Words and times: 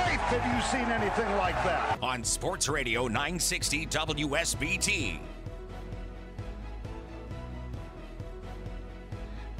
life 0.00 0.20
have 0.20 0.54
you 0.54 0.60
seen 0.62 0.90
anything 0.90 1.30
like 1.36 1.56
that? 1.64 1.98
On 2.02 2.24
Sports 2.24 2.68
Radio 2.68 3.06
960 3.06 3.86
WSBT. 3.86 5.20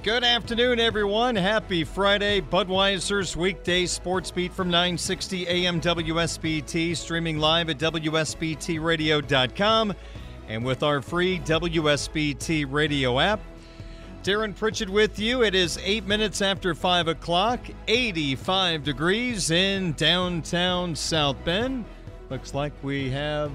Good 0.03 0.25
afternoon, 0.25 0.81
everyone. 0.81 1.37
Happy 1.37 1.85
Friday. 1.85 2.41
Budweiser's 2.41 3.37
weekday 3.37 3.85
sports 3.85 4.31
beat 4.31 4.55
from 4.55 4.71
960 4.71 5.47
AM 5.47 5.79
WSBT, 5.79 6.97
streaming 6.97 7.37
live 7.39 7.69
at 7.69 7.77
WSBTRadio.com 7.79 9.95
and 10.49 10.65
with 10.65 10.83
our 10.83 11.03
free 11.03 11.39
WSBT 11.41 12.65
radio 12.71 13.21
app. 13.21 13.41
Darren 14.23 14.55
Pritchett 14.55 14.91
with 14.91 15.19
you. 15.19 15.43
It 15.43 15.55
is 15.55 15.79
eight 15.83 16.05
minutes 16.05 16.43
after 16.43 16.75
five 16.75 17.09
o'clock, 17.09 17.61
85 17.89 18.85
degrees 18.85 19.51
in 19.51 19.95
downtown 19.95 20.95
South 20.95 21.43
Bend. 21.43 21.87
Looks 22.29 22.53
like 22.53 22.75
we 22.83 23.09
have 23.11 23.51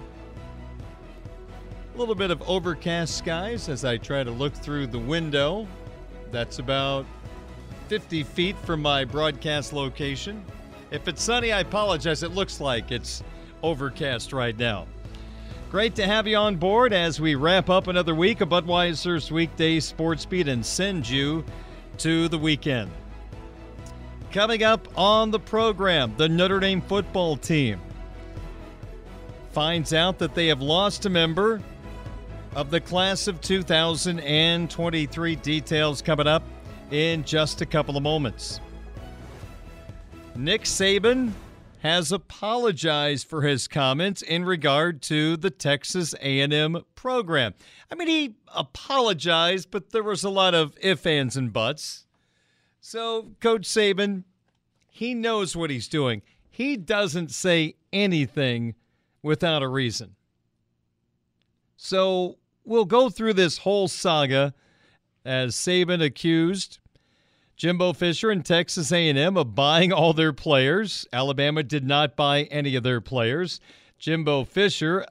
a 1.93 1.97
little 1.97 2.16
bit 2.16 2.31
of 2.31 2.41
overcast 2.49 3.16
skies 3.16 3.69
as 3.69 3.86
I 3.86 3.97
try 3.97 4.23
to 4.23 4.31
look 4.31 4.55
through 4.55 4.88
the 4.88 4.97
window. 4.97 5.67
That's 6.31 6.58
about 6.58 7.05
50 7.88 8.23
feet 8.23 8.58
from 8.63 8.81
my 8.81 9.05
broadcast 9.05 9.71
location. 9.71 10.43
If 10.89 11.08
it's 11.08 11.21
sunny, 11.21 11.52
I 11.52 11.59
apologize. 11.59 12.23
It 12.23 12.31
looks 12.31 12.59
like 12.59 12.91
it's 12.91 13.21
overcast 13.61 14.33
right 14.33 14.58
now. 14.58 14.88
Great 15.71 15.95
to 15.95 16.05
have 16.05 16.27
you 16.27 16.38
on 16.38 16.55
board 16.55 16.94
as 16.94 17.19
we 17.19 17.33
wrap 17.33 17.69
up 17.69 17.88
another 17.88 18.13
week 18.13 18.39
of 18.39 18.49
Budweiser's 18.49 19.31
weekday 19.31 19.80
sports 19.80 20.23
beat 20.23 20.47
and 20.47 20.63
send 20.63 21.09
you 21.09 21.44
to 21.97 22.27
the 22.27 22.38
weekend. 22.38 22.91
Coming 24.31 24.63
up 24.63 24.88
on 24.95 25.31
the 25.31 25.39
program, 25.39 26.13
the 26.17 26.30
Notre 26.30 26.59
Dame 26.59 26.81
football 26.81 27.36
team 27.36 27.81
finds 29.52 29.91
out 29.91 30.19
that 30.19 30.36
they 30.36 30.47
have 30.47 30.61
lost 30.61 31.08
a 31.08 31.09
member 31.09 31.61
of 32.53 32.69
the 32.69 32.80
class 32.80 33.27
of 33.27 33.41
2023. 33.41 35.36
Details 35.38 36.02
coming 36.02 36.27
up 36.27 36.43
in 36.91 37.23
just 37.23 37.61
a 37.61 37.65
couple 37.65 37.97
of 37.97 38.03
moments. 38.03 38.59
Nick 40.36 40.64
Saban 40.64 41.32
has 41.85 42.11
apologized 42.11 43.27
for 43.27 43.43
his 43.43 43.67
comments 43.67 44.23
in 44.23 44.43
regard 44.43 45.03
to 45.03 45.37
the 45.37 45.51
Texas 45.51 46.15
A&M 46.19 46.83
program. 46.95 47.53
I 47.91 47.95
mean, 47.95 48.07
he 48.07 48.33
apologized, 48.55 49.69
but 49.69 49.91
there 49.91 50.01
was 50.01 50.23
a 50.23 50.31
lot 50.31 50.55
of 50.55 50.75
ifs, 50.81 51.05
ands, 51.05 51.37
and 51.37 51.53
buts. 51.53 52.07
So, 52.81 53.33
Coach 53.39 53.67
Saban, 53.67 54.23
he 54.89 55.13
knows 55.13 55.55
what 55.55 55.69
he's 55.69 55.87
doing. 55.87 56.23
He 56.49 56.75
doesn't 56.75 57.29
say 57.29 57.75
anything 57.93 58.73
without 59.21 59.61
a 59.61 59.67
reason. 59.67 60.15
So, 61.77 62.39
we'll 62.63 62.85
go 62.85 63.11
through 63.11 63.33
this 63.33 63.59
whole 63.59 63.87
saga 63.87 64.55
as 65.23 65.55
Saban 65.55 66.03
accused 66.03 66.79
Jimbo 67.55 67.93
Fisher 67.93 68.32
and 68.32 68.45
Texas 68.45 68.92
A&M 68.92 69.38
of 69.38 69.55
buying 69.55 69.93
all 69.93 70.11
their 70.11 70.33
players. 70.33 71.08
Alabama 71.14 71.64
did 71.64 71.86
not 71.86 72.16
buy 72.16 72.43
any 72.43 72.76
of 72.76 72.83
their 72.83 72.99
players. 72.99 73.61
Jimbo 73.98 74.43
Fisher 74.43 75.05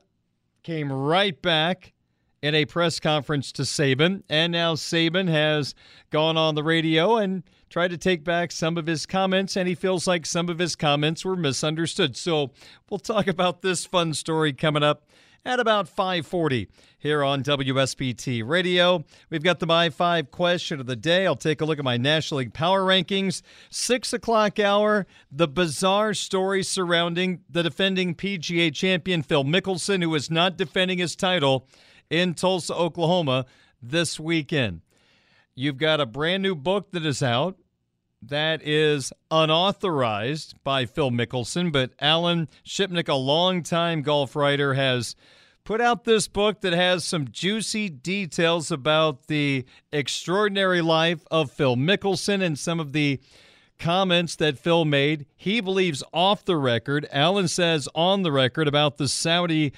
came 0.63 0.93
right 0.93 1.41
back 1.41 1.95
in 2.43 2.55
a 2.55 2.67
press 2.67 3.01
conference 3.01 3.51
to 3.53 3.63
Saban, 3.63 4.23
and 4.29 4.53
now 4.53 4.75
Saban 4.75 5.29
has 5.29 5.75
gone 6.11 6.37
on 6.37 6.55
the 6.55 6.63
radio 6.63 7.17
and 7.17 7.43
tried 7.71 7.89
to 7.89 7.97
take 7.97 8.23
back 8.23 8.53
some 8.53 8.77
of 8.77 8.87
his 8.87 9.07
comments, 9.07 9.57
and 9.57 9.67
he 9.67 9.75
feels 9.75 10.07
like 10.07 10.27
some 10.27 10.51
of 10.51 10.59
his 10.59 10.77
comments 10.77 11.25
were 11.25 11.37
misunderstood. 11.37 12.15
So 12.15 12.51
we'll 12.91 12.99
talk 12.99 13.27
about 13.27 13.63
this 13.63 13.87
fun 13.87 14.13
story 14.13 14.53
coming 14.53 14.83
up 14.83 15.09
at 15.45 15.61
about 15.61 15.89
540 15.89 16.69
here 16.99 17.23
on 17.23 17.43
WSBT 17.43 18.47
Radio. 18.47 19.05
We've 19.29 19.43
got 19.43 19.61
the 19.61 19.67
My 19.67 19.91
5 19.91 20.31
question 20.31 20.81
of 20.81 20.87
the 20.87 20.97
day. 20.97 21.27
I'll 21.27 21.37
take 21.37 21.61
a 21.61 21.65
look 21.65 21.79
at 21.79 21.85
my 21.85 21.99
National 21.99 22.39
League 22.39 22.55
Power 22.55 22.83
Rankings. 22.83 23.43
6 23.71 24.13
o'clock 24.15 24.59
hour, 24.59 25.07
the 25.31 25.49
bizarre 25.49 26.15
story 26.15 26.63
surrounding 26.63 27.41
the 27.51 27.63
defending 27.63 28.15
PGA 28.15 28.75
champion 28.75 29.23
Phil 29.23 29.45
Mickelson, 29.45 30.03
who 30.03 30.15
is 30.15 30.31
not 30.31 30.57
defending 30.57 30.99
his 30.99 31.15
title 31.15 31.69
in 32.09 32.35
Tulsa, 32.35 32.75
Oklahoma 32.75 33.45
this 33.83 34.19
weekend. 34.19 34.81
You've 35.55 35.79
got 35.79 36.01
a 36.01 36.07
brand 36.07 36.43
new 36.43 36.55
book 36.55 36.91
that 36.93 37.05
is 37.05 37.23
out 37.23 37.59
that 38.29 38.61
is 38.67 39.13
unauthorized 39.31 40.55
by 40.65 40.87
Phil 40.87 41.11
Mickelson, 41.11 41.73
but 41.73 41.93
Alan 42.01 42.49
Shipnuck, 42.65 43.09
a 43.09 43.15
longtime 43.15 44.03
golf 44.03 44.35
writer, 44.37 44.75
has 44.75 45.17
put 45.65 45.81
out 45.81 46.05
this 46.05 46.29
book 46.29 46.61
that 46.61 46.73
has 46.73 47.05
some 47.05 47.29
juicy 47.31 47.89
details 47.89 48.71
about 48.71 49.27
the 49.27 49.65
extraordinary 49.93 50.83
life 50.83 51.25
of 51.31 51.51
Phil 51.51 51.77
Mickelson 51.77 52.43
and 52.43 52.59
some 52.59 52.81
of 52.81 52.93
the 52.93 53.21
comments 53.79 54.37
that 54.37 54.59
Phil 54.59 54.85
made. 54.85 55.27
He 55.37 55.61
believes 55.61 56.03
off 56.13 56.45
the 56.45 56.57
record, 56.57 57.07
Alan 57.11 57.49
says 57.49 57.89
on 57.95 58.23
the 58.23 58.33
record 58.33 58.69
about 58.69 58.99
the 58.99 59.09
Saudi 59.09 59.73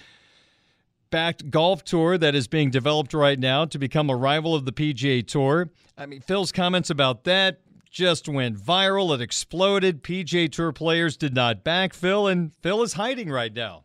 backed 1.11 1.51
golf 1.51 1.85
tour 1.85 2.19
that 2.19 2.35
is 2.35 2.49
being 2.49 2.71
developed 2.71 3.15
right 3.15 3.39
now 3.39 3.65
to 3.65 3.79
become 3.79 4.11
a 4.11 4.17
rival 4.17 4.55
of 4.55 4.65
the 4.65 4.73
PGA 4.73 5.27
Tour. 5.27 5.71
I 5.97 6.07
mean, 6.07 6.21
Phil's 6.21 6.53
comments 6.53 6.91
about 6.91 7.25
that 7.25 7.61
just 7.97 8.29
went 8.29 8.59
viral. 8.59 9.15
It 9.15 9.23
exploded. 9.23 10.03
PGA 10.03 10.53
Tour 10.53 10.71
players 10.71 11.17
did 11.17 11.35
not 11.35 11.65
back 11.65 11.95
Phil, 11.95 12.27
and 12.27 12.53
Phil 12.61 12.83
is 12.83 12.93
hiding 12.93 13.31
right 13.31 13.55
now. 13.55 13.85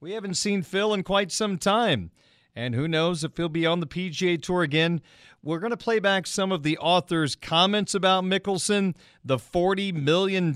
We 0.00 0.10
haven't 0.10 0.34
seen 0.34 0.62
Phil 0.62 0.92
in 0.92 1.04
quite 1.04 1.30
some 1.30 1.56
time. 1.56 2.10
And 2.56 2.74
who 2.74 2.88
knows 2.88 3.22
if 3.22 3.36
he'll 3.36 3.48
be 3.48 3.64
on 3.64 3.78
the 3.78 3.86
PGA 3.86 4.42
Tour 4.42 4.62
again. 4.62 5.00
We're 5.40 5.60
going 5.60 5.70
to 5.70 5.76
play 5.76 6.00
back 6.00 6.26
some 6.26 6.50
of 6.50 6.64
the 6.64 6.76
author's 6.78 7.36
comments 7.36 7.94
about 7.94 8.24
Mickelson, 8.24 8.96
the 9.24 9.36
$40 9.36 9.94
million 9.94 10.52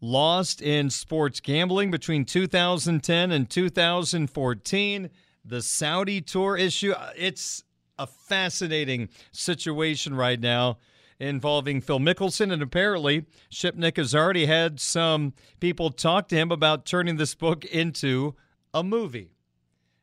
lost 0.00 0.62
in 0.62 0.90
sports 0.90 1.40
gambling 1.40 1.90
between 1.90 2.24
2010 2.24 3.32
and 3.32 3.50
2014, 3.50 5.10
the 5.44 5.60
Saudi 5.60 6.20
Tour 6.20 6.56
issue. 6.56 6.92
Uh, 6.92 7.10
it's 7.16 7.64
a 7.98 8.06
fascinating 8.06 9.08
situation 9.32 10.14
right 10.14 10.38
now 10.38 10.78
involving 11.20 11.80
Phil 11.80 12.00
Mickelson. 12.00 12.52
And 12.52 12.62
apparently, 12.62 13.26
Shipnuck 13.52 13.98
has 13.98 14.14
already 14.14 14.46
had 14.46 14.80
some 14.80 15.34
people 15.60 15.90
talk 15.90 16.28
to 16.28 16.36
him 16.36 16.50
about 16.50 16.86
turning 16.86 17.16
this 17.16 17.34
book 17.34 17.64
into 17.66 18.34
a 18.74 18.82
movie. 18.82 19.30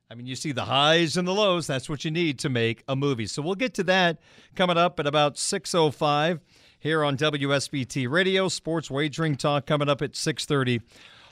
I 0.10 0.16
mean, 0.16 0.26
you 0.26 0.38
see 0.38 0.54
the 0.54 0.66
highs 0.66 1.18
and 1.18 1.28
the 1.28 1.34
lows. 1.34 1.68
That's 1.68 1.90
what 1.90 2.06
you 2.06 2.12
need 2.12 2.40
to 2.40 2.50
make 2.50 2.84
a 2.88 2.96
movie. 2.96 3.28
So 3.28 3.42
we'll 3.42 3.56
get 3.56 3.74
to 3.74 3.84
that 3.86 4.20
coming 4.56 4.78
up 4.78 5.00
at 5.02 5.08
about 5.08 5.36
6.05 5.36 6.40
here 6.80 7.04
on 7.04 7.18
WSBT 7.18 8.10
Radio. 8.10 8.48
Sports 8.48 8.90
Wagering 8.90 9.36
Talk 9.36 9.66
coming 9.66 9.90
up 9.90 10.02
at 10.02 10.14
6.30 10.14 10.82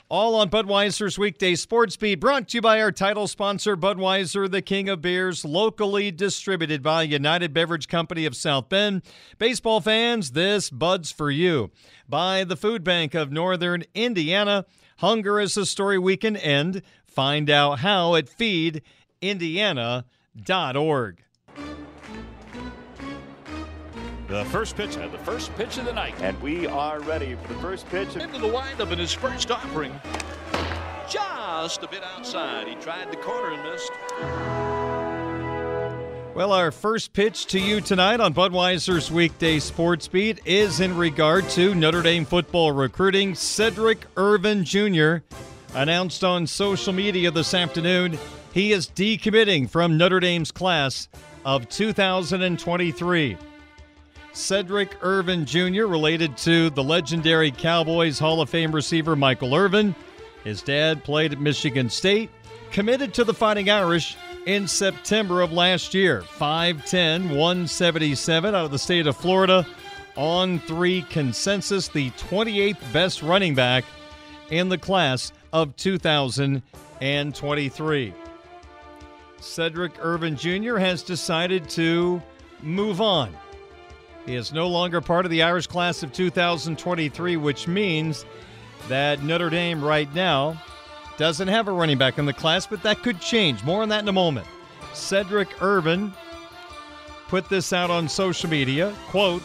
all 0.08 0.36
on 0.36 0.50
Budweiser's 0.50 1.18
weekday 1.18 1.56
sports 1.56 1.96
beat, 1.96 2.20
brought 2.20 2.48
to 2.48 2.58
you 2.58 2.62
by 2.62 2.80
our 2.80 2.92
title 2.92 3.26
sponsor, 3.26 3.76
Budweiser, 3.76 4.48
the 4.50 4.62
king 4.62 4.88
of 4.88 5.02
beers, 5.02 5.44
locally 5.44 6.12
distributed 6.12 6.82
by 6.82 7.02
United 7.02 7.52
Beverage 7.52 7.88
Company 7.88 8.24
of 8.24 8.36
South 8.36 8.68
Bend. 8.68 9.02
Baseball 9.38 9.80
fans, 9.80 10.30
this 10.32 10.70
Bud's 10.70 11.10
for 11.10 11.30
you. 11.30 11.70
By 12.08 12.44
the 12.44 12.56
Food 12.56 12.84
Bank 12.84 13.14
of 13.14 13.32
Northern 13.32 13.82
Indiana. 13.94 14.64
Hunger 14.98 15.40
is 15.40 15.56
a 15.56 15.66
story 15.66 15.98
we 15.98 16.16
can 16.16 16.36
end. 16.36 16.82
Find 17.04 17.50
out 17.50 17.80
how 17.80 18.14
at 18.14 18.26
feedindiana.org. 18.26 21.25
The 24.28 24.44
first 24.46 24.76
pitch, 24.76 24.96
uh, 24.96 25.06
the 25.06 25.18
first 25.18 25.54
pitch 25.54 25.78
of 25.78 25.84
the 25.84 25.92
night. 25.92 26.14
And 26.20 26.40
we 26.42 26.66
are 26.66 26.98
ready 27.00 27.36
for 27.42 27.52
the 27.54 27.60
first 27.60 27.88
pitch. 27.90 28.16
Into 28.16 28.38
the 28.38 28.48
windup 28.48 28.90
in 28.90 28.98
his 28.98 29.12
first 29.12 29.52
offering. 29.52 30.00
Just 31.08 31.84
a 31.84 31.88
bit 31.88 32.02
outside. 32.02 32.66
He 32.66 32.74
tried 32.74 33.12
the 33.12 33.18
corner 33.18 33.54
and 33.54 33.62
missed. 33.62 33.92
Well, 36.34 36.52
our 36.52 36.72
first 36.72 37.12
pitch 37.12 37.46
to 37.46 37.60
you 37.60 37.80
tonight 37.80 38.18
on 38.18 38.34
Budweiser's 38.34 39.12
weekday 39.12 39.60
sports 39.60 40.08
beat 40.08 40.40
is 40.44 40.80
in 40.80 40.96
regard 40.96 41.48
to 41.50 41.74
Notre 41.76 42.02
Dame 42.02 42.24
football 42.24 42.72
recruiting. 42.72 43.34
Cedric 43.36 44.06
Irvin 44.16 44.64
Jr. 44.64 45.18
announced 45.74 46.24
on 46.24 46.48
social 46.48 46.92
media 46.92 47.30
this 47.30 47.54
afternoon 47.54 48.18
he 48.52 48.72
is 48.72 48.88
decommitting 48.88 49.70
from 49.70 49.96
Notre 49.96 50.18
Dame's 50.18 50.50
class 50.50 51.08
of 51.44 51.68
2023. 51.68 53.36
Cedric 54.36 54.96
Irvin 55.02 55.44
Jr., 55.46 55.86
related 55.86 56.36
to 56.36 56.68
the 56.70 56.84
legendary 56.84 57.50
Cowboys 57.50 58.18
Hall 58.18 58.42
of 58.42 58.50
Fame 58.50 58.70
receiver 58.70 59.16
Michael 59.16 59.54
Irvin. 59.54 59.94
His 60.44 60.60
dad 60.60 61.02
played 61.04 61.32
at 61.32 61.40
Michigan 61.40 61.88
State, 61.88 62.28
committed 62.70 63.14
to 63.14 63.24
the 63.24 63.32
Fighting 63.32 63.70
Irish 63.70 64.14
in 64.44 64.68
September 64.68 65.40
of 65.40 65.52
last 65.52 65.94
year. 65.94 66.20
5'10, 66.20 67.30
177 67.30 68.54
out 68.54 68.66
of 68.66 68.70
the 68.70 68.78
state 68.78 69.06
of 69.06 69.16
Florida 69.16 69.66
on 70.16 70.58
three 70.60 71.00
consensus, 71.08 71.88
the 71.88 72.10
28th 72.10 72.92
best 72.92 73.22
running 73.22 73.54
back 73.54 73.86
in 74.50 74.68
the 74.68 74.76
class 74.76 75.32
of 75.54 75.74
2023. 75.76 78.12
Cedric 79.40 79.92
Irvin 79.98 80.36
Jr. 80.36 80.76
has 80.76 81.02
decided 81.02 81.70
to 81.70 82.20
move 82.62 83.00
on. 83.00 83.34
He 84.26 84.34
is 84.34 84.52
no 84.52 84.66
longer 84.68 85.00
part 85.00 85.24
of 85.24 85.30
the 85.30 85.44
Irish 85.44 85.68
class 85.68 86.02
of 86.02 86.12
2023, 86.12 87.36
which 87.36 87.68
means 87.68 88.26
that 88.88 89.22
Notre 89.22 89.50
Dame 89.50 89.82
right 89.82 90.12
now 90.14 90.60
doesn't 91.16 91.48
have 91.48 91.68
a 91.68 91.72
running 91.72 91.96
back 91.96 92.18
in 92.18 92.26
the 92.26 92.32
class, 92.32 92.66
but 92.66 92.82
that 92.82 93.02
could 93.04 93.20
change. 93.20 93.62
More 93.62 93.82
on 93.82 93.88
that 93.90 94.02
in 94.02 94.08
a 94.08 94.12
moment. 94.12 94.46
Cedric 94.92 95.62
Irvin 95.62 96.12
put 97.28 97.48
this 97.48 97.72
out 97.72 97.88
on 97.88 98.08
social 98.08 98.50
media. 98.50 98.92
Quote, 99.08 99.42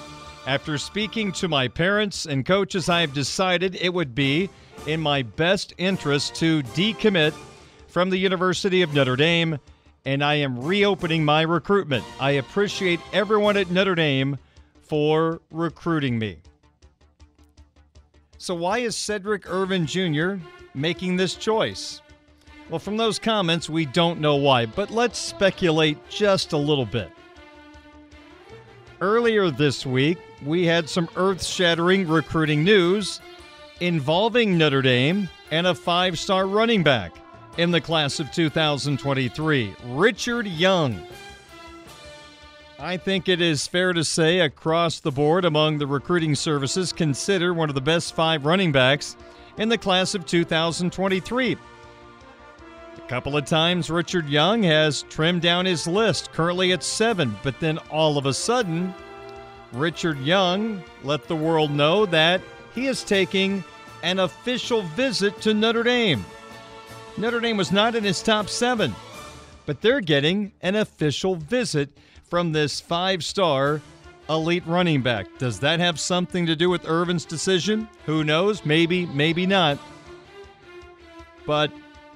after 0.47 0.79
speaking 0.79 1.31
to 1.33 1.47
my 1.47 1.67
parents 1.67 2.25
and 2.25 2.43
coaches, 2.43 2.89
I 2.89 3.01
have 3.01 3.13
decided 3.13 3.75
it 3.75 3.93
would 3.93 4.15
be 4.15 4.49
in 4.87 4.99
my 4.99 5.21
best 5.21 5.75
interest 5.77 6.33
to 6.35 6.63
decommit 6.63 7.33
from 7.87 8.09
the 8.09 8.17
University 8.17 8.81
of 8.81 8.95
Notre 8.95 9.15
Dame, 9.15 9.59
and 10.05 10.23
I 10.23 10.35
am 10.35 10.59
reopening 10.59 11.23
my 11.23 11.43
recruitment. 11.43 12.03
I 12.19 12.31
appreciate 12.31 12.99
everyone 13.13 13.57
at 13.57 13.69
Notre 13.69 13.93
Dame 13.93 14.39
for 14.91 15.41
recruiting 15.51 16.19
me. 16.19 16.35
So, 18.37 18.53
why 18.53 18.79
is 18.79 18.97
Cedric 18.97 19.49
Irvin 19.49 19.85
Jr. 19.87 20.33
making 20.73 21.15
this 21.15 21.35
choice? 21.35 22.01
Well, 22.69 22.77
from 22.77 22.97
those 22.97 23.17
comments, 23.17 23.69
we 23.69 23.85
don't 23.85 24.19
know 24.19 24.35
why, 24.35 24.65
but 24.65 24.91
let's 24.91 25.17
speculate 25.17 25.97
just 26.09 26.51
a 26.51 26.57
little 26.57 26.85
bit. 26.85 27.09
Earlier 28.99 29.49
this 29.49 29.85
week, 29.85 30.17
we 30.43 30.65
had 30.65 30.89
some 30.89 31.07
earth 31.15 31.41
shattering 31.41 32.05
recruiting 32.05 32.61
news 32.61 33.21
involving 33.79 34.57
Notre 34.57 34.81
Dame 34.81 35.29
and 35.51 35.67
a 35.67 35.73
five 35.73 36.19
star 36.19 36.47
running 36.47 36.83
back 36.83 37.15
in 37.57 37.71
the 37.71 37.79
class 37.79 38.19
of 38.19 38.29
2023, 38.33 39.73
Richard 39.85 40.47
Young. 40.47 41.01
I 42.83 42.97
think 42.97 43.29
it 43.29 43.41
is 43.41 43.67
fair 43.67 43.93
to 43.93 44.03
say 44.03 44.39
across 44.39 44.99
the 44.99 45.11
board 45.11 45.45
among 45.45 45.77
the 45.77 45.85
recruiting 45.85 46.33
services, 46.33 46.91
consider 46.91 47.53
one 47.53 47.69
of 47.69 47.75
the 47.75 47.81
best 47.81 48.15
five 48.15 48.43
running 48.43 48.71
backs 48.71 49.15
in 49.59 49.69
the 49.69 49.77
class 49.77 50.15
of 50.15 50.25
2023. 50.25 51.57
A 52.97 53.01
couple 53.01 53.37
of 53.37 53.45
times, 53.45 53.91
Richard 53.91 54.27
Young 54.27 54.63
has 54.63 55.03
trimmed 55.03 55.43
down 55.43 55.67
his 55.67 55.85
list, 55.85 56.31
currently 56.31 56.71
at 56.71 56.81
seven, 56.81 57.37
but 57.43 57.59
then 57.59 57.77
all 57.91 58.17
of 58.17 58.25
a 58.25 58.33
sudden, 58.33 58.95
Richard 59.73 60.17
Young 60.17 60.83
let 61.03 61.27
the 61.27 61.35
world 61.35 61.69
know 61.69 62.07
that 62.07 62.41
he 62.73 62.87
is 62.87 63.03
taking 63.03 63.63
an 64.01 64.17
official 64.17 64.81
visit 64.81 65.39
to 65.41 65.53
Notre 65.53 65.83
Dame. 65.83 66.25
Notre 67.15 67.41
Dame 67.41 67.57
was 67.57 67.71
not 67.71 67.93
in 67.93 68.03
his 68.03 68.23
top 68.23 68.49
seven, 68.49 68.95
but 69.67 69.81
they're 69.81 70.01
getting 70.01 70.51
an 70.63 70.77
official 70.77 71.35
visit 71.35 71.91
from 72.31 72.53
this 72.53 72.79
five 72.79 73.23
star 73.25 73.81
elite 74.29 74.65
running 74.65 75.01
back. 75.01 75.27
Does 75.37 75.59
that 75.59 75.81
have 75.81 75.99
something 75.99 76.45
to 76.45 76.55
do 76.55 76.69
with 76.69 76.87
Irvin's 76.87 77.25
decision? 77.25 77.89
Who 78.05 78.23
knows? 78.23 78.65
Maybe, 78.65 79.05
maybe 79.07 79.45
not. 79.45 79.77
But 81.45 81.73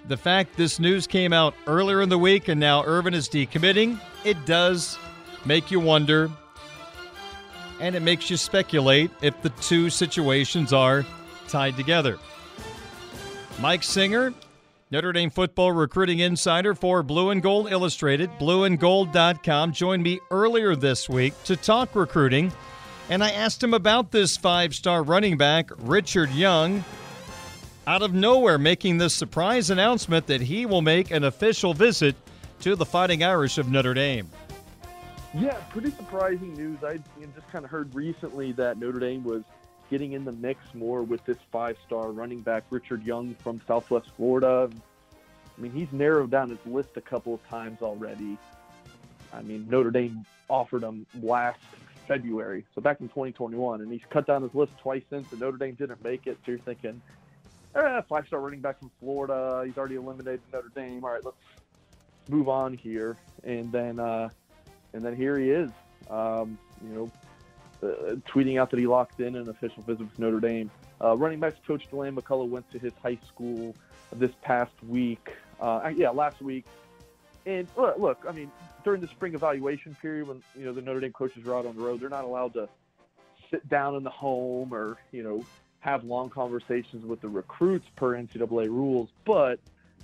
the 0.08 0.16
fact 0.16 0.56
this 0.56 0.80
news 0.80 1.06
came 1.06 1.34
out 1.34 1.54
earlier 1.68 2.02
in 2.02 2.08
the 2.08 2.18
week 2.18 2.48
and 2.48 2.60
now 2.60 2.82
Irvin 2.86 3.14
is 3.14 3.28
decommitting, 3.28 4.00
it 4.24 4.44
does 4.46 4.98
make 5.44 5.70
you 5.70 5.82
wonder 5.82 6.32
and 7.82 7.94
it 7.94 8.02
makes 8.02 8.30
you 8.30 8.38
speculate 8.38 9.12
if 9.22 9.42
the 9.42 9.50
two 9.50 9.90
situations 9.90 10.72
are 10.72 11.06
tied 11.50 11.76
together. 11.76 12.18
Mike 13.60 13.84
Singer 13.84 14.34
Notre 14.92 15.12
Dame 15.12 15.32
football 15.32 15.72
recruiting 15.72 16.20
insider 16.20 16.76
for 16.76 17.02
Blue 17.02 17.32
and 17.32 17.42
Gold 17.42 17.72
Illustrated, 17.72 18.30
blueandgold.com, 18.34 19.72
joined 19.74 20.04
me 20.04 20.20
earlier 20.30 20.76
this 20.76 21.10
week 21.10 21.34
to 21.46 21.56
talk 21.56 21.96
recruiting. 21.96 22.54
And 23.10 23.24
I 23.24 23.32
asked 23.32 23.64
him 23.64 23.74
about 23.74 24.12
this 24.12 24.38
five 24.38 24.76
star 24.76 25.02
running 25.02 25.38
back, 25.38 25.72
Richard 25.78 26.30
Young, 26.30 26.84
out 27.88 28.04
of 28.04 28.14
nowhere 28.14 28.60
making 28.60 29.00
this 29.00 29.16
surprise 29.16 29.72
announcement 29.72 30.28
that 30.28 30.42
he 30.42 30.68
will 30.68 30.84
make 30.84 31.10
an 31.10 31.24
official 31.24 31.74
visit 31.74 32.16
to 32.60 32.76
the 32.76 32.86
Fighting 32.86 33.24
Irish 33.24 33.58
of 33.58 33.72
Notre 33.72 33.96
Dame. 33.96 34.30
Yeah, 35.34 35.56
pretty 35.72 35.90
surprising 35.92 36.54
news. 36.54 36.84
I 36.84 36.98
just 37.34 37.52
kind 37.52 37.66
of 37.66 37.72
heard 37.72 37.94
recently 37.96 38.52
that 38.52 38.78
Notre 38.78 39.00
Dame 39.00 39.24
was 39.24 39.42
getting 39.90 40.14
in 40.14 40.26
the 40.26 40.32
mix 40.32 40.62
more 40.74 41.04
with 41.04 41.24
this 41.26 41.38
five-star 41.52 42.12
running 42.12 42.42
back 42.42 42.64
Richard 42.70 43.04
Young 43.04 43.36
from 43.36 43.62
Southwest 43.68 44.10
Florida. 44.16 44.70
I 45.58 45.62
mean, 45.62 45.72
he's 45.72 45.92
narrowed 45.92 46.32
down 46.32 46.50
his 46.50 46.60
list 46.66 46.90
a 46.96 47.02
couple 47.02 47.34
of 47.34 47.48
times 47.48 47.82
already. 47.82 48.38
I 49.34 49.42
mean, 49.42 49.68
Notre 49.70 49.92
Dame 49.92 50.26
offered 50.50 50.84
him 50.84 51.06
last 51.22 51.60
February, 52.08 52.66
so 52.76 52.82
back 52.82 53.02
in 53.02 53.08
2021, 53.08 53.82
and 53.82 53.92
he's 53.92 54.02
cut 54.10 54.28
down 54.28 54.42
his 54.44 54.54
list 54.54 54.74
twice 54.78 55.04
since, 55.10 55.32
and 55.32 55.42
Notre 55.42 55.58
Dame 55.58 55.76
didn't 55.76 56.04
make 56.04 56.28
it. 56.28 56.38
So 56.46 56.52
you're 56.52 56.60
thinking, 56.60 57.02
eh, 57.76 58.02
five-star 58.08 58.40
running 58.40 58.62
back 58.62 58.80
from 58.80 58.92
Florida. 59.00 59.64
He's 59.66 59.78
already 59.78 59.96
eliminated 59.96 60.42
Notre 60.54 60.72
Dame. 60.76 61.04
All 61.04 61.12
right, 61.12 61.24
let's 61.24 61.38
move 62.30 62.50
on 62.50 62.74
here. 62.74 63.18
And 63.44 63.72
then, 63.72 64.00
uh, 64.00 64.30
and 64.94 65.04
then 65.04 65.16
here 65.16 65.38
he 65.38 65.50
is. 65.50 65.72
Um, 66.10 66.58
you 66.84 66.94
know, 66.94 67.12
uh, 67.86 68.16
tweeting 68.28 68.60
out 68.60 68.70
that 68.72 68.80
he 68.80 68.88
locked 68.88 69.20
in 69.20 69.36
an 69.36 69.50
official 69.50 69.84
visit 69.84 70.02
with 70.02 70.20
Notre 70.20 70.40
Dame. 70.40 70.72
Uh, 71.02 71.16
running 71.16 71.40
backs 71.40 71.58
coach 71.66 71.88
Deland 71.90 72.18
McCullough 72.18 72.50
went 72.50 72.70
to 72.72 72.80
his 72.80 72.94
high 73.02 73.20
school 73.28 73.76
this 74.14 74.32
past 74.42 74.74
week. 74.88 75.32
Uh, 75.60 75.92
yeah, 75.96 76.10
last 76.10 76.42
week. 76.42 76.66
And 77.46 77.68
look, 77.78 77.98
look, 77.98 78.26
I 78.28 78.32
mean, 78.32 78.52
during 78.84 79.02
the 79.02 79.08
spring 79.08 79.36
evaluation 79.36 79.96
period, 80.02 80.28
when 80.28 80.42
you 80.58 80.66
know 80.66 80.74
the 80.74 80.82
Notre 80.82 81.00
Dame 81.00 81.12
coaches 81.12 81.46
are 81.46 81.56
out 81.56 81.66
on 81.66 81.76
the 81.76 81.82
road, 81.82 82.00
they're 82.00 82.10
not 82.10 82.24
allowed 82.24 82.54
to 82.54 82.68
sit 83.52 83.68
down 83.70 83.96
in 83.96 84.04
the 84.04 84.10
home 84.10 84.74
or 84.74 84.98
you 85.12 85.24
know 85.24 85.46
have 85.80 86.04
long 86.04 86.30
conversations 86.30 87.06
with 87.06 87.22
the 87.22 87.30
recruits 87.30 87.88
per 87.96 88.16
NCAA 88.16 88.68
rules. 88.68 89.10
But 89.26 89.60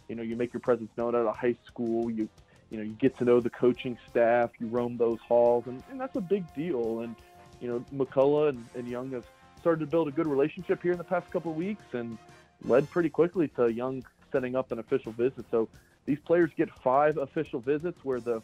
you 0.08 0.16
know, 0.16 0.24
you 0.24 0.36
make 0.36 0.54
your 0.54 0.60
presence 0.60 0.92
known 0.98 1.16
at 1.16 1.26
a 1.26 1.32
high 1.32 1.56
school. 1.66 2.12
You 2.12 2.30
you 2.70 2.78
know, 2.78 2.84
you 2.84 2.94
get 2.94 3.18
to 3.18 3.26
know 3.26 3.40
the 3.40 3.50
coaching 3.50 3.98
staff. 4.10 4.52
You 4.60 4.68
roam 4.68 4.98
those 4.98 5.20
halls, 5.28 5.66
and, 5.68 5.84
and 5.92 6.00
that's 6.00 6.16
a 6.16 6.22
big 6.22 6.52
deal. 6.54 7.02
And 7.02 7.16
you 7.62 7.68
know, 7.68 7.86
McCullough 7.94 8.50
and, 8.50 8.66
and 8.76 8.88
Young 8.88 9.12
have 9.12 9.26
started 9.60 9.80
to 9.82 9.86
build 9.86 10.08
a 10.08 10.12
good 10.12 10.28
relationship 10.28 10.82
here 10.82 10.92
in 10.92 10.98
the 10.98 11.04
past 11.04 11.30
couple 11.32 11.52
of 11.52 11.58
weeks 11.58 11.84
and 11.94 12.18
led 12.66 12.90
pretty 12.90 13.10
quickly 13.10 13.48
to 13.50 13.72
Young 13.72 14.04
setting 14.32 14.56
up 14.56 14.72
an 14.72 14.80
official 14.80 15.12
visit. 15.12 15.46
So 15.52 15.70
these 16.06 16.20
players 16.20 16.50
get 16.58 16.70
five 16.70 17.18
official 17.18 17.60
visits 17.60 18.00
where 18.04 18.20
the 18.20 18.42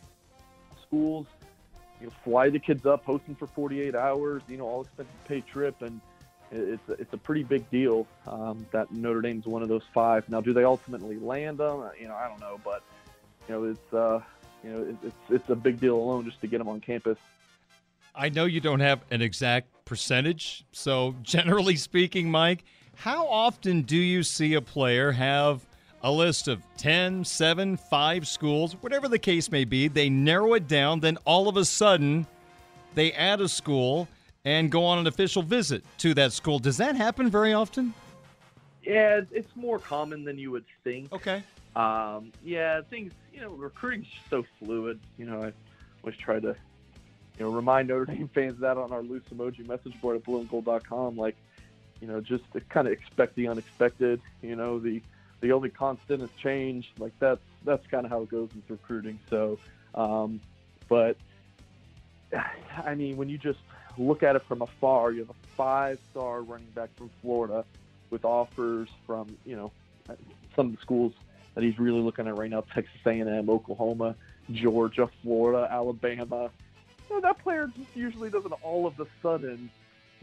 schools 0.81 1.25
you 1.99 2.07
know, 2.07 2.13
fly 2.23 2.49
the 2.49 2.59
kids 2.59 2.85
up, 2.85 3.03
host 3.03 3.25
them 3.25 3.35
for 3.35 3.47
48 3.47 3.95
hours, 3.95 4.43
you 4.47 4.57
know, 4.57 4.65
all 4.65 4.81
expenses 4.81 5.13
paid 5.27 5.45
trip, 5.47 5.81
and 5.81 5.99
it's 6.51 6.87
a, 6.89 6.93
it's 6.93 7.13
a 7.13 7.17
pretty 7.17 7.43
big 7.43 7.69
deal 7.69 8.07
um, 8.27 8.65
that 8.71 8.91
Notre 8.91 9.21
Dame's 9.21 9.45
one 9.45 9.63
of 9.63 9.67
those 9.67 9.83
five. 9.93 10.29
Now, 10.29 10.41
do 10.41 10.53
they 10.53 10.63
ultimately 10.63 11.17
land 11.17 11.57
them? 11.57 11.81
Uh, 11.81 11.89
you 11.99 12.07
know, 12.07 12.15
I 12.15 12.27
don't 12.27 12.39
know, 12.39 12.59
but 12.63 12.83
you 13.47 13.55
know, 13.55 13.63
it's 13.65 13.93
uh, 13.93 14.21
you 14.63 14.69
know, 14.71 14.97
it's 15.03 15.15
it's 15.29 15.49
a 15.49 15.55
big 15.55 15.79
deal 15.79 15.95
alone 15.95 16.25
just 16.25 16.39
to 16.41 16.47
get 16.47 16.59
them 16.59 16.67
on 16.67 16.79
campus. 16.79 17.17
I 18.17 18.29
know 18.29 18.45
you 18.45 18.59
don't 18.59 18.79
have 18.79 19.01
an 19.11 19.21
exact 19.21 19.67
percentage. 19.85 20.65
So, 20.71 21.15
generally 21.21 21.75
speaking, 21.75 22.31
Mike, 22.31 22.63
how 22.95 23.27
often 23.27 23.83
do 23.83 23.97
you 23.97 24.23
see 24.23 24.55
a 24.55 24.61
player 24.61 25.11
have 25.11 25.65
a 26.01 26.11
list 26.11 26.47
of 26.47 26.61
10, 26.77 27.25
7, 27.25 27.77
5 27.77 28.27
schools, 28.27 28.73
whatever 28.81 29.07
the 29.07 29.19
case 29.19 29.51
may 29.51 29.65
be. 29.65 29.87
They 29.87 30.09
narrow 30.09 30.53
it 30.53 30.67
down, 30.67 30.99
then 30.99 31.17
all 31.25 31.47
of 31.47 31.57
a 31.57 31.65
sudden 31.65 32.27
they 32.95 33.11
add 33.13 33.41
a 33.41 33.49
school 33.49 34.07
and 34.45 34.71
go 34.71 34.85
on 34.85 34.99
an 34.99 35.07
official 35.07 35.41
visit 35.41 35.83
to 35.99 36.13
that 36.13 36.33
school. 36.33 36.59
Does 36.59 36.77
that 36.77 36.95
happen 36.95 37.29
very 37.29 37.53
often? 37.53 37.93
Yeah, 38.83 39.21
it's 39.31 39.53
more 39.55 39.79
common 39.79 40.23
than 40.23 40.37
you 40.37 40.51
would 40.51 40.65
think. 40.83 41.11
Okay. 41.11 41.43
Um, 41.75 42.31
yeah, 42.43 42.81
things, 42.89 43.11
you 43.33 43.41
know, 43.41 43.49
recruiting's 43.49 44.07
so 44.29 44.45
fluid. 44.59 44.99
You 45.17 45.25
know, 45.25 45.43
I 45.43 45.51
always 46.03 46.17
try 46.17 46.39
to, 46.39 46.55
you 47.37 47.45
know, 47.45 47.51
remind 47.51 47.87
Notre 47.87 48.05
Dame 48.05 48.29
fans 48.33 48.59
that 48.59 48.77
on 48.77 48.91
our 48.91 49.01
loose 49.01 49.23
emoji 49.33 49.67
message 49.67 49.99
board 50.01 50.17
at 50.17 50.23
blueandgold.com. 50.23 51.17
Like, 51.17 51.35
you 52.01 52.07
know, 52.07 52.21
just 52.21 52.43
to 52.53 52.61
kind 52.61 52.87
of 52.87 52.93
expect 52.93 53.35
the 53.35 53.47
unexpected. 53.47 54.21
You 54.41 54.55
know, 54.55 54.79
the 54.79 55.01
the 55.41 55.51
only 55.51 55.69
constant 55.69 56.23
is 56.23 56.29
change. 56.41 56.91
Like 56.97 57.13
that's 57.19 57.41
that's 57.63 57.85
kind 57.87 58.05
of 58.05 58.11
how 58.11 58.23
it 58.23 58.29
goes 58.29 58.49
with 58.55 58.69
recruiting. 58.69 59.19
So, 59.29 59.59
um, 59.93 60.41
but 60.89 61.17
I 62.85 62.95
mean, 62.95 63.17
when 63.17 63.29
you 63.29 63.37
just 63.37 63.59
look 63.97 64.23
at 64.23 64.35
it 64.35 64.43
from 64.47 64.61
afar, 64.61 65.11
you 65.11 65.19
have 65.19 65.29
a 65.29 65.47
five-star 65.55 66.41
running 66.41 66.67
back 66.75 66.89
from 66.95 67.09
Florida 67.21 67.65
with 68.09 68.25
offers 68.25 68.89
from 69.05 69.35
you 69.45 69.55
know 69.55 69.71
some 70.55 70.67
of 70.67 70.71
the 70.75 70.81
schools 70.81 71.13
that 71.55 71.63
he's 71.63 71.77
really 71.77 72.01
looking 72.01 72.27
at 72.27 72.37
right 72.37 72.49
now: 72.49 72.61
Texas 72.73 72.99
A&M, 73.05 73.49
Oklahoma, 73.49 74.15
Georgia, 74.51 75.09
Florida, 75.21 75.67
Alabama. 75.71 76.49
You 77.09 77.15
know, 77.15 77.21
that 77.21 77.39
player 77.39 77.71
just 77.75 77.95
usually 77.95 78.29
doesn't 78.29 78.51
all 78.63 78.85
of 78.85 78.99
a 78.99 79.07
sudden 79.21 79.69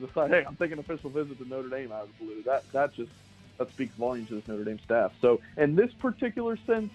decide, 0.00 0.30
hey, 0.30 0.44
I'm 0.46 0.56
taking 0.56 0.74
an 0.74 0.78
official 0.80 1.10
visit 1.10 1.38
to 1.38 1.48
Notre 1.48 1.68
Dame 1.68 1.92
out 1.92 2.04
of 2.04 2.08
the 2.18 2.24
blue. 2.24 2.42
That 2.42 2.70
that 2.72 2.94
just 2.94 3.10
that 3.58 3.70
speaks 3.70 3.94
volumes 3.94 4.28
to 4.28 4.36
this 4.36 4.48
Notre 4.48 4.64
Dame 4.64 4.78
staff. 4.84 5.12
So, 5.20 5.40
in 5.56 5.76
this 5.76 5.92
particular 5.92 6.58
sense, 6.66 6.92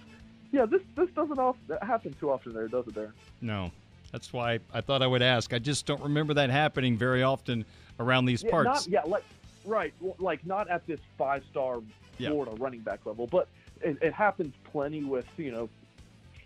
yeah, 0.52 0.66
this 0.66 0.82
this 0.96 1.10
doesn't 1.12 1.40
happen 1.82 2.16
too 2.20 2.32
often 2.32 2.54
there, 2.54 2.68
does 2.68 2.88
it? 2.88 2.96
There. 2.96 3.14
No, 3.42 3.72
that's 4.12 4.34
why 4.34 4.60
I 4.74 4.82
thought 4.82 5.02
I 5.02 5.08
would 5.08 5.22
ask. 5.22 5.54
I 5.54 5.60
just 5.60 5.86
don't 5.86 6.02
remember 6.02 6.34
that 6.36 6.50
happening 6.50 6.98
very 6.98 7.24
often 7.24 7.66
around 8.00 8.26
these 8.26 8.44
yeah, 8.44 8.52
parts. 8.52 8.88
Not, 8.88 8.88
yeah, 8.88 9.02
like 9.10 9.24
right, 9.66 9.94
like 10.20 10.46
not 10.46 10.70
at 10.70 10.86
this 10.88 11.00
five 11.18 11.44
star 11.50 11.80
Florida 12.18 12.52
yeah. 12.54 12.64
running 12.64 12.82
back 12.82 13.06
level, 13.06 13.28
but 13.28 13.48
it, 13.82 13.98
it, 14.02 14.14
happens 14.14 14.54
plenty 14.64 15.04
with 15.04 15.26
you 15.38 15.52
know 15.52 15.70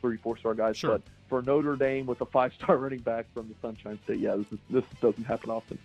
three 0.01 0.17
four 0.17 0.37
star 0.37 0.53
guys. 0.53 0.77
Sure. 0.77 0.91
But 0.91 1.01
for 1.33 1.41
Notre 1.41 1.75
Dame 1.75 2.05
with 2.05 2.21
a 2.21 2.27
five 2.27 2.53
star 2.53 2.77
running 2.83 2.99
back 2.99 3.25
from 3.33 3.47
the 3.47 3.55
Sunshine 3.59 3.97
State, 4.03 4.19
yeah, 4.19 4.35
this 4.35 4.45
is, 4.51 4.59
this 4.69 4.83
doesn't 5.01 5.23
happen 5.23 5.49
often. 5.49 5.79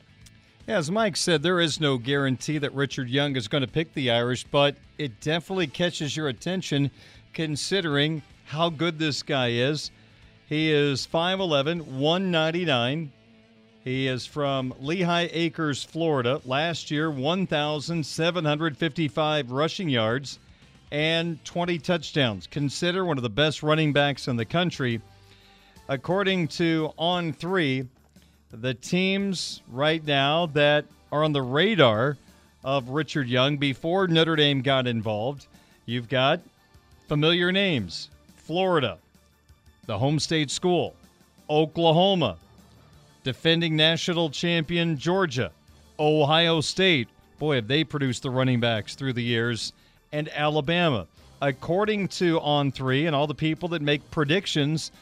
As 0.67 0.90
Mike 0.90 1.17
said, 1.17 1.43
there 1.43 1.59
is 1.59 1.81
no 1.81 1.97
guarantee 1.97 2.59
that 2.59 2.75
Richard 2.75 3.09
Young 3.09 3.35
is 3.35 3.49
going 3.49 3.62
to 3.62 3.67
pick 3.67 3.95
the 3.95 4.11
Irish, 4.11 4.45
but 4.45 4.76
it 4.99 5.23
definitely 5.23 5.67
catches 5.67 6.14
your 6.14 6.28
attention 6.28 6.90
considering 7.33 8.21
how 8.45 8.69
good 8.69 8.99
this 8.99 9.23
guy 9.23 9.52
is. 9.52 9.90
He 10.50 10.71
is 10.71 11.07
5'11, 11.07 11.87
199. 11.87 13.11
He 13.85 14.07
is 14.07 14.26
from 14.26 14.75
Lehigh 14.81 15.28
Acres, 15.33 15.83
Florida. 15.83 16.43
Last 16.45 16.90
year, 16.90 17.11
1,755 17.11 19.50
rushing 19.50 19.88
yards 19.88 20.38
and 20.93 21.43
20 21.47 21.78
touchdowns. 21.78 22.47
Consider 22.47 23.07
one 23.07 23.17
of 23.17 23.23
the 23.23 23.31
best 23.31 23.62
running 23.62 23.95
backs 23.95 24.28
in 24.28 24.37
the 24.37 24.45
country. 24.45 25.00
According 25.90 26.49
to 26.49 26.92
On 26.99 27.33
Three, 27.33 27.87
the 28.50 28.75
teams 28.75 29.62
right 29.68 30.07
now 30.07 30.45
that 30.47 30.85
are 31.11 31.25
on 31.25 31.33
the 31.33 31.40
radar 31.40 32.18
of 32.62 32.90
Richard 32.90 33.26
Young 33.26 33.57
before 33.57 34.07
Notre 34.07 34.37
Dame 34.37 34.61
got 34.61 34.87
involved. 34.87 35.47
You've 35.87 36.11
got 36.11 36.42
familiar 37.07 37.50
names 37.52 38.11
Florida, 38.37 38.99
the 39.87 39.97
home 39.97 40.18
state 40.18 40.50
school, 40.50 40.95
Oklahoma, 41.49 42.37
defending 43.25 43.75
national 43.75 44.28
champion 44.28 44.99
Georgia, 44.99 45.52
Ohio 45.99 46.61
State. 46.61 47.09
Boy, 47.38 47.54
have 47.54 47.68
they 47.68 47.83
produced 47.83 48.25
the 48.25 48.30
running 48.30 48.61
backs 48.61 48.95
through 48.95 49.14
the 49.14 49.23
years, 49.23 49.73
and 50.12 50.28
Alabama. 50.35 51.07
According 51.40 52.09
to 52.09 52.40
On 52.40 52.71
Three 52.71 53.07
and 53.07 53.16
all 53.16 53.26
the 53.26 53.35
people 53.35 53.71
that 53.71 53.80
make 53.80 54.11
predictions 54.11 54.92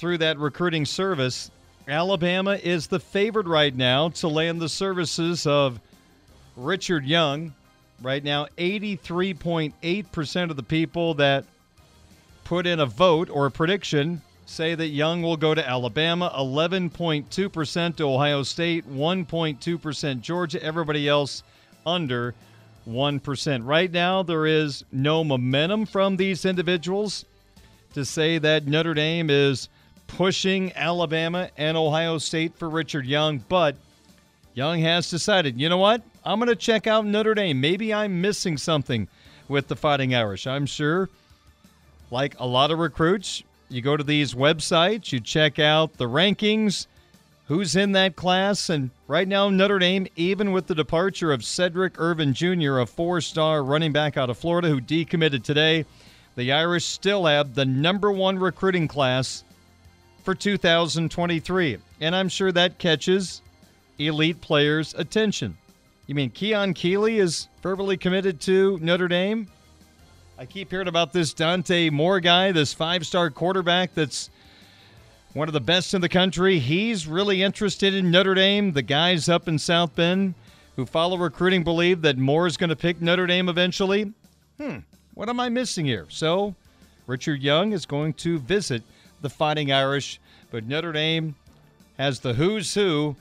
through 0.00 0.16
that 0.16 0.38
recruiting 0.38 0.86
service, 0.86 1.50
Alabama 1.86 2.58
is 2.62 2.86
the 2.86 2.98
favorite 2.98 3.46
right 3.46 3.76
now 3.76 4.08
to 4.08 4.28
land 4.28 4.58
the 4.58 4.68
services 4.68 5.46
of 5.46 5.78
Richard 6.56 7.04
Young. 7.04 7.52
Right 8.00 8.24
now, 8.24 8.46
83.8% 8.56 10.50
of 10.50 10.56
the 10.56 10.62
people 10.62 11.12
that 11.14 11.44
put 12.44 12.66
in 12.66 12.80
a 12.80 12.86
vote 12.86 13.28
or 13.28 13.44
a 13.44 13.50
prediction 13.50 14.22
say 14.46 14.74
that 14.74 14.88
Young 14.88 15.20
will 15.20 15.36
go 15.36 15.54
to 15.54 15.68
Alabama, 15.68 16.32
11.2% 16.34 17.96
to 17.96 18.04
Ohio 18.04 18.42
State, 18.42 18.90
1.2% 18.90 20.20
Georgia. 20.22 20.62
Everybody 20.62 21.08
else 21.08 21.42
under 21.84 22.34
1%. 22.88 23.66
Right 23.66 23.92
now, 23.92 24.22
there 24.22 24.46
is 24.46 24.82
no 24.90 25.22
momentum 25.22 25.84
from 25.84 26.16
these 26.16 26.46
individuals 26.46 27.26
to 27.92 28.06
say 28.06 28.38
that 28.38 28.66
Notre 28.66 28.94
Dame 28.94 29.28
is 29.28 29.68
pushing 30.16 30.72
Alabama 30.74 31.50
and 31.56 31.76
Ohio 31.76 32.18
State 32.18 32.54
for 32.54 32.68
Richard 32.68 33.06
Young, 33.06 33.38
but 33.48 33.76
Young 34.54 34.80
has 34.80 35.08
decided, 35.08 35.60
you 35.60 35.68
know 35.68 35.78
what? 35.78 36.02
I'm 36.24 36.38
going 36.38 36.48
to 36.48 36.56
check 36.56 36.86
out 36.86 37.06
Notre 37.06 37.34
Dame. 37.34 37.60
Maybe 37.60 37.94
I'm 37.94 38.20
missing 38.20 38.56
something 38.56 39.08
with 39.48 39.68
the 39.68 39.76
Fighting 39.76 40.14
Irish. 40.14 40.46
I'm 40.46 40.66
sure, 40.66 41.08
like 42.10 42.38
a 42.38 42.46
lot 42.46 42.70
of 42.70 42.78
recruits, 42.78 43.42
you 43.68 43.80
go 43.80 43.96
to 43.96 44.04
these 44.04 44.34
websites, 44.34 45.12
you 45.12 45.20
check 45.20 45.58
out 45.58 45.96
the 45.96 46.08
rankings, 46.08 46.86
who's 47.46 47.74
in 47.74 47.92
that 47.92 48.14
class, 48.14 48.70
and 48.70 48.90
right 49.08 49.26
now, 49.26 49.48
Notre 49.48 49.80
Dame, 49.80 50.06
even 50.14 50.52
with 50.52 50.68
the 50.68 50.74
departure 50.74 51.32
of 51.32 51.44
Cedric 51.44 51.98
Irvin 51.98 52.32
Jr., 52.32 52.78
a 52.78 52.86
four 52.86 53.20
star 53.20 53.64
running 53.64 53.92
back 53.92 54.16
out 54.16 54.30
of 54.30 54.38
Florida 54.38 54.68
who 54.68 54.80
decommitted 54.80 55.42
today, 55.42 55.84
the 56.36 56.52
Irish 56.52 56.84
still 56.84 57.26
have 57.26 57.54
the 57.54 57.64
number 57.64 58.12
one 58.12 58.38
recruiting 58.38 58.86
class 58.86 59.42
for 60.22 60.34
2023. 60.34 61.78
And 62.00 62.16
I'm 62.16 62.28
sure 62.28 62.52
that 62.52 62.78
catches 62.78 63.42
elite 63.98 64.40
players' 64.40 64.94
attention. 64.94 65.56
You 66.06 66.14
mean 66.14 66.30
Keon 66.30 66.74
Keeley 66.74 67.18
is 67.18 67.48
verbally 67.62 67.96
committed 67.96 68.40
to 68.42 68.78
Notre 68.80 69.08
Dame? 69.08 69.48
I 70.38 70.46
keep 70.46 70.70
hearing 70.70 70.88
about 70.88 71.12
this 71.12 71.34
Dante 71.34 71.90
Moore 71.90 72.20
guy, 72.20 72.50
this 72.50 72.72
five 72.72 73.06
star 73.06 73.30
quarterback 73.30 73.94
that's 73.94 74.30
one 75.34 75.48
of 75.48 75.52
the 75.52 75.60
best 75.60 75.94
in 75.94 76.00
the 76.00 76.08
country. 76.08 76.58
He's 76.58 77.06
really 77.06 77.42
interested 77.42 77.94
in 77.94 78.10
Notre 78.10 78.34
Dame. 78.34 78.72
The 78.72 78.82
guys 78.82 79.28
up 79.28 79.48
in 79.48 79.58
South 79.58 79.94
Bend 79.94 80.34
who 80.76 80.86
follow 80.86 81.18
recruiting 81.18 81.62
believe 81.62 82.02
that 82.02 82.16
Moore 82.16 82.46
is 82.46 82.56
going 82.56 82.70
to 82.70 82.76
pick 82.76 83.00
Notre 83.02 83.26
Dame 83.26 83.48
eventually. 83.48 84.12
Hmm, 84.58 84.78
what 85.14 85.28
am 85.28 85.38
I 85.38 85.50
missing 85.50 85.84
here? 85.84 86.06
So, 86.08 86.54
Richard 87.06 87.42
Young 87.42 87.72
is 87.72 87.84
going 87.84 88.14
to 88.14 88.38
visit 88.38 88.82
the 89.20 89.30
Fighting 89.30 89.72
Irish, 89.72 90.20
but 90.50 90.66
Notre 90.66 90.92
Dame 90.92 91.34
has 91.98 92.20
the 92.20 92.34
who's 92.34 92.74
who 92.74 93.16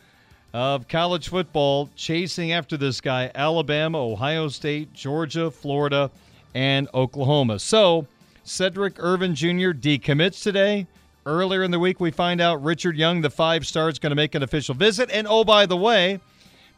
of 0.54 0.88
college 0.88 1.30
football 1.30 1.90
chasing 1.96 2.52
after 2.52 2.78
this 2.78 3.02
guy 3.02 3.32
Alabama, 3.36 4.00
Ohio 4.00 4.48
State, 4.48 4.94
Georgia, 4.94 5.52
Florida, 5.52 6.10
and 6.56 6.88
Oklahoma. 6.94 7.60
So, 7.60 8.08
Cedric 8.44 8.96
Irvin 8.98 9.36
Jr. 9.36 9.72
decommits 9.72 10.42
today. 10.42 10.88
Earlier 11.26 11.62
in 11.62 11.72
the 11.72 11.80
week, 11.80 12.00
we 12.00 12.10
find 12.10 12.42
out 12.42 12.64
Richard 12.64 12.98
Young, 12.98 13.22
the 13.22 13.30
five 13.30 13.68
star, 13.68 13.90
is 13.90 14.00
going 14.00 14.10
to 14.10 14.16
make 14.16 14.34
an 14.34 14.42
official 14.42 14.74
visit. 14.74 15.12
And 15.12 15.28
oh, 15.28 15.44
by 15.44 15.68
the 15.68 15.78
way, 15.78 16.20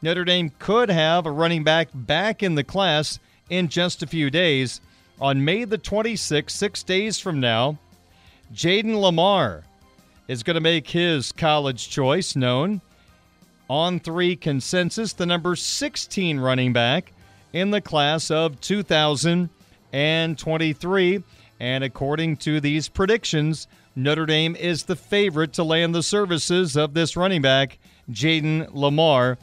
Notre 0.02 0.26
Dame 0.26 0.52
could 0.60 0.90
have 0.90 1.26
a 1.26 1.32
running 1.32 1.64
back 1.64 1.90
back 1.94 2.44
in 2.44 2.56
the 2.56 2.64
class 2.64 3.20
in 3.50 3.70
just 3.70 4.04
a 4.04 4.08
few 4.08 4.30
days. 4.30 4.82
On 5.22 5.46
May 5.46 5.64
the 5.64 5.78
26th, 5.78 6.50
six 6.50 6.84
days 6.84 7.20
from 7.20 7.40
now, 7.40 7.78
Jayden 8.54 8.96
Limar 8.96 9.64
is 10.28 10.44
going 10.44 10.56
to 10.56 10.62
make 10.62 10.90
his 10.90 11.32
college 11.32 11.90
choice 11.90 12.36
known. 12.36 12.82
On 13.70 14.02
three 14.02 14.36
consensus, 14.36 15.14
the 15.14 15.26
number 15.26 15.56
16 15.56 16.38
running 16.38 16.74
back 16.74 17.14
in 17.54 17.72
the 17.72 17.80
class 17.80 18.30
of 18.30 18.60
2023. 18.60 21.24
And 21.62 21.84
according 21.84 22.38
to 22.38 22.60
these 22.60 22.90
predictions, 22.90 23.68
Notre 23.96 24.26
Dame 24.26 24.58
is 24.58 24.84
the 24.84 24.98
favorite 24.98 25.54
to 25.54 25.64
land 25.64 25.96
the 25.96 26.04
services 26.04 26.76
of 26.76 26.94
this 26.94 27.16
running 27.16 27.42
back, 27.42 27.80
Jayden 28.10 28.68
Limar, 28.74 29.38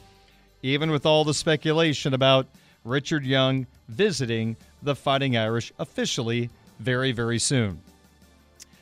even 0.63 0.91
with 0.91 1.07
all 1.07 1.25
the 1.25 1.33
speculation 1.33 2.13
about 2.13 2.47
Richard 2.85 3.25
Young 3.25 3.67
visiting 3.89 4.59
the 4.83 4.95
Fighting 4.95 5.39
Irish 5.39 5.73
officially 5.79 6.51
very, 6.79 7.13
very 7.13 7.39
soon. 7.39 7.81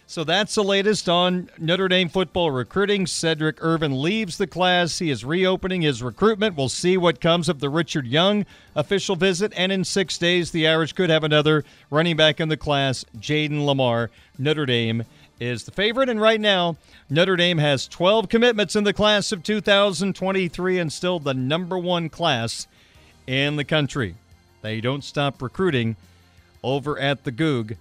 So 0.08 0.22
that's 0.22 0.54
the 0.54 0.62
latest 0.62 1.08
on 1.08 1.50
Notre 1.58 1.88
Dame 1.88 2.08
football 2.08 2.52
recruiting. 2.52 3.08
Cedric 3.08 3.56
Irvin 3.60 4.00
leaves 4.00 4.38
the 4.38 4.46
class. 4.46 5.00
He 5.00 5.10
is 5.10 5.24
reopening 5.24 5.82
his 5.82 6.00
recruitment. 6.00 6.56
We'll 6.56 6.68
see 6.68 6.96
what 6.96 7.20
comes 7.20 7.48
of 7.48 7.58
the 7.58 7.68
Richard 7.68 8.06
Young 8.06 8.46
official 8.76 9.16
visit. 9.16 9.52
And 9.56 9.72
in 9.72 9.82
six 9.82 10.16
days, 10.16 10.52
the 10.52 10.68
Irish 10.68 10.92
could 10.92 11.10
have 11.10 11.24
another 11.24 11.64
running 11.90 12.16
back 12.16 12.38
in 12.38 12.48
the 12.48 12.56
class, 12.56 13.04
Jayden 13.18 13.66
Limar. 13.66 14.10
Notre 14.38 14.64
Dame 14.64 15.02
is 15.40 15.64
the 15.64 15.72
favorite. 15.72 16.08
And 16.08 16.20
right 16.20 16.40
now, 16.40 16.76
Notre 17.10 17.34
Dame 17.34 17.58
has 17.58 17.88
12 17.88 18.28
commitments 18.28 18.76
in 18.76 18.84
the 18.84 18.92
class 18.92 19.32
of 19.32 19.42
2023 19.42 20.78
and 20.78 20.92
still 20.92 21.18
the 21.18 21.34
number 21.34 21.76
one 21.76 22.10
class 22.10 22.68
in 23.26 23.56
the 23.56 23.64
country. 23.64 24.14
They 24.62 24.80
don't 24.80 25.02
stop 25.02 25.42
recruiting 25.42 25.96
over 26.62 26.96
at 26.96 27.24
the 27.24 27.32
Gug 27.32 27.74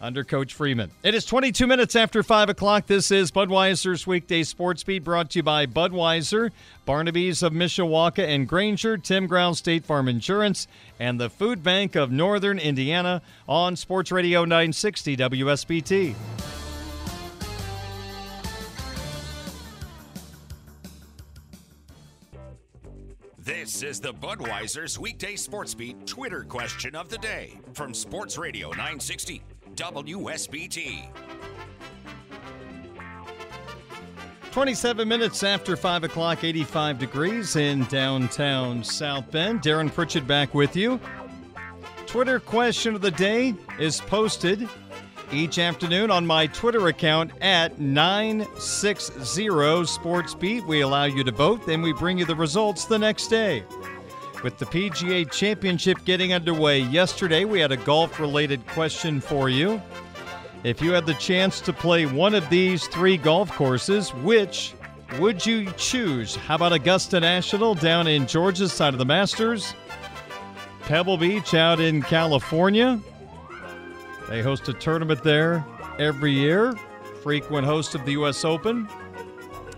under 0.00 0.24
Coach 0.24 0.54
Freeman. 0.54 0.90
It 1.02 1.14
is 1.14 1.24
22 1.26 1.66
minutes 1.66 1.94
after 1.94 2.22
5 2.22 2.48
o'clock. 2.48 2.86
This 2.86 3.10
is 3.10 3.30
Budweiser's 3.30 4.06
Weekday 4.06 4.42
Sports 4.42 4.82
Beat 4.82 5.04
brought 5.04 5.30
to 5.30 5.40
you 5.40 5.42
by 5.42 5.66
Budweiser, 5.66 6.50
Barnaby's 6.86 7.42
of 7.42 7.52
Mishawaka 7.52 8.26
and 8.26 8.48
Granger, 8.48 8.96
Tim 8.96 9.26
Ground 9.26 9.56
State 9.56 9.84
Farm 9.84 10.08
Insurance, 10.08 10.66
and 10.98 11.20
the 11.20 11.30
Food 11.30 11.62
Bank 11.62 11.96
of 11.96 12.10
Northern 12.10 12.58
Indiana 12.58 13.22
on 13.48 13.76
Sports 13.76 14.10
Radio 14.10 14.44
960 14.44 15.16
WSBT. 15.16 16.14
This 23.38 23.82
is 23.82 24.00
the 24.00 24.12
Budweiser's 24.12 24.98
Weekday 24.98 25.36
Sports 25.36 25.74
Beat 25.74 26.06
Twitter 26.06 26.44
question 26.44 26.94
of 26.94 27.08
the 27.08 27.18
day 27.18 27.58
from 27.72 27.92
Sports 27.92 28.38
Radio 28.38 28.68
960 28.70 29.42
WSBT. 29.80 31.06
27 34.50 35.08
minutes 35.08 35.42
after 35.42 35.74
5 35.74 36.04
o'clock, 36.04 36.44
85 36.44 36.98
degrees 36.98 37.56
in 37.56 37.84
downtown 37.84 38.84
South 38.84 39.30
Bend. 39.30 39.62
Darren 39.62 39.90
Pritchett 39.90 40.26
back 40.26 40.52
with 40.54 40.76
you. 40.76 41.00
Twitter 42.06 42.38
question 42.38 42.94
of 42.94 43.00
the 43.00 43.10
day 43.10 43.54
is 43.78 44.02
posted 44.02 44.68
each 45.32 45.58
afternoon 45.58 46.10
on 46.10 46.26
my 46.26 46.46
Twitter 46.48 46.88
account 46.88 47.30
at 47.40 47.80
960 47.80 49.46
SportsBeat. 49.48 50.66
We 50.66 50.82
allow 50.82 51.04
you 51.04 51.24
to 51.24 51.32
vote, 51.32 51.64
then 51.64 51.80
we 51.80 51.94
bring 51.94 52.18
you 52.18 52.26
the 52.26 52.36
results 52.36 52.84
the 52.84 52.98
next 52.98 53.28
day. 53.28 53.64
With 54.42 54.56
the 54.56 54.64
PGA 54.64 55.30
Championship 55.30 56.02
getting 56.06 56.32
underway 56.32 56.80
yesterday, 56.80 57.44
we 57.44 57.60
had 57.60 57.72
a 57.72 57.76
golf 57.76 58.18
related 58.18 58.66
question 58.68 59.20
for 59.20 59.50
you. 59.50 59.82
If 60.64 60.80
you 60.80 60.92
had 60.92 61.04
the 61.04 61.14
chance 61.14 61.60
to 61.60 61.74
play 61.74 62.06
one 62.06 62.34
of 62.34 62.48
these 62.48 62.86
three 62.86 63.18
golf 63.18 63.52
courses, 63.52 64.14
which 64.14 64.72
would 65.18 65.44
you 65.44 65.70
choose? 65.72 66.36
How 66.36 66.54
about 66.54 66.72
Augusta 66.72 67.20
National 67.20 67.74
down 67.74 68.06
in 68.06 68.26
Georgia's 68.26 68.72
side 68.72 68.94
of 68.94 68.98
the 68.98 69.04
Masters? 69.04 69.74
Pebble 70.82 71.18
Beach 71.18 71.52
out 71.52 71.78
in 71.78 72.00
California? 72.00 72.98
They 74.30 74.40
host 74.40 74.68
a 74.70 74.72
tournament 74.72 75.22
there 75.22 75.62
every 75.98 76.32
year, 76.32 76.72
frequent 77.22 77.66
host 77.66 77.94
of 77.94 78.06
the 78.06 78.12
U.S. 78.12 78.42
Open, 78.46 78.88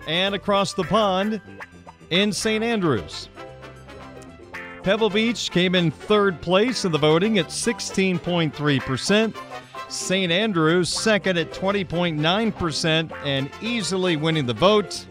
and 0.06 0.36
across 0.36 0.72
the 0.72 0.84
pond 0.84 1.40
in 2.10 2.32
St. 2.32 2.62
Andrews. 2.62 3.28
Pebble 4.82 5.10
Beach 5.10 5.50
came 5.52 5.76
in 5.76 5.92
third 5.92 6.40
place 6.40 6.84
in 6.84 6.90
the 6.90 6.98
voting 6.98 7.38
at 7.38 7.46
16.3%. 7.46 9.36
St. 9.88 10.32
Andrews 10.32 10.88
second 10.88 11.38
at 11.38 11.52
20.9% 11.52 13.12
and 13.24 13.48
easily 13.60 14.16
winning 14.16 14.46
the 14.46 14.54
vote. 14.54 15.06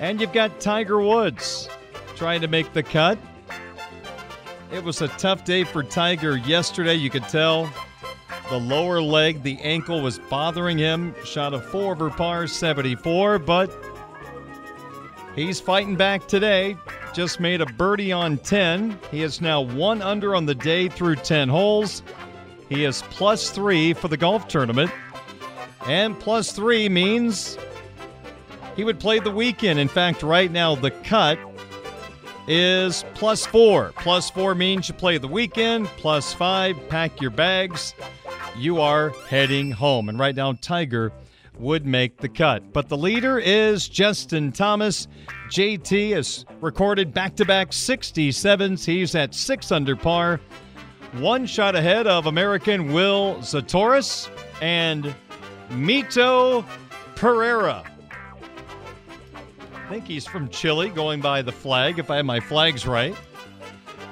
And 0.00 0.20
you've 0.20 0.32
got 0.32 0.60
Tiger 0.60 1.00
Woods 1.00 1.68
trying 2.14 2.40
to 2.40 2.48
make 2.48 2.72
the 2.72 2.82
cut. 2.82 3.18
It 4.72 4.84
was 4.84 5.02
a 5.02 5.08
tough 5.08 5.44
day 5.44 5.64
for 5.64 5.82
Tiger 5.82 6.36
yesterday. 6.36 6.94
You 6.94 7.10
could 7.10 7.24
tell 7.24 7.72
the 8.50 8.58
lower 8.58 9.00
leg, 9.00 9.42
the 9.42 9.58
ankle 9.60 10.00
was 10.00 10.18
bothering 10.18 10.78
him. 10.78 11.14
Shot 11.24 11.54
a 11.54 11.60
four 11.60 11.92
over 11.92 12.10
par 12.10 12.46
74, 12.46 13.38
but 13.38 13.72
he's 15.34 15.60
fighting 15.60 15.96
back 15.96 16.28
today. 16.28 16.76
Just 17.14 17.40
made 17.40 17.60
a 17.60 17.66
birdie 17.66 18.12
on 18.12 18.38
10. 18.38 18.98
He 19.10 19.22
is 19.22 19.40
now 19.40 19.60
one 19.60 20.02
under 20.02 20.34
on 20.34 20.46
the 20.46 20.54
day 20.54 20.88
through 20.88 21.16
10 21.16 21.48
holes. 21.48 22.02
He 22.68 22.84
is 22.84 23.02
plus 23.10 23.50
three 23.50 23.94
for 23.94 24.08
the 24.08 24.16
golf 24.16 24.46
tournament. 24.48 24.90
And 25.88 26.20
plus 26.20 26.52
three 26.52 26.88
means 26.90 27.56
he 28.76 28.84
would 28.84 29.00
play 29.00 29.20
the 29.20 29.30
weekend. 29.30 29.78
In 29.78 29.88
fact, 29.88 30.22
right 30.22 30.52
now, 30.52 30.74
the 30.74 30.90
cut 30.90 31.38
is 32.46 33.06
plus 33.14 33.46
four. 33.46 33.92
Plus 33.96 34.28
four 34.28 34.54
means 34.54 34.88
you 34.88 34.94
play 34.94 35.16
the 35.16 35.26
weekend. 35.26 35.86
Plus 35.96 36.34
five, 36.34 36.76
pack 36.90 37.22
your 37.22 37.30
bags. 37.30 37.94
You 38.54 38.82
are 38.82 39.14
heading 39.30 39.70
home. 39.70 40.10
And 40.10 40.18
right 40.18 40.36
now, 40.36 40.52
Tiger 40.52 41.10
would 41.58 41.86
make 41.86 42.18
the 42.18 42.28
cut. 42.28 42.70
But 42.72 42.90
the 42.90 42.96
leader 42.98 43.38
is 43.38 43.88
Justin 43.88 44.52
Thomas. 44.52 45.08
JT 45.48 46.10
has 46.12 46.44
recorded 46.60 47.14
back 47.14 47.34
to 47.36 47.46
back 47.46 47.70
67s. 47.70 48.84
He's 48.84 49.14
at 49.14 49.34
six 49.34 49.72
under 49.72 49.96
par. 49.96 50.38
One 51.14 51.46
shot 51.46 51.74
ahead 51.74 52.06
of 52.06 52.26
American 52.26 52.92
Will 52.92 53.36
Zalatoris 53.36 54.28
and 54.60 55.14
Mito 55.70 56.64
Pereira. 57.14 57.84
I 59.74 59.88
think 59.88 60.06
he's 60.06 60.26
from 60.26 60.48
Chile, 60.48 60.90
going 60.90 61.20
by 61.20 61.42
the 61.42 61.52
flag, 61.52 61.98
if 61.98 62.10
I 62.10 62.16
have 62.16 62.26
my 62.26 62.40
flags 62.40 62.86
right. 62.86 63.16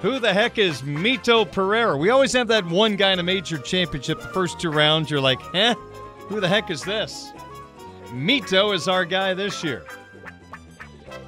Who 0.02 0.18
the 0.18 0.32
heck 0.32 0.58
is 0.58 0.82
Mito 0.82 1.50
Pereira? 1.50 1.96
We 1.96 2.10
always 2.10 2.32
have 2.32 2.48
that 2.48 2.64
one 2.66 2.96
guy 2.96 3.12
in 3.12 3.18
a 3.18 3.22
major 3.22 3.58
championship, 3.58 4.20
the 4.20 4.28
first 4.28 4.60
two 4.60 4.70
rounds, 4.70 5.10
you're 5.10 5.20
like, 5.20 5.40
eh, 5.54 5.74
who 6.18 6.40
the 6.40 6.48
heck 6.48 6.70
is 6.70 6.82
this? 6.82 7.32
Mito 8.06 8.74
is 8.74 8.88
our 8.88 9.04
guy 9.04 9.34
this 9.34 9.64
year. 9.64 9.84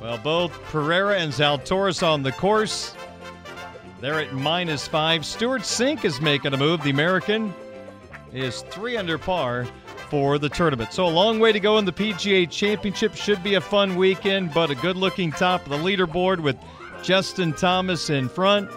Well, 0.00 0.18
both 0.18 0.52
Pereira 0.64 1.18
and 1.18 1.32
Zalatoris 1.32 2.06
on 2.06 2.22
the 2.22 2.32
course. 2.32 2.94
They're 4.00 4.20
at 4.20 4.32
minus 4.32 4.86
five. 4.86 5.26
Stewart 5.26 5.62
Cink 5.62 6.04
is 6.04 6.20
making 6.20 6.54
a 6.54 6.56
move. 6.56 6.82
The 6.82 6.90
American 6.90 7.52
is 8.32 8.62
three 8.70 8.96
under 8.96 9.18
par 9.18 9.66
for 10.10 10.38
the 10.38 10.48
tournament. 10.48 10.92
So 10.92 11.06
a 11.06 11.08
long 11.08 11.38
way 11.38 11.52
to 11.52 11.60
go 11.60 11.78
in 11.78 11.84
the 11.84 11.92
PGA 11.92 12.50
Championship. 12.50 13.14
Should 13.14 13.42
be 13.42 13.54
a 13.54 13.60
fun 13.60 13.96
weekend, 13.96 14.52
but 14.54 14.70
a 14.70 14.74
good-looking 14.74 15.32
top 15.32 15.64
of 15.64 15.70
the 15.70 15.78
leaderboard 15.78 16.40
with 16.40 16.56
Justin 17.02 17.52
Thomas 17.52 18.10
in 18.10 18.28
front. 18.28 18.70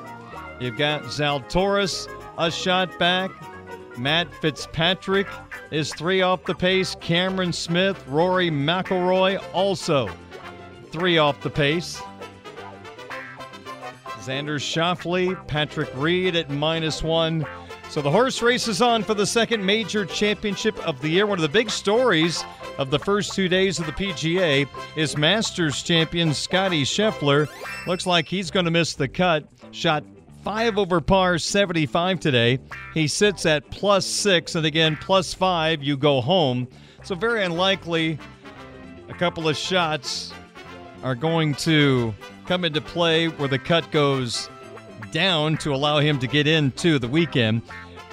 You've 0.59 0.77
got 0.77 1.03
Zalatoris 1.03 2.07
a 2.37 2.51
shot 2.51 2.97
back. 2.99 3.31
Matt 3.97 4.33
Fitzpatrick 4.35 5.27
is 5.69 5.93
three 5.93 6.21
off 6.21 6.43
the 6.45 6.55
pace. 6.55 6.95
Cameron 7.01 7.53
Smith, 7.53 8.01
Rory 8.07 8.49
McIlroy 8.49 9.43
also 9.53 10.09
three 10.91 11.17
off 11.17 11.41
the 11.41 11.49
pace. 11.49 12.01
Xander 14.19 14.59
Schauffele, 14.59 15.47
Patrick 15.47 15.89
Reed 15.95 16.35
at 16.35 16.49
minus 16.49 17.01
one. 17.01 17.45
So 17.91 18.01
the 18.01 18.09
horse 18.09 18.41
race 18.41 18.69
is 18.69 18.81
on 18.81 19.03
for 19.03 19.13
the 19.15 19.25
second 19.25 19.65
major 19.65 20.05
championship 20.05 20.79
of 20.87 21.01
the 21.01 21.09
year. 21.09 21.27
One 21.27 21.37
of 21.37 21.41
the 21.41 21.49
big 21.49 21.69
stories 21.69 22.41
of 22.77 22.89
the 22.89 22.97
first 22.97 23.33
two 23.33 23.49
days 23.49 23.79
of 23.79 23.85
the 23.85 23.91
PGA 23.91 24.65
is 24.95 25.17
Masters 25.17 25.83
champion 25.83 26.33
Scotty 26.33 26.83
Scheffler. 26.83 27.49
Looks 27.85 28.07
like 28.07 28.29
he's 28.29 28.49
going 28.49 28.63
to 28.63 28.71
miss 28.71 28.93
the 28.93 29.09
cut. 29.09 29.45
Shot 29.71 30.05
Five 30.41 30.77
over 30.77 31.01
par, 31.01 31.37
75 31.37 32.21
today. 32.21 32.59
He 32.93 33.09
sits 33.09 33.45
at 33.45 33.69
plus 33.71 34.05
six, 34.05 34.55
and 34.55 34.65
again, 34.65 34.97
plus 34.99 35.33
five, 35.33 35.83
you 35.83 35.97
go 35.97 36.21
home. 36.21 36.69
So, 37.03 37.13
very 37.13 37.43
unlikely 37.43 38.17
a 39.09 39.13
couple 39.13 39.49
of 39.49 39.57
shots 39.57 40.31
are 41.03 41.13
going 41.13 41.55
to 41.55 42.15
come 42.45 42.63
into 42.63 42.79
play 42.79 43.27
where 43.27 43.49
the 43.49 43.59
cut 43.59 43.91
goes 43.91 44.49
down 45.11 45.57
to 45.57 45.73
allow 45.73 45.99
him 45.99 46.19
to 46.19 46.27
get 46.27 46.47
into 46.47 46.99
the 46.99 47.07
weekend. 47.07 47.61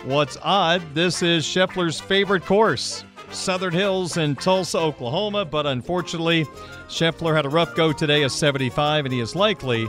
What's 0.05 0.37
odd, 0.43 0.83
this 0.95 1.23
is 1.23 1.45
Scheffler's 1.45 2.01
favorite 2.01 2.45
course, 2.45 3.05
Southern 3.31 3.73
Hills 3.73 4.17
in 4.17 4.37
Tulsa, 4.37 4.79
Oklahoma, 4.79 5.45
but 5.45 5.67
unfortunately, 5.67 6.45
Scheffler 6.89 7.35
had 7.35 7.45
a 7.45 7.49
rough 7.49 7.75
go 7.75 7.93
today, 7.93 8.23
a 8.23 8.31
75, 8.31 9.05
and 9.05 9.13
he 9.13 9.21
is 9.21 9.35
likely 9.35 9.87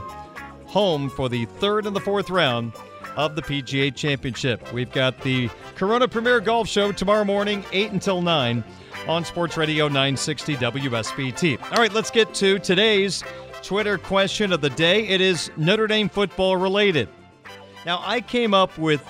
home 0.66 1.10
for 1.10 1.28
the 1.28 1.44
third 1.44 1.86
and 1.86 1.94
the 1.94 2.00
fourth 2.00 2.30
round 2.30 2.72
of 3.16 3.34
the 3.34 3.42
PGA 3.42 3.94
Championship. 3.94 4.72
We've 4.72 4.90
got 4.92 5.20
the 5.20 5.50
Corona 5.74 6.06
Premier 6.06 6.40
Golf 6.40 6.68
Show 6.68 6.92
tomorrow 6.92 7.24
morning, 7.24 7.64
8 7.72 7.92
until 7.92 8.22
9 8.22 8.64
on 9.08 9.24
Sports 9.24 9.56
Radio 9.56 9.88
960 9.88 10.56
WSBT. 10.56 11.72
All 11.72 11.78
right, 11.78 11.92
let's 11.92 12.10
get 12.10 12.32
to 12.34 12.58
today's 12.58 13.24
Twitter 13.62 13.98
question 13.98 14.52
of 14.52 14.60
the 14.60 14.70
day. 14.70 15.06
It 15.06 15.20
is 15.20 15.50
Notre 15.56 15.86
Dame 15.86 16.08
football 16.08 16.56
related. 16.56 17.08
Now, 17.86 18.02
I 18.04 18.20
came 18.20 18.54
up 18.54 18.76
with 18.78 19.06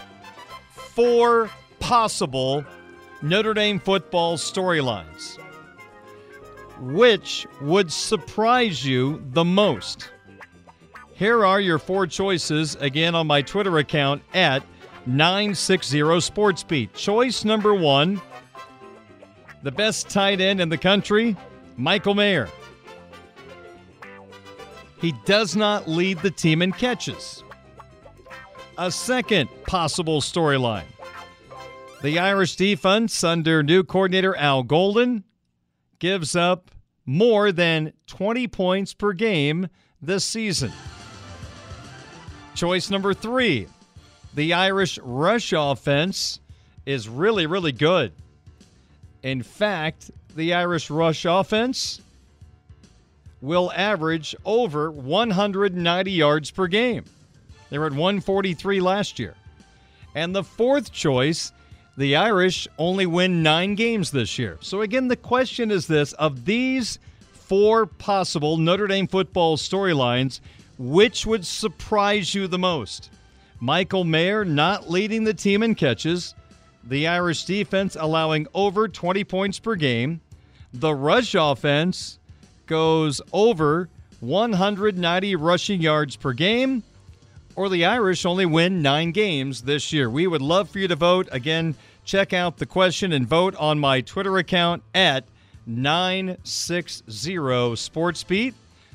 four 0.72 1.50
possible 1.78 2.64
Notre 3.22 3.54
Dame 3.54 3.78
football 3.78 4.36
storylines. 4.36 5.38
Which 6.80 7.46
would 7.60 7.92
surprise 7.92 8.84
you 8.86 9.22
the 9.32 9.44
most? 9.44 10.10
Here 11.14 11.44
are 11.44 11.60
your 11.60 11.78
four 11.78 12.06
choices 12.06 12.76
again 12.76 13.14
on 13.14 13.26
my 13.26 13.42
Twitter 13.42 13.78
account 13.78 14.22
at 14.32 14.62
960 15.06 15.98
SportsBeat. 15.98 16.94
Choice 16.94 17.44
number 17.44 17.74
one 17.74 18.20
the 19.62 19.70
best 19.70 20.08
tight 20.08 20.40
end 20.40 20.60
in 20.60 20.70
the 20.70 20.78
country, 20.78 21.36
Michael 21.76 22.14
Mayer. 22.14 22.48
He 25.00 25.12
does 25.24 25.56
not 25.56 25.88
lead 25.88 26.18
the 26.18 26.30
team 26.30 26.62
in 26.62 26.72
catches. 26.72 27.42
A 28.76 28.90
second 28.90 29.48
possible 29.66 30.20
storyline 30.20 30.84
the 32.02 32.18
Irish 32.18 32.56
defense 32.56 33.22
under 33.22 33.62
new 33.62 33.84
coordinator 33.84 34.34
Al 34.36 34.62
Golden 34.62 35.24
gives 35.98 36.34
up 36.34 36.70
more 37.04 37.52
than 37.52 37.92
20 38.06 38.48
points 38.48 38.94
per 38.94 39.12
game 39.12 39.68
this 40.00 40.24
season. 40.24 40.72
Choice 42.54 42.88
number 42.88 43.12
three 43.12 43.66
the 44.34 44.54
Irish 44.54 44.98
rush 45.02 45.52
offense 45.52 46.40
is 46.86 47.08
really, 47.08 47.46
really 47.46 47.72
good. 47.72 48.12
In 49.22 49.42
fact, 49.42 50.10
the 50.34 50.54
Irish 50.54 50.88
rush 50.88 51.24
offense 51.24 52.00
will 53.40 53.72
average 53.74 54.34
over 54.44 54.90
190 54.90 56.10
yards 56.10 56.50
per 56.50 56.66
game. 56.66 57.04
They 57.70 57.78
were 57.78 57.86
at 57.86 57.92
143 57.92 58.80
last 58.80 59.18
year. 59.18 59.34
And 60.14 60.34
the 60.34 60.44
fourth 60.44 60.92
choice, 60.92 61.52
the 61.96 62.16
Irish 62.16 62.68
only 62.78 63.06
win 63.06 63.42
nine 63.42 63.74
games 63.74 64.10
this 64.10 64.38
year. 64.38 64.58
So, 64.60 64.82
again, 64.82 65.08
the 65.08 65.16
question 65.16 65.70
is 65.70 65.86
this 65.86 66.12
of 66.14 66.44
these 66.44 66.98
four 67.32 67.86
possible 67.86 68.56
Notre 68.56 68.86
Dame 68.86 69.08
football 69.08 69.56
storylines, 69.56 70.40
which 70.78 71.26
would 71.26 71.44
surprise 71.44 72.34
you 72.34 72.46
the 72.46 72.58
most? 72.58 73.10
Michael 73.60 74.04
Mayer 74.04 74.44
not 74.44 74.88
leading 74.88 75.24
the 75.24 75.34
team 75.34 75.62
in 75.62 75.74
catches, 75.74 76.34
the 76.84 77.08
Irish 77.08 77.44
defense 77.44 77.96
allowing 77.98 78.46
over 78.54 78.88
20 78.88 79.24
points 79.24 79.58
per 79.58 79.74
game, 79.74 80.20
the 80.72 80.94
rush 80.94 81.34
offense 81.34 82.19
goes 82.70 83.20
over 83.32 83.88
190 84.20 85.34
rushing 85.34 85.82
yards 85.82 86.14
per 86.14 86.32
game, 86.32 86.84
or 87.56 87.68
the 87.68 87.84
Irish 87.84 88.24
only 88.24 88.46
win 88.46 88.80
nine 88.80 89.10
games 89.10 89.62
this 89.62 89.92
year. 89.92 90.08
We 90.08 90.28
would 90.28 90.40
love 90.40 90.70
for 90.70 90.78
you 90.78 90.86
to 90.86 90.94
vote. 90.94 91.28
Again, 91.32 91.74
check 92.04 92.32
out 92.32 92.58
the 92.58 92.66
question 92.66 93.12
and 93.12 93.26
vote 93.26 93.56
on 93.56 93.80
my 93.80 94.02
Twitter 94.02 94.38
account 94.38 94.84
at 94.94 95.24
960 95.66 97.02
SportsBeat. 97.34 98.54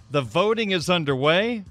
The 0.10 0.22
voting 0.22 0.72
is 0.72 0.90
underway, 0.90 1.66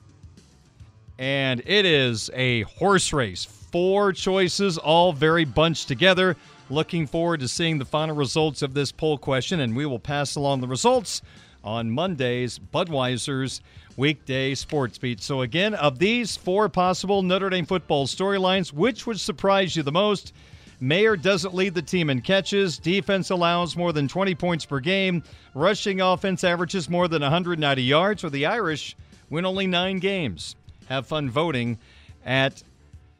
and 1.18 1.62
it 1.64 1.86
is 1.86 2.30
a 2.34 2.62
horse 2.62 3.14
race. 3.14 3.46
Four 3.46 4.12
choices, 4.12 4.76
all 4.76 5.14
very 5.14 5.46
bunched 5.46 5.88
together. 5.88 6.36
Looking 6.68 7.06
forward 7.06 7.40
to 7.40 7.48
seeing 7.48 7.78
the 7.78 7.86
final 7.86 8.14
results 8.14 8.60
of 8.60 8.74
this 8.74 8.92
poll 8.92 9.16
question, 9.16 9.60
and 9.60 9.74
we 9.74 9.86
will 9.86 9.98
pass 9.98 10.36
along 10.36 10.60
the 10.60 10.68
results 10.68 11.22
on 11.64 11.90
Monday's 11.90 12.58
Budweiser's 12.58 13.60
weekday 13.96 14.54
sports 14.54 14.98
beat. 14.98 15.20
So, 15.20 15.40
again, 15.40 15.74
of 15.74 15.98
these 15.98 16.36
four 16.36 16.68
possible 16.68 17.22
Notre 17.22 17.50
Dame 17.50 17.66
football 17.66 18.06
storylines, 18.06 18.72
which 18.72 19.06
would 19.06 19.18
surprise 19.18 19.74
you 19.74 19.82
the 19.82 19.90
most? 19.90 20.32
Mayer 20.80 21.16
doesn't 21.16 21.54
lead 21.54 21.74
the 21.74 21.82
team 21.82 22.10
in 22.10 22.20
catches. 22.20 22.78
Defense 22.78 23.30
allows 23.30 23.76
more 23.76 23.92
than 23.92 24.06
20 24.06 24.34
points 24.34 24.66
per 24.66 24.80
game. 24.80 25.22
Rushing 25.54 26.00
offense 26.00 26.44
averages 26.44 26.90
more 26.90 27.08
than 27.08 27.22
190 27.22 27.82
yards. 27.82 28.22
Or 28.22 28.30
the 28.30 28.46
Irish 28.46 28.96
win 29.30 29.46
only 29.46 29.66
nine 29.66 29.98
games. 29.98 30.56
Have 30.88 31.06
fun 31.06 31.30
voting 31.30 31.78
at 32.26 32.62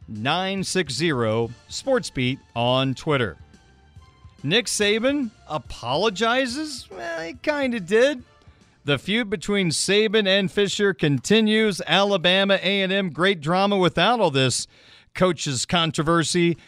960 0.09 1.09
SportsBeat 1.71 2.39
on 2.55 2.95
Twitter. 2.95 3.39
Nick 4.43 4.67
Saban 4.67 5.31
apologizes? 5.49 6.87
Well, 6.91 7.23
he 7.23 7.33
kind 7.35 7.75
of 7.75 7.87
did. 7.87 8.23
The 8.87 8.99
feud 8.99 9.31
between 9.31 9.71
Saban 9.71 10.27
and 10.27 10.53
Fisher 10.53 10.93
continues. 10.93 11.81
Alabama 11.87 12.59
A&M 12.63 13.11
great 13.11 13.41
drama 13.41 13.79
without 13.79 14.21
all 14.21 14.31
this 14.31 14.67
coaches 15.15 15.65
controversy. 15.65 16.59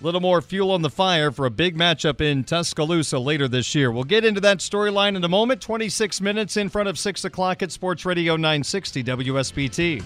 A 0.00 0.04
little 0.04 0.20
more 0.20 0.40
fuel 0.40 0.70
on 0.70 0.82
the 0.82 0.90
fire 0.90 1.32
for 1.32 1.44
a 1.44 1.50
big 1.50 1.76
matchup 1.76 2.20
in 2.20 2.44
Tuscaloosa 2.44 3.18
later 3.18 3.48
this 3.48 3.74
year. 3.74 3.90
We'll 3.90 4.04
get 4.04 4.24
into 4.24 4.40
that 4.40 4.58
storyline 4.58 5.16
in 5.16 5.24
a 5.24 5.28
moment. 5.28 5.60
26 5.60 6.20
minutes 6.20 6.56
in 6.56 6.68
front 6.68 6.88
of 6.88 6.96
6 6.96 7.24
o'clock 7.24 7.60
at 7.60 7.72
Sports 7.72 8.06
Radio 8.06 8.36
960 8.36 9.02
WSBT. 9.02 10.04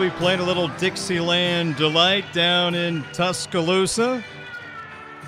They'll 0.00 0.10
playing 0.12 0.40
a 0.40 0.44
little 0.44 0.68
Dixieland 0.78 1.76
delight 1.76 2.24
down 2.32 2.74
in 2.74 3.02
Tuscaloosa. 3.12 4.24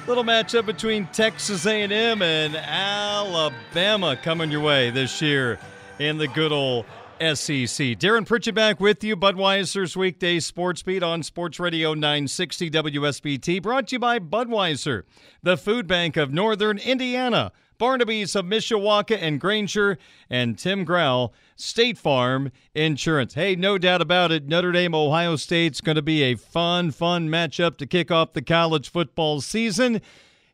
Little 0.07 0.25
matchup 0.25 0.65
between 0.65 1.05
Texas 1.09 1.67
A&M 1.67 2.23
and 2.23 2.57
Alabama 2.57 4.17
coming 4.17 4.51
your 4.51 4.63
way 4.63 4.89
this 4.89 5.21
year 5.21 5.59
in 5.99 6.17
the 6.17 6.27
good 6.27 6.53
old 6.53 6.87
SEC. 7.21 7.99
Darren 7.99 8.25
Pritchett 8.25 8.55
back 8.55 8.81
with 8.81 9.05
you. 9.05 9.15
Budweiser's 9.15 9.95
weekday 9.95 10.41
sports 10.41 10.83
beat 10.83 11.03
on 11.03 11.23
Sports 11.23 11.61
Radio 11.61 11.93
960 11.93 12.71
WSBT. 12.71 13.61
Brought 13.61 13.89
to 13.89 13.97
you 13.97 13.99
by 13.99 14.19
Budweiser, 14.19 15.03
the 15.43 15.59
food 15.59 15.87
bank 15.87 16.17
of 16.17 16.33
Northern 16.33 16.79
Indiana. 16.79 17.53
Barnaby's 17.83 18.37
of 18.37 18.45
Mishawaka 18.45 19.19
and 19.21 19.41
Granger, 19.41 19.99
and 20.31 20.57
Tim 20.57 20.85
Growl, 20.85 21.35
State 21.57 21.99
Farm 21.99 22.53
Insurance. 22.77 23.35
Hey, 23.35 23.57
no 23.57 23.77
doubt 23.77 24.01
about 24.01 24.31
it, 24.31 24.47
Notre 24.47 24.71
Dame, 24.71 24.95
Ohio 24.95 25.35
State's 25.35 25.81
going 25.81 25.97
to 25.97 26.01
be 26.03 26.23
a 26.23 26.37
fun, 26.37 26.93
fun 26.93 27.29
matchup 27.29 27.79
to 27.79 27.87
kick 27.87 28.13
off 28.13 28.35
the 28.35 28.41
college 28.41 28.89
football 28.89 29.41
season. 29.41 30.01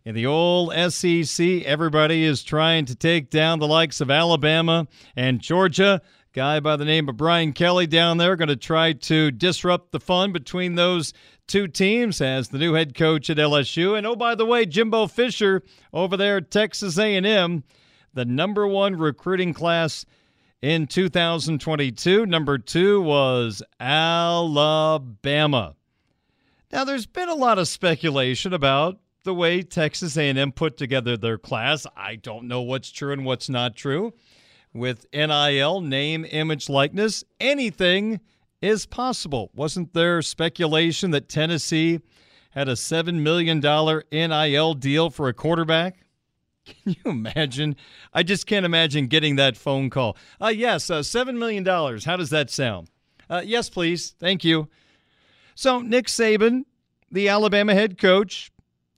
In 0.07 0.15
the 0.15 0.25
old 0.25 0.73
SEC, 0.91 1.65
everybody 1.67 2.25
is 2.25 2.43
trying 2.43 2.87
to 2.87 2.95
take 2.95 3.29
down 3.29 3.59
the 3.59 3.69
likes 3.69 4.01
of 4.01 4.11
Alabama 4.11 4.87
and 5.15 5.39
Georgia. 5.39 6.01
Guy 6.33 6.61
by 6.61 6.77
the 6.77 6.87
name 6.87 7.11
of 7.11 7.19
Brian 7.19 7.53
Kelly 7.53 7.87
down 7.87 8.17
there 8.17 8.37
going 8.37 8.49
to 8.49 8.57
try 8.57 8.95
to 8.95 9.31
disrupt 9.31 9.93
the 9.93 10.01
fun 10.01 10.33
between 10.33 10.77
those 10.77 11.13
two 11.49 11.67
teams 11.67 12.21
as 12.21 12.49
the 12.49 12.59
new 12.59 12.75
head 12.75 12.95
coach 12.95 13.29
at 13.31 13.39
LSU. 13.39 13.97
And 13.97 14.07
oh, 14.07 14.15
by 14.15 14.35
the 14.35 14.47
way, 14.47 14.67
Jimbo 14.67 15.09
Fisher 15.09 15.63
over 15.93 16.17
there 16.17 16.37
at 16.37 16.51
Texas 16.51 16.99
A&M, 16.99 17.65
the 18.15 18.25
number 18.25 18.67
one 18.67 18.97
recruiting 18.97 19.53
class 19.53 20.05
in 20.63 20.87
2022. 20.87 22.27
Number 22.27 22.59
two 22.59 23.01
was 23.01 23.63
Alabama. 23.81 25.75
Now, 26.71 26.85
there's 26.85 27.07
been 27.07 27.31
a 27.31 27.35
lot 27.35 27.59
of 27.59 27.67
speculation 27.67 28.53
about 28.53 29.01
the 29.25 29.35
way 29.35 29.63
Texas 29.63 30.17
A&M 30.17 30.53
put 30.53 30.77
together 30.77 31.17
their 31.17 31.39
class. 31.39 31.87
I 31.97 32.17
don't 32.17 32.47
know 32.47 32.61
what's 32.61 32.91
true 32.91 33.13
and 33.13 33.25
what's 33.25 33.49
not 33.49 33.75
true. 33.75 34.13
with 34.75 35.07
NIL, 35.13 35.81
name, 35.81 36.27
image, 36.31 36.69
likeness, 36.69 37.25
anything 37.41 38.21
is 38.61 38.87
possible. 38.87 39.51
Wasn't 39.55 39.93
there 39.95 40.23
speculation 40.23 41.11
that 41.13 41.29
Tennessee 41.29 42.01
had 42.51 42.69
a 42.69 42.73
$7 42.73 43.21
million 43.21 43.61
NIL 43.61 44.75
deal 44.75 45.11
for 45.11 45.29
a 45.29 45.35
quarterback? 45.35 46.07
Can 46.65 46.97
you 47.03 47.11
imagine? 47.11 47.77
I 48.13 48.23
just 48.23 48.47
can't 48.47 48.67
imagine 48.67 49.07
getting 49.07 49.37
that 49.37 49.57
phone 49.57 49.91
call. 49.91 50.17
Uh, 50.41 50.49
yes, 50.49 50.91
uh, 50.91 51.01
$7 51.01 51.37
million. 51.37 51.65
How 51.65 52.17
does 52.17 52.31
that 52.31 52.51
sound? 52.51 52.91
Uh, 53.31 53.43
yes, 53.45 53.71
please. 53.71 54.15
Thank 54.19 54.45
you. 54.45 54.69
So, 55.55 55.81
Nick 55.81 56.07
Saban, 56.07 56.65
the 57.11 57.29
Alabama 57.29 57.75
head 57.75 57.99
coach, 57.99 58.51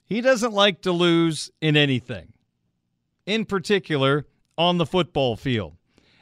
he 0.05 0.21
doesn't 0.21 0.53
like 0.53 0.83
to 0.83 0.93
lose 0.93 1.51
in 1.61 1.77
anything, 1.77 2.33
in 3.27 3.45
particular 3.45 4.27
on 4.59 4.79
the 4.79 4.87
football 4.87 5.37
field. 5.37 5.77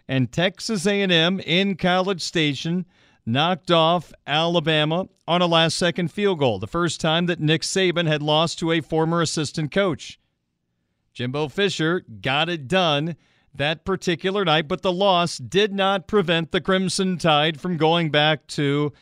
And 0.06 0.30
Texas 0.30 0.86
A&M 0.86 1.40
in 1.40 1.76
College 1.76 2.22
Station 2.22 2.86
knocked 3.28 3.70
off 3.70 4.12
Alabama 4.26 5.06
on 5.28 5.42
a 5.42 5.46
last-second 5.46 6.10
field 6.10 6.38
goal, 6.38 6.58
the 6.58 6.66
first 6.66 7.00
time 7.00 7.26
that 7.26 7.40
Nick 7.40 7.62
Saban 7.62 8.06
had 8.06 8.22
lost 8.22 8.58
to 8.58 8.72
a 8.72 8.80
former 8.80 9.20
assistant 9.20 9.70
coach. 9.70 10.18
Jimbo 11.12 11.48
Fisher 11.48 12.04
got 12.20 12.48
it 12.48 12.66
done 12.66 13.16
that 13.54 13.84
particular 13.84 14.44
night, 14.44 14.68
but 14.68 14.82
the 14.82 14.92
loss 14.92 15.36
did 15.36 15.72
not 15.72 16.06
prevent 16.06 16.52
the 16.52 16.60
Crimson 16.60 17.18
Tide 17.18 17.60
from 17.60 17.76
going 17.76 18.10
back 18.10 18.46
to 18.48 18.92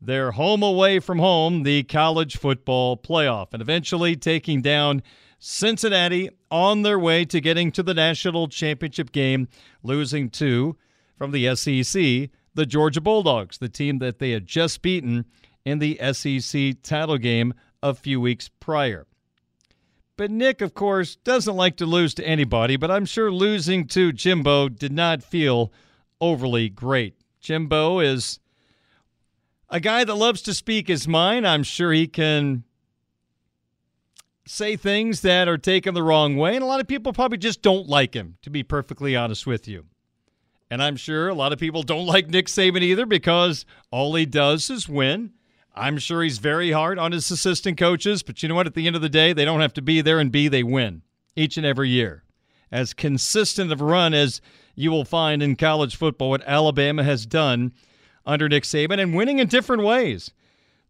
their 0.00 0.32
home 0.32 0.62
away 0.62 0.98
from 0.98 1.18
home, 1.18 1.62
the 1.62 1.82
college 1.82 2.36
football 2.36 2.96
playoff, 2.96 3.52
and 3.52 3.60
eventually 3.60 4.16
taking 4.16 4.62
down 4.62 5.02
Cincinnati 5.38 6.30
on 6.50 6.82
their 6.82 6.98
way 6.98 7.24
to 7.26 7.40
getting 7.40 7.70
to 7.72 7.82
the 7.82 7.94
national 7.94 8.48
championship 8.48 9.12
game, 9.12 9.48
losing 9.82 10.30
two 10.30 10.76
from 11.16 11.30
the 11.32 11.54
SEC, 11.56 12.30
the 12.56 12.66
Georgia 12.66 13.00
Bulldogs, 13.00 13.58
the 13.58 13.68
team 13.68 13.98
that 13.98 14.18
they 14.18 14.32
had 14.32 14.46
just 14.46 14.82
beaten 14.82 15.26
in 15.64 15.78
the 15.78 15.98
SEC 16.12 16.82
title 16.82 17.18
game 17.18 17.54
a 17.82 17.94
few 17.94 18.20
weeks 18.20 18.50
prior. 18.60 19.06
But 20.16 20.30
Nick, 20.30 20.62
of 20.62 20.72
course, 20.72 21.16
doesn't 21.16 21.54
like 21.54 21.76
to 21.76 21.86
lose 21.86 22.14
to 22.14 22.26
anybody, 22.26 22.76
but 22.76 22.90
I'm 22.90 23.04
sure 23.04 23.30
losing 23.30 23.86
to 23.88 24.12
Jimbo 24.12 24.70
did 24.70 24.92
not 24.92 25.22
feel 25.22 25.70
overly 26.20 26.70
great. 26.70 27.16
Jimbo 27.40 28.00
is 28.00 28.40
a 29.68 29.78
guy 29.78 30.04
that 30.04 30.14
loves 30.14 30.40
to 30.42 30.54
speak 30.54 30.88
his 30.88 31.06
mind. 31.06 31.46
I'm 31.46 31.62
sure 31.62 31.92
he 31.92 32.06
can 32.06 32.64
say 34.46 34.76
things 34.76 35.20
that 35.20 35.48
are 35.48 35.58
taken 35.58 35.92
the 35.92 36.02
wrong 36.02 36.36
way, 36.36 36.54
and 36.54 36.62
a 36.62 36.66
lot 36.66 36.80
of 36.80 36.86
people 36.86 37.12
probably 37.12 37.36
just 37.36 37.60
don't 37.60 37.86
like 37.86 38.14
him, 38.14 38.38
to 38.42 38.48
be 38.48 38.62
perfectly 38.62 39.14
honest 39.14 39.46
with 39.46 39.68
you. 39.68 39.84
And 40.70 40.82
I'm 40.82 40.96
sure 40.96 41.28
a 41.28 41.34
lot 41.34 41.52
of 41.52 41.58
people 41.58 41.82
don't 41.82 42.06
like 42.06 42.28
Nick 42.28 42.46
Saban 42.46 42.82
either 42.82 43.06
because 43.06 43.64
all 43.90 44.14
he 44.14 44.26
does 44.26 44.68
is 44.68 44.88
win. 44.88 45.32
I'm 45.74 45.98
sure 45.98 46.22
he's 46.22 46.38
very 46.38 46.72
hard 46.72 46.98
on 46.98 47.12
his 47.12 47.30
assistant 47.30 47.76
coaches, 47.78 48.22
but 48.22 48.42
you 48.42 48.48
know 48.48 48.54
what? 48.54 48.66
At 48.66 48.74
the 48.74 48.86
end 48.86 48.96
of 48.96 49.02
the 49.02 49.08
day, 49.08 49.32
they 49.32 49.44
don't 49.44 49.60
have 49.60 49.74
to 49.74 49.82
be 49.82 50.00
there, 50.00 50.18
and 50.18 50.32
B, 50.32 50.48
they 50.48 50.62
win 50.62 51.02
each 51.36 51.56
and 51.56 51.66
every 51.66 51.90
year. 51.90 52.24
As 52.72 52.94
consistent 52.94 53.70
of 53.70 53.80
a 53.80 53.84
run 53.84 54.14
as 54.14 54.40
you 54.74 54.90
will 54.90 55.04
find 55.04 55.42
in 55.42 55.54
college 55.54 55.94
football, 55.94 56.30
what 56.30 56.42
Alabama 56.46 57.04
has 57.04 57.26
done 57.26 57.72
under 58.24 58.48
Nick 58.48 58.64
Saban 58.64 59.00
and 59.00 59.14
winning 59.14 59.38
in 59.38 59.46
different 59.48 59.84
ways. 59.84 60.32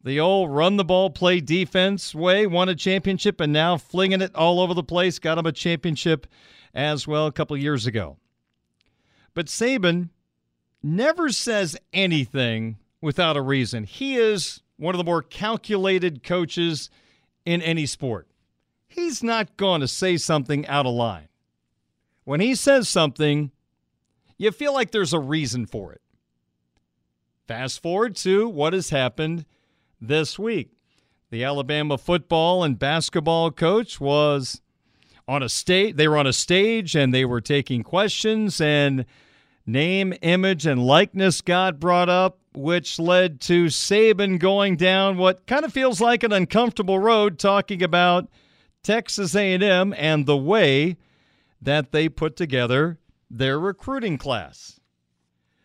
The 0.02 0.20
old 0.20 0.52
run 0.52 0.76
the 0.76 0.84
ball, 0.84 1.10
play 1.10 1.40
defense 1.40 2.14
way 2.14 2.46
won 2.46 2.68
a 2.68 2.76
championship, 2.76 3.40
and 3.40 3.52
now 3.52 3.76
flinging 3.76 4.22
it 4.22 4.34
all 4.36 4.60
over 4.60 4.72
the 4.72 4.84
place 4.84 5.18
got 5.18 5.36
him 5.36 5.46
a 5.46 5.52
championship 5.52 6.28
as 6.72 7.08
well 7.08 7.26
a 7.26 7.32
couple 7.32 7.56
years 7.56 7.86
ago. 7.86 8.18
But 9.36 9.48
Saban 9.48 10.08
never 10.82 11.28
says 11.28 11.76
anything 11.92 12.78
without 13.02 13.36
a 13.36 13.42
reason. 13.42 13.84
He 13.84 14.16
is 14.16 14.62
one 14.78 14.94
of 14.94 14.98
the 14.98 15.04
more 15.04 15.20
calculated 15.20 16.22
coaches 16.22 16.88
in 17.44 17.60
any 17.60 17.84
sport. 17.84 18.28
He's 18.88 19.22
not 19.22 19.58
going 19.58 19.82
to 19.82 19.88
say 19.88 20.16
something 20.16 20.66
out 20.66 20.86
of 20.86 20.94
line. 20.94 21.28
When 22.24 22.40
he 22.40 22.54
says 22.54 22.88
something, 22.88 23.50
you 24.38 24.52
feel 24.52 24.72
like 24.72 24.90
there's 24.90 25.12
a 25.12 25.20
reason 25.20 25.66
for 25.66 25.92
it. 25.92 26.00
Fast 27.46 27.82
forward 27.82 28.16
to 28.16 28.48
what 28.48 28.72
has 28.72 28.88
happened 28.88 29.44
this 30.00 30.38
week. 30.38 30.70
The 31.28 31.44
Alabama 31.44 31.98
football 31.98 32.64
and 32.64 32.78
basketball 32.78 33.50
coach 33.50 34.00
was 34.00 34.62
on 35.28 35.42
a 35.42 35.50
stage. 35.50 35.96
They 35.96 36.08
were 36.08 36.16
on 36.16 36.26
a 36.26 36.32
stage 36.32 36.96
and 36.96 37.12
they 37.12 37.26
were 37.26 37.42
taking 37.42 37.82
questions, 37.82 38.62
and 38.62 39.04
name, 39.66 40.14
image, 40.22 40.66
and 40.66 40.84
likeness 40.84 41.40
got 41.40 41.80
brought 41.80 42.08
up 42.08 42.38
which 42.56 42.98
led 42.98 43.40
to 43.42 43.66
Saban 43.66 44.38
going 44.38 44.76
down 44.76 45.18
what 45.18 45.46
kind 45.46 45.64
of 45.64 45.72
feels 45.72 46.00
like 46.00 46.22
an 46.22 46.32
uncomfortable 46.32 46.98
road 46.98 47.38
talking 47.38 47.82
about 47.82 48.28
Texas 48.82 49.34
A&M 49.34 49.94
and 49.96 50.24
the 50.24 50.36
way 50.36 50.96
that 51.60 51.92
they 51.92 52.08
put 52.08 52.34
together 52.34 52.98
their 53.30 53.60
recruiting 53.60 54.16
class. 54.16 54.80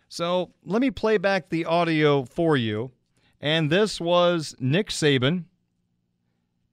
So, 0.09 0.51
let 0.65 0.81
me 0.81 0.91
play 0.91 1.17
back 1.17 1.49
the 1.49 1.63
audio 1.63 2.25
for 2.25 2.57
you. 2.57 2.91
And 3.39 3.69
this 3.69 4.01
was 4.01 4.55
Nick 4.59 4.89
Saban 4.89 5.45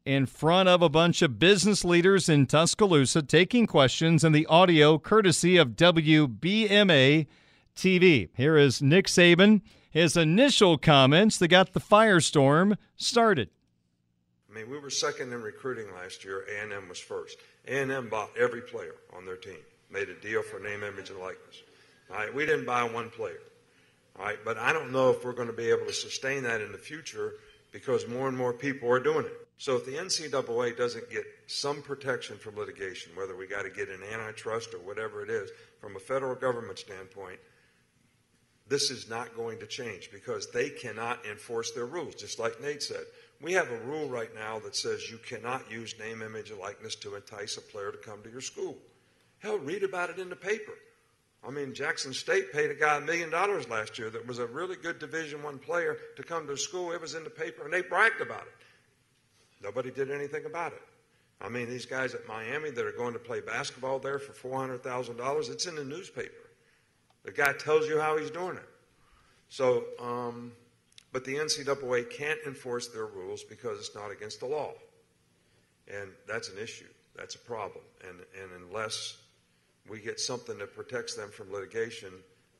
in 0.09 0.25
front 0.25 0.71
of 0.71 0.81
a 0.81 0.89
bunch 0.89 1.21
of 1.21 1.39
business 1.39 1.85
leaders 1.85 2.31
in 2.31 2.47
Tuscaloosa 2.47 3.23
taking 3.23 3.67
questions 3.67 4.25
and 4.25 4.35
the 4.35 4.47
audio 4.47 4.99
courtesy 4.99 5.59
of 5.59 5.77
WBMA 5.77 7.27
TV. 7.77 8.29
Here 8.35 8.57
is 8.57 8.81
Nick 8.81 9.07
Saban 9.07 9.61
his 9.91 10.17
initial 10.17 10.79
comments 10.79 11.39
that 11.39 11.49
got 11.49 11.73
the 11.73 11.81
firestorm 11.81 12.77
started. 12.97 13.51
I 14.51 14.55
mean, 14.55 14.71
we 14.71 14.79
were 14.79 14.91
second 14.91 15.33
in 15.33 15.43
recruiting 15.43 15.93
last 15.95 16.25
year. 16.25 16.45
A&M 16.57 16.89
was 16.89 16.99
first. 16.99 17.37
A&M 17.67 18.09
bought 18.09 18.31
every 18.39 18.63
player 18.63 18.95
on 19.15 19.27
their 19.27 19.37
team, 19.37 19.59
made 19.91 20.09
a 20.09 20.15
deal 20.15 20.43
for 20.43 20.59
name, 20.59 20.83
image, 20.85 21.11
and 21.11 21.19
likeness. 21.19 21.63
All 22.11 22.17
right, 22.17 22.35
we 22.35 22.47
didn't 22.47 22.65
buy 22.65 22.83
one 22.85 23.11
player. 23.11 23.41
All 24.19 24.25
right, 24.25 24.39
but 24.45 24.57
I 24.57 24.73
don't 24.73 24.91
know 24.91 25.11
if 25.11 25.25
we're 25.25 25.33
going 25.33 25.49
to 25.49 25.55
be 25.55 25.69
able 25.69 25.87
to 25.87 25.93
sustain 25.93 26.45
that 26.45 26.61
in 26.61 26.73
the 26.73 26.79
future 26.79 27.35
because 27.73 28.09
more 28.09 28.27
and 28.29 28.37
more 28.37 28.53
people 28.53 28.91
are 28.91 29.01
doing 29.01 29.27
it. 29.27 29.48
So 29.59 29.75
if 29.75 29.85
the 29.85 29.93
NCAA 29.93 30.77
doesn't 30.77 31.11
get 31.11 31.25
some 31.49 31.83
protection 31.83 32.39
from 32.39 32.57
litigation, 32.57 33.13
whether 33.17 33.37
we 33.37 33.49
got 33.49 33.63
to 33.63 33.71
get 33.71 33.89
an 33.89 34.01
antitrust 34.13 34.73
or 34.73 34.79
whatever 34.79 35.23
it 35.23 35.31
is, 35.31 35.51
from 35.81 35.97
a 35.97 36.01
federal 36.01 36.37
government 36.37 36.79
standpoint, 36.79 37.41
this 38.69 38.91
is 38.91 39.09
not 39.09 39.35
going 39.35 39.59
to 39.59 39.67
change 39.67 40.11
because 40.13 40.51
they 40.51 40.71
cannot 40.71 41.27
enforce 41.27 41.73
their 41.73 41.87
rules, 41.87 42.15
just 42.15 42.39
like 42.39 42.61
Nate 42.63 42.83
said. 42.83 43.05
We 43.41 43.53
have 43.55 43.71
a 43.71 43.79
rule 43.79 44.09
right 44.09 44.33
now 44.35 44.61
that 44.61 44.77
says 44.77 45.11
you 45.11 45.19
cannot 45.19 45.71
use 45.71 45.99
name, 45.99 46.23
image, 46.23 46.51
and 46.51 46.61
likeness 46.61 46.95
to 46.97 47.17
entice 47.17 47.57
a 47.57 47.61
player 47.61 47.91
to 47.91 47.99
come 47.99 48.23
to 48.23 48.31
your 48.31 48.41
school. 48.41 48.77
Hell, 49.41 49.59
read 49.59 49.83
about 49.83 50.11
it 50.11 50.19
in 50.19 50.29
the 50.29 50.37
paper. 50.37 50.75
I 51.47 51.51
mean, 51.51 51.73
Jackson 51.75 52.13
State 52.13 52.53
paid 52.53 52.71
a 52.71 52.75
guy 52.75 52.97
a 52.97 53.01
million 53.01 53.31
dollars 53.31 53.69
last 53.69 53.99
year 53.99 54.11
that 54.11 54.27
was 54.27 54.39
a 54.39 54.47
really 54.47 54.77
good 54.77 54.99
Division 54.99 55.43
One 55.43 55.59
player 55.59 55.97
to 56.17 56.23
come 56.23 56.47
to 56.47 56.57
school. 56.57 56.93
It 56.93 57.01
was 57.01 57.15
in 57.15 57.25
the 57.25 57.31
paper, 57.31 57.65
and 57.65 57.73
they 57.73 57.83
bragged 57.83 58.21
about 58.21 58.43
it. 58.43 58.58
Nobody 59.63 59.91
did 59.91 60.11
anything 60.11 60.45
about 60.47 60.73
it. 60.73 60.83
I 61.41 61.49
mean, 61.49 61.69
these 61.69 61.87
guys 61.87 62.15
at 62.15 62.27
Miami 62.27 62.71
that 62.71 62.85
are 62.85 62.93
going 62.93 63.13
to 63.13 63.19
play 63.19 63.41
basketball 63.41 63.99
there 63.99 64.19
for 64.19 64.33
four 64.33 64.59
hundred 64.59 64.83
thousand 64.83 65.17
dollars, 65.17 65.49
it's 65.49 65.67
in 65.67 65.77
the 65.77 65.85
newspaper. 65.85 66.51
The 67.25 67.33
guy 67.33 67.53
tells 67.53 67.89
you 67.89 68.01
how 68.01 68.17
he's 68.17 68.31
doing 68.31 68.57
it. 68.57 68.69
So, 69.49 69.85
um, 70.01 70.53
but 71.13 71.25
the 71.25 71.35
NCAA 71.37 72.11
can't 72.11 72.39
enforce 72.47 72.89
their 72.89 73.07
rules 73.07 73.45
because 73.45 73.79
it's 73.79 73.95
not 73.95 74.11
against 74.11 74.41
the 74.41 74.47
law. 74.47 74.73
And 75.93 76.11
that's 76.27 76.51
an 76.51 76.59
issue. 76.59 76.89
That's 77.17 77.35
a 77.35 77.39
problem. 77.39 77.85
And, 78.07 78.19
and 78.41 78.51
unless 78.69 79.19
we 79.89 80.01
get 80.01 80.21
something 80.21 80.59
that 80.59 80.75
protects 80.75 81.15
them 81.15 81.31
from 81.31 81.53
litigation, 81.53 82.11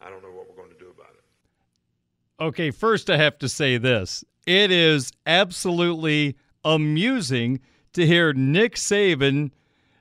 I 0.01 0.09
don't 0.09 0.23
know 0.23 0.31
what 0.31 0.49
we're 0.49 0.57
going 0.57 0.73
to 0.75 0.79
do 0.79 0.91
about 0.91 1.11
it. 1.11 2.43
Okay, 2.43 2.71
first 2.71 3.11
I 3.11 3.17
have 3.17 3.39
to 3.41 3.49
say 3.49 3.77
this. 3.77 4.25
It 4.47 4.71
is 4.71 5.13
absolutely 5.27 6.37
amusing 6.75 7.61
to 7.95 8.07
hear 8.07 8.33
Nick 8.33 8.77
Saban 8.77 9.51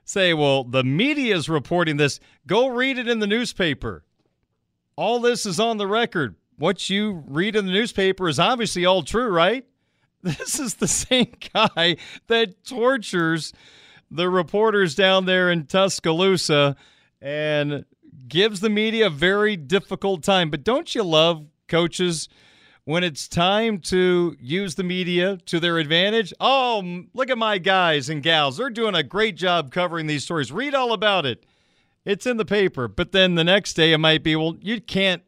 say, 0.04 0.32
well, 0.34 0.64
the 0.64 0.84
media 0.84 1.36
is 1.36 1.48
reporting 1.48 1.96
this. 1.96 2.20
Go 2.46 2.68
read 2.68 2.98
it 2.98 3.08
in 3.08 3.18
the 3.18 3.26
newspaper 3.26 4.04
all 4.98 5.20
this 5.20 5.46
is 5.46 5.60
on 5.60 5.76
the 5.76 5.86
record. 5.86 6.34
What 6.56 6.90
you 6.90 7.22
read 7.28 7.54
in 7.54 7.66
the 7.66 7.72
newspaper 7.72 8.28
is 8.28 8.40
obviously 8.40 8.84
all 8.84 9.02
true, 9.02 9.30
right? 9.30 9.64
This 10.24 10.58
is 10.58 10.74
the 10.74 10.88
same 10.88 11.32
guy 11.54 11.96
that 12.26 12.64
tortures 12.64 13.52
the 14.10 14.28
reporters 14.28 14.96
down 14.96 15.26
there 15.26 15.48
in 15.48 15.66
Tuscaloosa 15.66 16.74
and 17.22 17.84
gives 18.26 18.58
the 18.58 18.68
media 18.68 19.06
a 19.06 19.10
very 19.10 19.54
difficult 19.54 20.24
time. 20.24 20.50
But 20.50 20.64
don't 20.64 20.92
you 20.92 21.04
love 21.04 21.46
coaches 21.68 22.28
when 22.88 23.04
it's 23.04 23.28
time 23.28 23.78
to 23.78 24.34
use 24.40 24.76
the 24.76 24.82
media 24.82 25.36
to 25.44 25.60
their 25.60 25.76
advantage? 25.76 26.32
Oh, 26.40 27.02
look 27.12 27.28
at 27.28 27.36
my 27.36 27.58
guys 27.58 28.08
and 28.08 28.22
gals. 28.22 28.56
They're 28.56 28.70
doing 28.70 28.94
a 28.94 29.02
great 29.02 29.36
job 29.36 29.70
covering 29.70 30.06
these 30.06 30.24
stories. 30.24 30.50
Read 30.50 30.74
all 30.74 30.94
about 30.94 31.26
it. 31.26 31.44
It's 32.06 32.24
in 32.24 32.38
the 32.38 32.46
paper, 32.46 32.88
but 32.88 33.12
then 33.12 33.34
the 33.34 33.44
next 33.44 33.74
day 33.74 33.92
it 33.92 33.98
might 33.98 34.22
be, 34.22 34.34
well, 34.36 34.56
you 34.62 34.80
can't 34.80 35.22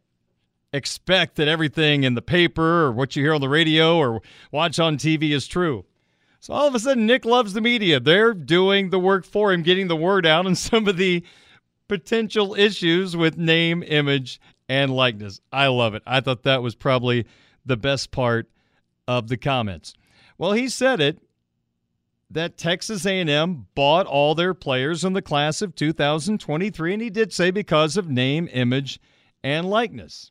expect 0.73 1.37
that 1.37 1.49
everything 1.49 2.03
in 2.03 2.14
the 2.14 2.23
paper 2.23 2.85
or 2.85 2.92
what 2.92 3.14
you 3.14 3.23
hear 3.23 3.35
on 3.35 3.42
the 3.42 3.49
radio 3.51 3.99
or 3.99 4.23
watch 4.51 4.79
on 4.79 4.96
TV 4.96 5.33
is 5.33 5.46
true. 5.46 5.85
So 6.38 6.55
all 6.55 6.66
of 6.66 6.75
a 6.75 6.79
sudden, 6.79 7.05
Nick 7.05 7.27
loves 7.27 7.53
the 7.53 7.61
media. 7.61 8.01
They're 8.01 8.33
doing 8.33 8.88
the 8.88 8.99
work 8.99 9.27
for 9.27 9.53
him, 9.53 9.61
getting 9.61 9.88
the 9.88 9.96
word 9.96 10.25
out 10.25 10.46
on 10.46 10.55
some 10.55 10.88
of 10.88 10.96
the 10.96 11.23
potential 11.88 12.55
issues 12.55 13.18
with 13.18 13.37
name, 13.37 13.83
image, 13.83 14.40
and 14.66 14.90
likeness. 14.90 15.42
I 15.53 15.66
love 15.66 15.94
it. 15.94 16.03
I 16.07 16.20
thought 16.20 16.44
that 16.44 16.62
was 16.62 16.75
probably 16.75 17.27
the 17.64 17.77
best 17.77 18.11
part 18.11 18.49
of 19.07 19.29
the 19.29 19.37
comments. 19.37 19.94
Well, 20.38 20.53
he 20.53 20.68
said 20.68 21.01
it 21.01 21.18
that 22.31 22.57
Texas 22.57 23.05
A&M 23.05 23.66
bought 23.75 24.07
all 24.07 24.35
their 24.35 24.55
players 24.55 25.05
in 25.05 25.12
the 25.12 25.23
class 25.23 25.62
of 25.62 25.75
2023 25.75 26.92
and 26.92 27.03
he 27.03 27.11
did 27.11 27.33
say 27.33 27.51
because 27.51 27.96
of 27.96 28.09
name, 28.09 28.49
image, 28.53 29.01
and 29.42 29.68
likeness. 29.68 30.31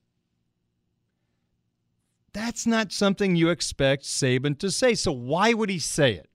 That's 2.31 2.65
not 2.65 2.91
something 2.91 3.35
you 3.35 3.49
expect 3.49 4.03
Saban 4.03 4.57
to 4.59 4.71
say. 4.71 4.95
So 4.95 5.11
why 5.11 5.53
would 5.53 5.69
he 5.69 5.79
say 5.79 6.13
it? 6.13 6.29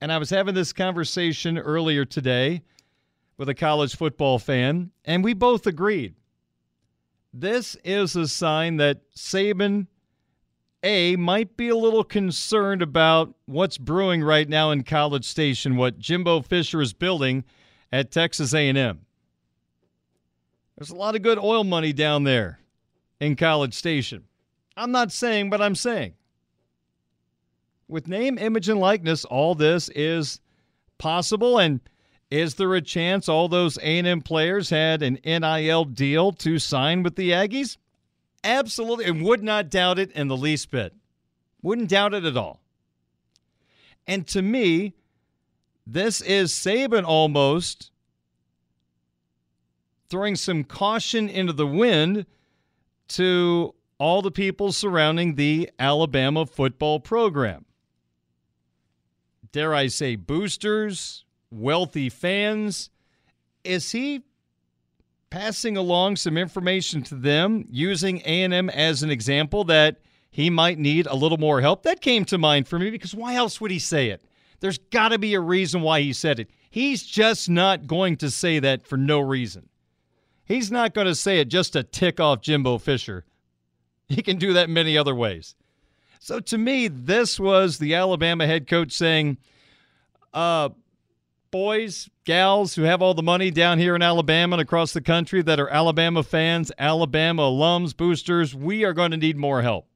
And 0.00 0.12
I 0.12 0.18
was 0.18 0.30
having 0.30 0.54
this 0.54 0.72
conversation 0.72 1.58
earlier 1.58 2.04
today 2.04 2.62
with 3.36 3.48
a 3.48 3.54
college 3.54 3.96
football 3.96 4.38
fan, 4.38 4.90
and 5.04 5.22
we 5.22 5.34
both 5.34 5.66
agreed. 5.66 6.14
This 7.38 7.76
is 7.84 8.16
a 8.16 8.28
sign 8.28 8.78
that 8.78 9.12
Saban 9.14 9.88
A 10.82 11.16
might 11.16 11.54
be 11.54 11.68
a 11.68 11.76
little 11.76 12.02
concerned 12.02 12.80
about 12.80 13.34
what's 13.44 13.76
brewing 13.76 14.22
right 14.22 14.48
now 14.48 14.70
in 14.70 14.84
College 14.84 15.26
Station, 15.26 15.76
what 15.76 15.98
Jimbo 15.98 16.40
Fisher 16.40 16.80
is 16.80 16.94
building 16.94 17.44
at 17.92 18.10
Texas 18.10 18.54
A&M. 18.54 19.00
There's 20.78 20.88
a 20.88 20.96
lot 20.96 21.14
of 21.14 21.20
good 21.20 21.38
oil 21.38 21.62
money 21.62 21.92
down 21.92 22.24
there 22.24 22.58
in 23.20 23.36
College 23.36 23.74
Station. 23.74 24.24
I'm 24.74 24.90
not 24.90 25.12
saying, 25.12 25.50
but 25.50 25.60
I'm 25.60 25.74
saying. 25.74 26.14
With 27.86 28.08
name, 28.08 28.38
image, 28.38 28.70
and 28.70 28.80
likeness, 28.80 29.26
all 29.26 29.54
this 29.54 29.90
is 29.90 30.40
possible. 30.96 31.58
And 31.58 31.80
is 32.30 32.56
there 32.56 32.74
a 32.74 32.80
chance 32.80 33.28
all 33.28 33.48
those 33.48 33.78
A&M 33.78 34.20
players 34.20 34.70
had 34.70 35.02
an 35.02 35.18
NIL 35.24 35.84
deal 35.84 36.32
to 36.32 36.58
sign 36.58 37.02
with 37.02 37.16
the 37.16 37.30
Aggies? 37.30 37.76
Absolutely, 38.42 39.06
and 39.06 39.22
would 39.22 39.42
not 39.42 39.70
doubt 39.70 39.98
it 39.98 40.10
in 40.12 40.28
the 40.28 40.36
least 40.36 40.70
bit. 40.70 40.92
Wouldn't 41.62 41.90
doubt 41.90 42.14
it 42.14 42.24
at 42.24 42.36
all. 42.36 42.60
And 44.06 44.26
to 44.28 44.42
me, 44.42 44.94
this 45.86 46.20
is 46.20 46.52
Saban 46.52 47.04
almost 47.04 47.90
throwing 50.08 50.36
some 50.36 50.64
caution 50.64 51.28
into 51.28 51.52
the 51.52 51.66
wind 51.66 52.26
to 53.08 53.74
all 53.98 54.22
the 54.22 54.30
people 54.30 54.72
surrounding 54.72 55.34
the 55.34 55.70
Alabama 55.78 56.46
football 56.46 57.00
program. 57.00 57.64
Dare 59.52 59.74
I 59.74 59.86
say, 59.86 60.16
boosters, 60.16 61.24
wealthy 61.50 62.08
fans. 62.08 62.90
Is 63.64 63.92
he 63.92 64.22
passing 65.30 65.76
along 65.76 66.16
some 66.16 66.36
information 66.36 67.02
to 67.02 67.14
them 67.14 67.66
using 67.70 68.22
A&M 68.24 68.70
as 68.70 69.02
an 69.02 69.10
example 69.10 69.64
that 69.64 70.00
he 70.30 70.50
might 70.50 70.78
need 70.78 71.06
a 71.06 71.14
little 71.16 71.38
more 71.38 71.60
help? 71.60 71.82
That 71.82 72.00
came 72.00 72.24
to 72.26 72.38
mind 72.38 72.68
for 72.68 72.78
me 72.78 72.90
because 72.90 73.14
why 73.14 73.34
else 73.34 73.60
would 73.60 73.70
he 73.70 73.78
say 73.78 74.08
it? 74.08 74.22
There's 74.60 74.78
got 74.78 75.08
to 75.10 75.18
be 75.18 75.34
a 75.34 75.40
reason 75.40 75.82
why 75.82 76.00
he 76.00 76.12
said 76.12 76.38
it. 76.38 76.50
He's 76.70 77.02
just 77.02 77.48
not 77.48 77.86
going 77.86 78.16
to 78.18 78.30
say 78.30 78.58
that 78.58 78.86
for 78.86 78.96
no 78.96 79.20
reason. 79.20 79.68
He's 80.44 80.70
not 80.70 80.94
going 80.94 81.06
to 81.06 81.14
say 81.14 81.40
it 81.40 81.48
just 81.48 81.72
to 81.72 81.82
tick 81.82 82.20
off 82.20 82.40
Jimbo 82.40 82.78
Fisher 82.78 83.24
He 84.08 84.22
can 84.22 84.36
do 84.36 84.52
that 84.52 84.70
many 84.70 84.96
other 84.96 85.14
ways. 85.14 85.54
So 86.20 86.40
to 86.40 86.58
me, 86.58 86.88
this 86.88 87.38
was 87.38 87.78
the 87.78 87.94
Alabama 87.94 88.46
head 88.46 88.66
coach 88.66 88.92
saying, 88.92 89.38
uh, 90.32 90.70
boys, 91.50 92.08
gals 92.24 92.74
who 92.74 92.82
have 92.82 93.02
all 93.02 93.14
the 93.14 93.22
money 93.22 93.50
down 93.50 93.78
here 93.78 93.94
in 93.94 94.02
Alabama 94.02 94.54
and 94.54 94.62
across 94.62 94.92
the 94.92 95.00
country 95.00 95.42
that 95.42 95.60
are 95.60 95.68
Alabama 95.68 96.22
fans, 96.22 96.72
Alabama 96.78 97.42
alums, 97.42 97.96
boosters, 97.96 98.54
we 98.54 98.84
are 98.84 98.92
going 98.92 99.10
to 99.10 99.16
need 99.16 99.36
more 99.36 99.62
help 99.62 99.86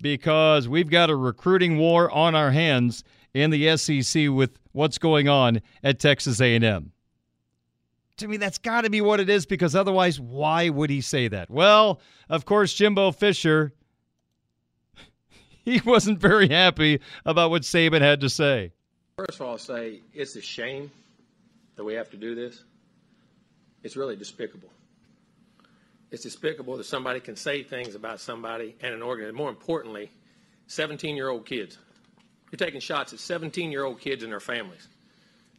because 0.00 0.68
we've 0.68 0.90
got 0.90 1.10
a 1.10 1.16
recruiting 1.16 1.78
war 1.78 2.10
on 2.10 2.34
our 2.34 2.50
hands 2.50 3.04
in 3.34 3.50
the 3.50 3.76
SEC 3.76 4.28
with 4.30 4.58
what's 4.72 4.98
going 4.98 5.28
on 5.28 5.60
at 5.82 5.98
Texas 5.98 6.40
A&M 6.40 6.92
to 8.18 8.28
me, 8.28 8.36
that's 8.36 8.58
got 8.58 8.82
to 8.82 8.90
be 8.90 9.00
what 9.00 9.20
it 9.20 9.28
is 9.28 9.46
because 9.46 9.74
otherwise, 9.74 10.20
why 10.20 10.68
would 10.68 10.90
he 10.90 11.00
say 11.00 11.28
that? 11.28 11.50
Well, 11.50 12.00
of 12.28 12.44
course, 12.44 12.74
Jimbo 12.74 13.12
Fisher, 13.12 13.72
he 15.64 15.80
wasn't 15.84 16.20
very 16.20 16.48
happy 16.48 17.00
about 17.24 17.50
what 17.50 17.62
Saban 17.62 18.00
had 18.00 18.20
to 18.20 18.28
say. 18.28 18.72
First 19.18 19.40
of 19.40 19.46
all, 19.46 19.52
I'll 19.52 19.58
say 19.58 19.98
it's 20.14 20.36
a 20.36 20.40
shame 20.40 20.92
that 21.74 21.82
we 21.82 21.94
have 21.94 22.08
to 22.10 22.16
do 22.16 22.36
this. 22.36 22.62
It's 23.82 23.96
really 23.96 24.14
despicable. 24.14 24.68
It's 26.12 26.22
despicable 26.22 26.76
that 26.76 26.84
somebody 26.84 27.18
can 27.18 27.34
say 27.34 27.64
things 27.64 27.96
about 27.96 28.20
somebody 28.20 28.76
and 28.80 28.94
an 28.94 29.02
organization. 29.02 29.34
More 29.34 29.50
importantly, 29.50 30.12
17 30.68 31.16
year 31.16 31.30
old 31.30 31.46
kids. 31.46 31.78
You're 32.52 32.58
taking 32.58 32.78
shots 32.78 33.12
at 33.12 33.18
17 33.18 33.72
year 33.72 33.84
old 33.84 34.00
kids 34.00 34.22
and 34.22 34.30
their 34.30 34.38
families. 34.38 34.86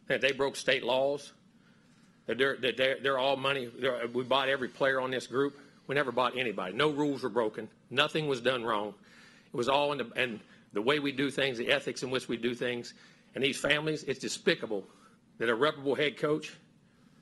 That 0.07 0.21
they 0.21 0.31
broke 0.31 0.55
state 0.55 0.85
laws, 0.85 1.33
that 2.27 2.37
they're, 2.37 2.55
that 2.61 2.77
they're, 2.77 2.97
they're 3.03 3.19
all 3.19 3.35
money. 3.35 3.69
They're, 3.77 4.07
we 4.07 4.23
bought 4.23 4.47
every 4.47 4.69
player 4.69 5.01
on 5.01 5.11
this 5.11 5.27
group. 5.27 5.59
We 5.85 5.95
never 5.95 6.13
bought 6.13 6.37
anybody. 6.37 6.77
No 6.77 6.91
rules 6.91 7.23
were 7.23 7.29
broken. 7.29 7.67
Nothing 7.89 8.29
was 8.29 8.39
done 8.39 8.63
wrong. 8.63 8.93
It 9.53 9.57
was 9.57 9.67
all 9.67 9.91
in 9.91 9.97
the, 9.97 10.09
and 10.15 10.39
the 10.71 10.81
way 10.81 10.99
we 10.99 11.11
do 11.11 11.29
things, 11.29 11.57
the 11.57 11.71
ethics 11.71 12.03
in 12.03 12.09
which 12.09 12.29
we 12.29 12.37
do 12.37 12.55
things. 12.55 12.93
And 13.35 13.43
these 13.43 13.57
families, 13.57 14.03
it's 14.03 14.19
despicable 14.19 14.83
that 15.37 15.49
a 15.49 15.55
reputable 15.55 15.95
head 15.95 16.17
coach 16.17 16.53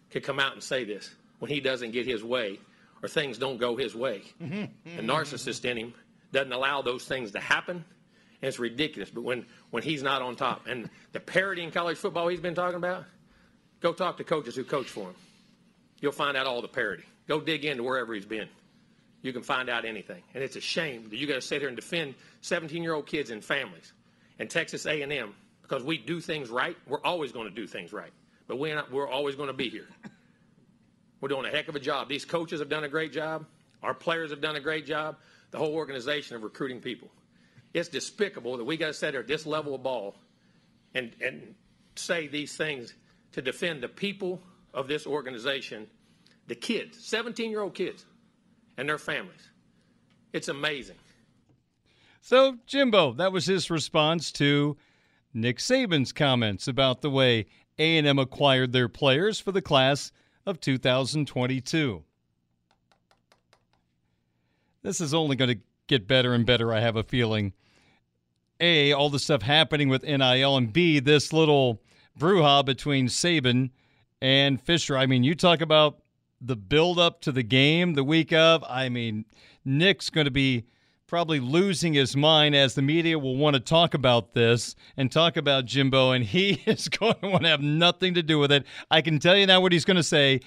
could 0.10 0.24
come 0.24 0.40
out 0.40 0.54
and 0.54 0.64
say 0.64 0.84
this 0.84 1.14
when 1.40 1.52
he 1.52 1.60
doesn't 1.60 1.92
get 1.92 2.06
his 2.06 2.24
way 2.24 2.60
or 3.04 3.10
things 3.10 3.38
don't 3.38 3.58
go 3.58 3.76
his 3.76 3.94
way. 3.94 4.24
Mm-hmm. 4.42 4.98
The 4.98 5.04
narcissist 5.04 5.66
in 5.66 5.78
him 5.78 5.94
doesn't 6.32 6.52
allow 6.52 6.82
those 6.82 7.06
things 7.06 7.32
to 7.32 7.40
happen. 7.40 7.84
And 8.42 8.48
it's 8.48 8.60
ridiculous. 8.60 9.10
But 9.10 9.24
when, 9.24 9.46
when 9.72 9.84
he's 9.84 10.04
not 10.04 10.22
on 10.22 10.36
top, 10.36 10.68
and 10.68 10.90
the 11.12 11.20
parity 11.20 11.64
in 11.64 11.72
college 11.72 11.98
football 11.98 12.28
he's 12.28 12.40
been 12.40 12.56
talking 12.56 12.78
about, 12.78 13.06
Go 13.80 13.94
talk 13.94 14.18
to 14.18 14.24
coaches 14.24 14.56
who 14.56 14.64
coach 14.64 14.88
for 14.88 15.10
him. 15.10 15.16
You'll 16.02 16.12
find 16.12 16.36
out 16.36 16.48
all 16.48 16.62
the 16.62 16.68
parity. 16.68 17.04
Go 17.28 17.40
dig 17.40 17.66
into 17.66 17.84
wherever 17.84 18.14
he's 18.14 18.26
been. 18.26 18.48
You 19.22 19.34
can 19.34 19.44
find 19.44 19.70
out 19.70 19.86
anything. 19.86 20.24
And 20.34 20.44
it's 20.44 20.56
a 20.56 20.62
shame 20.62 21.10
that 21.10 21.18
you 21.18 21.28
got 21.28 21.36
to 21.36 21.42
sit 21.42 21.62
here 21.62 21.68
and 21.68 21.76
defend 21.76 22.16
17-year-old 22.44 23.06
kids 23.06 23.30
and 23.30 23.44
families 23.44 23.94
and 24.40 24.50
Texas 24.50 24.86
A&M 24.86 25.34
because 25.68 25.84
we 25.84 25.98
do 25.98 26.20
things 26.22 26.50
right. 26.50 26.78
We're 26.88 27.02
always 27.04 27.32
going 27.32 27.48
to 27.50 27.54
do 27.54 27.68
things 27.68 27.92
right, 27.92 28.12
but 28.48 28.58
we're 28.58 28.76
not, 28.76 28.92
we're 28.92 29.10
always 29.10 29.36
going 29.36 29.48
to 29.48 29.54
be 29.54 29.70
here. 29.70 29.88
We're 31.20 31.30
doing 31.30 31.46
a 31.46 31.50
heck 31.50 31.68
of 31.68 31.76
a 31.76 31.80
job. 31.80 32.10
These 32.10 32.26
coaches 32.26 32.60
have 32.60 32.70
done 32.70 32.84
a 32.84 32.88
great 32.88 33.12
job. 33.12 33.46
Our 33.82 33.94
players 33.96 34.30
have 34.30 34.40
done 34.40 34.56
a 34.56 34.60
great 34.60 34.86
job. 34.86 35.18
The 35.50 35.58
whole 35.58 35.74
organization 35.74 36.36
of 36.36 36.44
recruiting 36.44 36.80
people. 36.80 37.10
It's 37.74 37.90
despicable 37.90 38.58
that 38.58 38.66
we 38.66 38.78
got 38.78 38.88
to 38.88 38.94
sit 38.94 39.12
here 39.12 39.22
at 39.22 39.28
this 39.28 39.46
level 39.46 39.74
of 39.74 39.82
ball 39.84 40.16
and 40.94 41.12
and 41.22 41.56
say 41.96 42.28
these 42.28 42.56
things 42.56 42.94
to 43.34 43.42
defend 43.42 43.82
the 43.82 43.88
people 43.88 44.42
of 44.74 44.88
this 44.88 45.08
organization, 45.08 45.88
the 46.48 46.56
kids, 46.56 47.06
17 47.06 47.50
year 47.50 47.62
old 47.62 47.74
kids, 47.74 48.06
and 48.78 48.88
their 48.88 48.98
families. 48.98 49.50
It's 50.34 50.48
amazing. 50.48 50.98
So, 52.22 52.58
Jimbo, 52.68 53.14
that 53.14 53.32
was 53.32 53.46
his 53.46 53.70
response 53.70 54.32
to 54.34 54.78
Nick 55.34 55.58
Saban's 55.58 56.12
comments 56.12 56.68
about 56.68 57.02
the 57.02 57.10
way 57.10 57.46
A&M 57.78 58.18
acquired 58.18 58.72
their 58.72 58.90
players 58.90 59.40
for 59.40 59.52
the 59.52 59.62
class 59.62 60.12
of 60.46 60.60
2022. 60.60 62.04
This 64.84 65.02
is 65.02 65.14
only 65.14 65.36
going 65.36 65.50
to 65.50 65.60
get 65.88 66.08
better 66.08 66.34
and 66.34 66.46
better, 66.46 66.74
I 66.74 66.80
have 66.80 66.96
a 66.96 67.04
feeling. 67.04 67.54
A, 68.60 68.92
all 68.94 69.10
the 69.10 69.20
stuff 69.20 69.42
happening 69.42 69.90
with 69.90 70.04
NIL, 70.04 70.58
and 70.58 70.74
B, 70.74 71.00
this 71.00 71.32
little 71.32 71.82
brouhaha 72.18 72.66
between 72.66 73.08
Saban 73.08 73.72
and 74.22 74.62
Fisher. 74.62 74.98
I 74.98 75.06
mean, 75.06 75.24
you 75.24 75.36
talk 75.36 75.62
about 75.62 76.02
the 76.42 76.56
build 76.56 77.00
up 77.00 77.22
to 77.22 77.32
the 77.32 77.44
game 77.44 77.94
the 77.94 78.04
week 78.04 78.34
of. 78.34 78.64
I 78.68 78.90
mean, 78.90 79.26
Nick's 79.66 80.10
going 80.10 80.26
to 80.26 80.32
be 80.32 80.66
probably 81.08 81.40
losing 81.40 81.94
his 81.94 82.18
mind 82.18 82.54
as 82.54 82.76
the 82.76 82.82
media 82.82 83.18
will 83.18 83.38
want 83.38 83.54
to 83.54 83.62
talk 83.62 83.94
about 83.94 84.34
this 84.34 84.76
and 84.98 85.10
talk 85.10 85.38
about 85.38 85.66
Jimbo, 85.66 86.12
and 86.12 86.24
he 86.24 86.62
is 86.66 86.90
going 86.90 87.16
to 87.22 87.30
want 87.30 87.44
to 87.44 87.50
have 87.50 87.62
nothing 87.62 88.14
to 88.16 88.24
do 88.24 88.38
with 88.38 88.52
it. 88.52 88.66
I 88.92 89.02
can 89.02 89.18
tell 89.20 89.38
you 89.38 89.48
now 89.48 89.62
what 89.62 89.72
he's 89.72 89.86
going 89.86 89.98
to 89.98 90.04
say. 90.04 90.42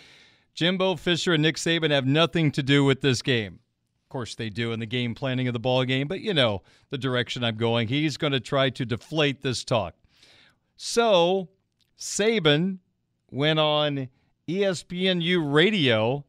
Jimbo 0.54 0.96
Fisher 0.96 1.32
and 1.32 1.42
Nick 1.42 1.56
Saban 1.56 1.90
have 1.90 2.06
nothing 2.06 2.50
to 2.52 2.62
do 2.62 2.84
with 2.84 3.00
this 3.00 3.22
game. 3.22 3.60
Of 4.04 4.08
course, 4.10 4.34
they 4.34 4.50
do 4.50 4.72
in 4.72 4.80
the 4.80 4.86
game 4.86 5.14
planning 5.14 5.48
of 5.48 5.54
the 5.54 5.60
ball 5.60 5.84
game, 5.84 6.08
but 6.08 6.20
you 6.20 6.34
know 6.34 6.62
the 6.90 6.98
direction 6.98 7.42
I'm 7.42 7.56
going. 7.56 7.88
He's 7.88 8.16
going 8.16 8.32
to 8.32 8.40
try 8.40 8.68
to 8.70 8.84
deflate 8.84 9.40
this 9.40 9.64
talk. 9.64 9.94
So 10.76 11.48
Saban 11.98 12.78
went 13.30 13.60
on 13.60 14.08
ESPNU 14.48 15.52
radio 15.52 16.24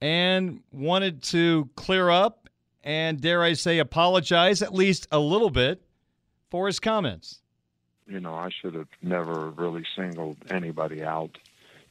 and 0.00 0.62
wanted 0.70 1.22
to 1.24 1.68
clear 1.74 2.08
up 2.08 2.41
and, 2.84 3.20
dare 3.20 3.42
I 3.42 3.52
say, 3.54 3.78
apologize 3.78 4.62
at 4.62 4.74
least 4.74 5.06
a 5.10 5.18
little 5.18 5.50
bit 5.50 5.82
for 6.50 6.66
his 6.66 6.80
comments. 6.80 7.40
You 8.06 8.20
know, 8.20 8.34
I 8.34 8.50
should 8.50 8.74
have 8.74 8.88
never 9.00 9.50
really 9.50 9.84
singled 9.96 10.36
anybody 10.50 11.02
out. 11.02 11.38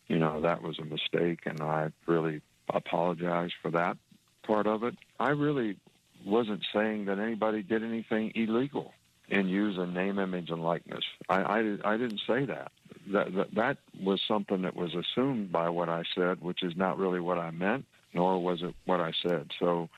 You 0.07 0.19
know, 0.19 0.41
that 0.41 0.61
was 0.61 0.77
a 0.79 0.85
mistake, 0.85 1.41
and 1.45 1.61
I 1.61 1.91
really 2.05 2.41
apologize 2.69 3.51
for 3.61 3.71
that 3.71 3.97
part 4.43 4.67
of 4.67 4.83
it. 4.83 4.95
I 5.19 5.29
really 5.29 5.77
wasn't 6.25 6.63
saying 6.73 7.05
that 7.05 7.17
anybody 7.17 7.63
did 7.63 7.83
anything 7.83 8.31
illegal 8.35 8.93
in 9.29 9.47
using 9.47 9.93
name, 9.93 10.19
image, 10.19 10.49
and 10.49 10.61
likeness. 10.61 11.05
I, 11.29 11.41
I, 11.41 11.93
I 11.93 11.97
didn't 11.97 12.21
say 12.27 12.45
that. 12.45 12.71
That, 13.13 13.33
that. 13.33 13.55
that 13.55 13.77
was 14.03 14.19
something 14.27 14.63
that 14.63 14.75
was 14.75 14.93
assumed 14.93 15.51
by 15.51 15.69
what 15.69 15.89
I 15.89 16.03
said, 16.15 16.41
which 16.41 16.63
is 16.63 16.75
not 16.75 16.97
really 16.97 17.19
what 17.21 17.37
I 17.37 17.51
meant, 17.51 17.85
nor 18.13 18.41
was 18.41 18.61
it 18.61 18.75
what 18.85 18.99
I 18.99 19.11
said. 19.23 19.51
So 19.59 19.89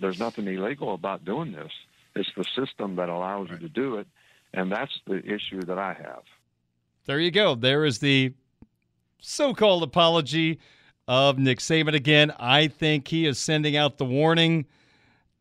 there's 0.00 0.18
nothing 0.18 0.46
illegal 0.46 0.94
about 0.94 1.24
doing 1.24 1.52
this. 1.52 1.72
It's 2.14 2.30
the 2.36 2.44
system 2.56 2.96
that 2.96 3.08
allows 3.08 3.50
right. 3.50 3.60
you 3.60 3.68
to 3.68 3.72
do 3.72 3.96
it, 3.96 4.06
and 4.52 4.70
that's 4.70 4.92
the 5.06 5.18
issue 5.18 5.62
that 5.62 5.78
I 5.78 5.94
have. 5.94 6.22
There 7.06 7.20
you 7.20 7.30
go. 7.30 7.54
There 7.54 7.84
is 7.84 7.98
the 7.98 8.34
so 9.20 9.54
called 9.54 9.82
apology 9.82 10.58
of 11.06 11.38
Nick 11.38 11.58
Saban 11.58 11.94
again. 11.94 12.32
I 12.38 12.68
think 12.68 13.08
he 13.08 13.26
is 13.26 13.38
sending 13.38 13.76
out 13.76 13.98
the 13.98 14.04
warning 14.04 14.66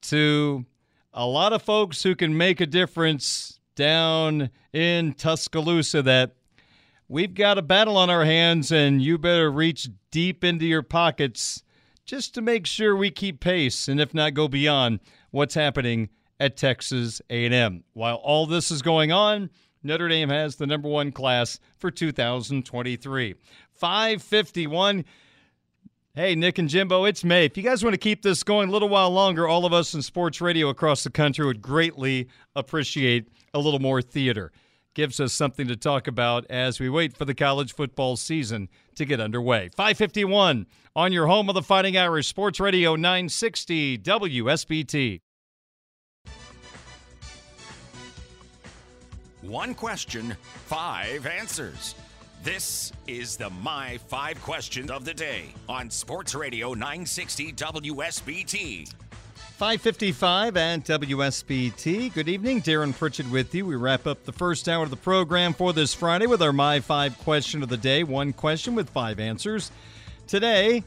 to 0.03 0.65
a 1.13 1.25
lot 1.25 1.53
of 1.53 1.61
folks 1.61 2.03
who 2.03 2.15
can 2.15 2.37
make 2.37 2.61
a 2.61 2.65
difference 2.65 3.59
down 3.75 4.49
in 4.73 5.13
Tuscaloosa 5.13 6.01
that 6.03 6.35
we've 7.07 7.33
got 7.33 7.57
a 7.57 7.61
battle 7.61 7.97
on 7.97 8.09
our 8.09 8.25
hands 8.25 8.71
and 8.71 9.01
you 9.01 9.17
better 9.17 9.51
reach 9.51 9.89
deep 10.11 10.43
into 10.43 10.65
your 10.65 10.83
pockets 10.83 11.63
just 12.09 12.33
to 12.33 12.41
make 12.41 12.65
sure 12.65 12.95
we 12.95 13.11
keep 13.11 13.39
pace 13.39 13.87
and 13.87 14.01
if 14.01 14.15
not 14.15 14.33
go 14.33 14.47
beyond 14.47 14.99
what's 15.29 15.53
happening 15.53 16.09
at 16.39 16.57
Texas 16.57 17.21
A&M. 17.29 17.83
While 17.93 18.15
all 18.15 18.47
this 18.47 18.71
is 18.71 18.81
going 18.81 19.11
on, 19.11 19.51
Notre 19.83 20.07
Dame 20.07 20.29
has 20.29 20.55
the 20.55 20.65
number 20.65 20.89
1 20.89 21.11
class 21.11 21.59
for 21.77 21.91
2023. 21.91 23.35
551 23.73 25.05
Hey, 26.15 26.33
Nick 26.33 26.57
and 26.57 26.67
Jimbo, 26.67 27.05
it's 27.05 27.23
May. 27.23 27.45
If 27.45 27.55
you 27.55 27.61
guys 27.61 27.83
want 27.83 27.93
to 27.93 27.99
keep 27.99 28.23
this 28.23 28.41
going 28.41 28.69
a 28.69 28.71
little 28.71 28.89
while 28.89 29.11
longer, 29.11 29.47
all 29.47 29.67
of 29.67 29.71
us 29.71 29.93
in 29.93 30.01
sports 30.01 30.41
radio 30.41 30.69
across 30.69 31.03
the 31.03 31.11
country 31.11 31.45
would 31.45 31.61
greatly 31.61 32.27
appreciate 32.55 33.29
a 33.53 33.59
little 33.59 33.79
more 33.79 34.01
theater. 34.01 34.51
Gives 34.99 35.21
us 35.21 35.31
something 35.31 35.65
to 35.69 35.77
talk 35.77 36.07
about 36.07 36.45
as 36.49 36.77
we 36.81 36.89
wait 36.89 37.15
for 37.15 37.23
the 37.23 37.33
college 37.33 37.73
football 37.73 38.17
season 38.17 38.67
to 38.95 39.05
get 39.05 39.21
underway. 39.21 39.69
551 39.69 40.67
on 40.93 41.13
your 41.13 41.25
home 41.25 41.47
of 41.47 41.55
the 41.55 41.61
Fighting 41.61 41.95
Irish 41.95 42.27
Sports 42.27 42.59
Radio 42.59 42.97
960 42.97 43.97
WSBT. 43.99 45.21
One 49.41 49.73
question, 49.73 50.35
five 50.65 51.25
answers. 51.25 51.95
This 52.43 52.91
is 53.07 53.37
the 53.37 53.49
My 53.51 53.99
Five 54.09 54.41
Questions 54.41 54.91
of 54.91 55.05
the 55.05 55.13
Day 55.13 55.53
on 55.69 55.89
Sports 55.89 56.35
Radio 56.35 56.73
960 56.73 57.53
WSBT. 57.53 58.93
555 59.59 60.55
at 60.55 60.85
WSBT. 60.85 62.13
Good 62.13 62.29
evening. 62.29 62.61
Darren 62.61 62.97
Pritchett 62.97 63.29
with 63.29 63.53
you. 63.53 63.65
We 63.65 63.75
wrap 63.75 64.07
up 64.07 64.23
the 64.23 64.31
first 64.31 64.69
hour 64.69 64.83
of 64.83 64.89
the 64.89 64.95
program 64.95 65.53
for 65.53 65.73
this 65.73 65.93
Friday 65.93 66.27
with 66.27 66.41
our 66.41 66.53
My 66.53 66.79
Five 66.79 67.17
Question 67.17 67.61
of 67.61 67.67
the 67.67 67.75
Day. 67.75 68.05
One 68.05 68.31
question 68.31 68.73
with 68.73 68.89
five 68.89 69.19
answers. 69.19 69.69
Today, 70.27 70.85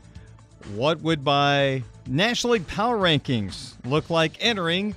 what 0.75 1.03
would 1.03 1.23
my 1.23 1.83
National 2.07 2.55
League 2.55 2.67
Power 2.67 2.97
Rankings 2.97 3.75
look 3.85 4.09
like 4.09 4.43
entering 4.43 4.95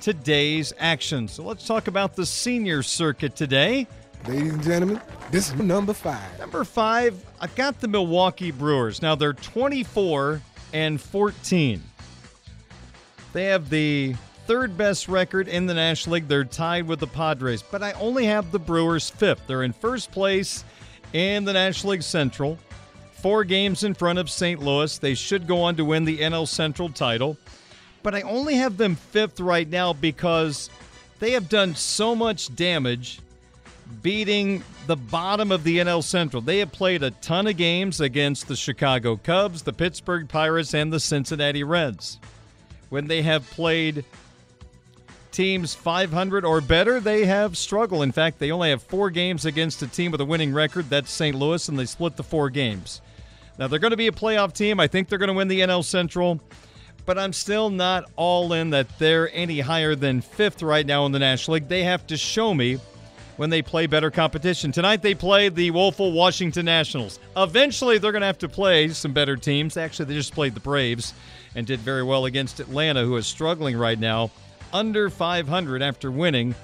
today's 0.00 0.72
action? 0.78 1.26
So 1.26 1.42
let's 1.42 1.66
talk 1.66 1.88
about 1.88 2.14
the 2.14 2.24
senior 2.24 2.84
circuit 2.84 3.34
today. 3.34 3.88
Ladies 4.28 4.52
and 4.52 4.62
gentlemen, 4.62 5.00
this 5.32 5.48
is 5.48 5.56
number 5.56 5.92
five. 5.92 6.38
Number 6.38 6.62
five, 6.62 7.20
I've 7.40 7.56
got 7.56 7.80
the 7.80 7.88
Milwaukee 7.88 8.52
Brewers. 8.52 9.02
Now 9.02 9.16
they're 9.16 9.32
24 9.32 10.40
and 10.72 11.00
14. 11.00 11.82
They 13.32 13.44
have 13.44 13.70
the 13.70 14.14
third 14.46 14.78
best 14.78 15.08
record 15.08 15.48
in 15.48 15.66
the 15.66 15.74
National 15.74 16.14
League. 16.14 16.28
They're 16.28 16.44
tied 16.44 16.86
with 16.86 17.00
the 17.00 17.06
Padres, 17.06 17.62
but 17.62 17.82
I 17.82 17.92
only 17.92 18.24
have 18.24 18.50
the 18.50 18.58
Brewers 18.58 19.10
fifth. 19.10 19.46
They're 19.46 19.62
in 19.62 19.72
first 19.72 20.10
place 20.10 20.64
in 21.12 21.44
the 21.44 21.52
National 21.52 21.92
League 21.92 22.02
Central, 22.02 22.58
four 23.12 23.44
games 23.44 23.84
in 23.84 23.94
front 23.94 24.18
of 24.18 24.30
St. 24.30 24.60
Louis. 24.60 24.96
They 24.98 25.14
should 25.14 25.46
go 25.46 25.62
on 25.62 25.76
to 25.76 25.84
win 25.84 26.04
the 26.04 26.18
NL 26.18 26.48
Central 26.48 26.88
title, 26.88 27.36
but 28.02 28.14
I 28.14 28.22
only 28.22 28.54
have 28.54 28.78
them 28.78 28.94
fifth 28.94 29.40
right 29.40 29.68
now 29.68 29.92
because 29.92 30.70
they 31.18 31.32
have 31.32 31.48
done 31.48 31.74
so 31.74 32.14
much 32.14 32.54
damage 32.56 33.20
beating 34.02 34.62
the 34.86 34.96
bottom 34.96 35.52
of 35.52 35.64
the 35.64 35.78
NL 35.78 36.02
Central. 36.02 36.40
They 36.40 36.58
have 36.58 36.72
played 36.72 37.02
a 37.02 37.10
ton 37.10 37.46
of 37.46 37.56
games 37.56 38.00
against 38.00 38.48
the 38.48 38.56
Chicago 38.56 39.16
Cubs, 39.16 39.62
the 39.62 39.72
Pittsburgh 39.72 40.28
Pirates, 40.28 40.74
and 40.74 40.92
the 40.92 41.00
Cincinnati 41.00 41.64
Reds. 41.64 42.18
When 42.88 43.06
they 43.06 43.22
have 43.22 43.48
played 43.50 44.04
teams 45.30 45.74
500 45.74 46.44
or 46.44 46.60
better, 46.60 47.00
they 47.00 47.26
have 47.26 47.56
struggled. 47.56 48.02
In 48.02 48.12
fact, 48.12 48.38
they 48.38 48.50
only 48.50 48.70
have 48.70 48.82
four 48.82 49.10
games 49.10 49.44
against 49.44 49.82
a 49.82 49.86
team 49.86 50.10
with 50.10 50.20
a 50.20 50.24
winning 50.24 50.52
record. 50.52 50.88
That's 50.88 51.10
St. 51.10 51.36
Louis, 51.36 51.68
and 51.68 51.78
they 51.78 51.84
split 51.84 52.16
the 52.16 52.22
four 52.22 52.50
games. 52.50 53.00
Now, 53.58 53.68
they're 53.68 53.78
going 53.78 53.90
to 53.90 53.96
be 53.96 54.06
a 54.06 54.12
playoff 54.12 54.52
team. 54.52 54.80
I 54.80 54.86
think 54.86 55.08
they're 55.08 55.18
going 55.18 55.28
to 55.28 55.34
win 55.34 55.48
the 55.48 55.60
NL 55.60 55.84
Central, 55.84 56.40
but 57.04 57.18
I'm 57.18 57.32
still 57.32 57.70
not 57.70 58.10
all 58.16 58.52
in 58.52 58.70
that 58.70 58.98
they're 58.98 59.32
any 59.34 59.60
higher 59.60 59.94
than 59.94 60.20
fifth 60.20 60.62
right 60.62 60.86
now 60.86 61.06
in 61.06 61.12
the 61.12 61.18
National 61.18 61.54
League. 61.54 61.68
They 61.68 61.82
have 61.84 62.06
to 62.06 62.16
show 62.16 62.54
me 62.54 62.78
when 63.36 63.50
they 63.50 63.62
play 63.62 63.86
better 63.86 64.10
competition. 64.10 64.72
Tonight 64.72 65.00
they 65.02 65.14
play 65.14 65.48
the 65.48 65.70
woeful 65.70 66.12
Washington 66.12 66.66
Nationals. 66.66 67.20
Eventually 67.36 67.98
they're 67.98 68.12
going 68.12 68.22
to 68.22 68.26
have 68.26 68.38
to 68.38 68.48
play 68.48 68.88
some 68.88 69.12
better 69.12 69.36
teams. 69.36 69.76
Actually, 69.76 70.06
they 70.06 70.14
just 70.14 70.34
played 70.34 70.54
the 70.54 70.60
Braves 70.60 71.14
and 71.54 71.66
did 71.66 71.80
very 71.80 72.02
well 72.02 72.26
against 72.26 72.60
Atlanta, 72.60 73.04
who 73.04 73.16
is 73.16 73.26
struggling 73.26 73.76
right 73.76 73.98
now, 73.98 74.30
under 74.72 75.10
500 75.10 75.82
after 75.82 76.10
winning 76.10 76.54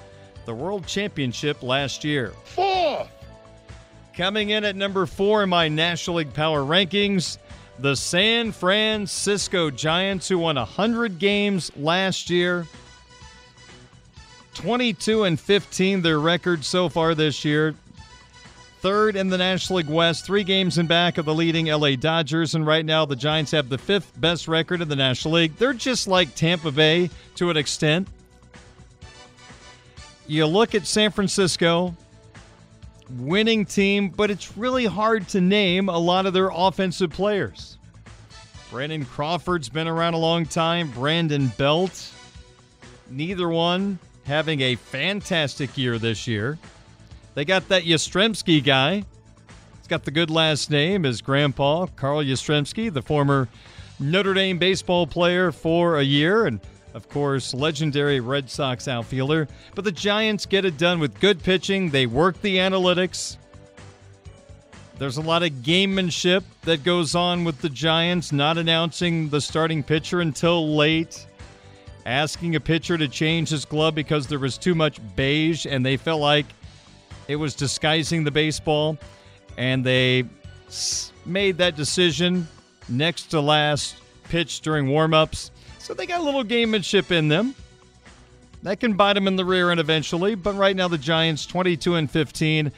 the 0.45 0.53
World 0.53 0.85
Championship 0.85 1.63
last 1.63 2.03
year. 2.03 2.33
Four. 2.43 3.07
Coming 4.15 4.51
in 4.51 4.63
at 4.63 4.75
number 4.75 5.05
four 5.05 5.43
in 5.43 5.49
my 5.49 5.67
National 5.67 6.17
League 6.17 6.33
Power 6.33 6.61
rankings, 6.61 7.37
the 7.79 7.95
San 7.95 8.51
Francisco 8.51 9.69
Giants, 9.69 10.29
who 10.29 10.37
won 10.37 10.55
100 10.55 11.19
games 11.19 11.71
last 11.75 12.29
year. 12.29 12.65
22 14.53 15.25
and 15.25 15.37
15 15.37 16.01
their 16.01 16.19
record 16.19 16.63
so 16.63 16.87
far 16.87 17.13
this 17.13 17.43
year. 17.43 17.75
Third 18.85 19.15
in 19.15 19.29
the 19.29 19.37
National 19.39 19.77
League 19.77 19.89
West, 19.89 20.27
three 20.27 20.43
games 20.43 20.77
in 20.77 20.85
back 20.85 21.17
of 21.17 21.25
the 21.25 21.33
leading 21.33 21.65
LA 21.65 21.95
Dodgers, 21.95 22.53
and 22.53 22.67
right 22.67 22.85
now 22.85 23.03
the 23.03 23.15
Giants 23.15 23.49
have 23.49 23.67
the 23.67 23.79
fifth 23.79 24.13
best 24.21 24.47
record 24.47 24.79
in 24.79 24.87
the 24.87 24.95
National 24.95 25.33
League. 25.33 25.55
They're 25.55 25.73
just 25.73 26.07
like 26.07 26.35
Tampa 26.35 26.71
Bay 26.71 27.09
to 27.33 27.49
an 27.49 27.57
extent. 27.57 28.07
You 30.27 30.45
look 30.45 30.75
at 30.75 30.85
San 30.85 31.09
Francisco, 31.09 31.95
winning 33.17 33.65
team, 33.65 34.09
but 34.09 34.29
it's 34.29 34.55
really 34.55 34.85
hard 34.85 35.27
to 35.29 35.41
name 35.41 35.89
a 35.89 35.97
lot 35.97 36.27
of 36.27 36.33
their 36.33 36.51
offensive 36.53 37.09
players. 37.09 37.79
Brandon 38.69 39.03
Crawford's 39.03 39.67
been 39.67 39.87
around 39.87 40.13
a 40.13 40.19
long 40.19 40.45
time, 40.45 40.91
Brandon 40.91 41.47
Belt, 41.57 42.11
neither 43.09 43.49
one 43.49 43.97
having 44.25 44.61
a 44.61 44.75
fantastic 44.75 45.75
year 45.75 45.97
this 45.97 46.27
year. 46.27 46.59
They 47.35 47.45
got 47.45 47.67
that 47.67 47.83
Yastrzemski 47.83 48.63
guy. 48.63 49.03
He's 49.77 49.87
got 49.87 50.03
the 50.05 50.11
good 50.11 50.31
last 50.31 50.71
name. 50.71 51.03
His 51.03 51.21
grandpa, 51.21 51.85
Carl 51.95 52.23
Yastrzemski, 52.23 52.91
the 52.91 53.01
former 53.01 53.49
Notre 53.99 54.33
Dame 54.33 54.57
baseball 54.57 55.05
player 55.05 55.51
for 55.51 55.99
a 55.99 56.03
year, 56.03 56.47
and 56.47 56.59
of 56.93 57.07
course, 57.09 57.53
legendary 57.53 58.21
Red 58.21 58.49
Sox 58.49 58.87
outfielder. 58.87 59.49
But 59.75 59.83
the 59.83 59.91
Giants 59.91 60.45
get 60.45 60.63
it 60.65 60.77
done 60.77 60.99
with 60.99 61.19
good 61.19 61.43
pitching. 61.43 61.89
They 61.89 62.05
work 62.05 62.41
the 62.41 62.57
analytics. 62.57 63.37
There's 64.97 65.17
a 65.17 65.21
lot 65.21 65.43
of 65.43 65.49
gamemanship 65.49 66.43
that 66.61 66.85
goes 66.85 67.15
on 67.15 67.43
with 67.43 67.59
the 67.61 67.69
Giants, 67.69 68.31
not 68.31 68.57
announcing 68.57 69.27
the 69.27 69.41
starting 69.41 69.83
pitcher 69.83 70.21
until 70.21 70.73
late 70.73 71.27
asking 72.05 72.55
a 72.55 72.59
pitcher 72.59 72.97
to 72.97 73.07
change 73.07 73.49
his 73.49 73.65
glove 73.65 73.95
because 73.95 74.27
there 74.27 74.39
was 74.39 74.57
too 74.57 74.75
much 74.75 74.99
beige 75.15 75.65
and 75.65 75.85
they 75.85 75.97
felt 75.97 76.21
like 76.21 76.45
it 77.27 77.35
was 77.35 77.55
disguising 77.55 78.23
the 78.23 78.31
baseball. 78.31 78.97
And 79.57 79.85
they 79.85 80.25
made 81.25 81.57
that 81.57 81.75
decision 81.75 82.47
next 82.89 83.27
to 83.31 83.41
last 83.41 83.95
pitch 84.29 84.61
during 84.61 84.87
warmups. 84.87 85.51
So 85.79 85.93
they 85.93 86.05
got 86.05 86.19
a 86.19 86.23
little 86.23 86.43
gamemanship 86.43 87.11
in 87.11 87.27
them. 87.27 87.55
That 88.63 88.79
can 88.79 88.93
bite 88.93 89.13
them 89.13 89.27
in 89.27 89.35
the 89.35 89.45
rear 89.45 89.69
end 89.69 89.79
eventually. 89.79 90.35
But 90.35 90.55
right 90.55 90.75
now, 90.75 90.87
the 90.87 90.97
Giants 90.97 91.45
22 91.45 91.95
and 91.95 92.09
15 92.09 92.71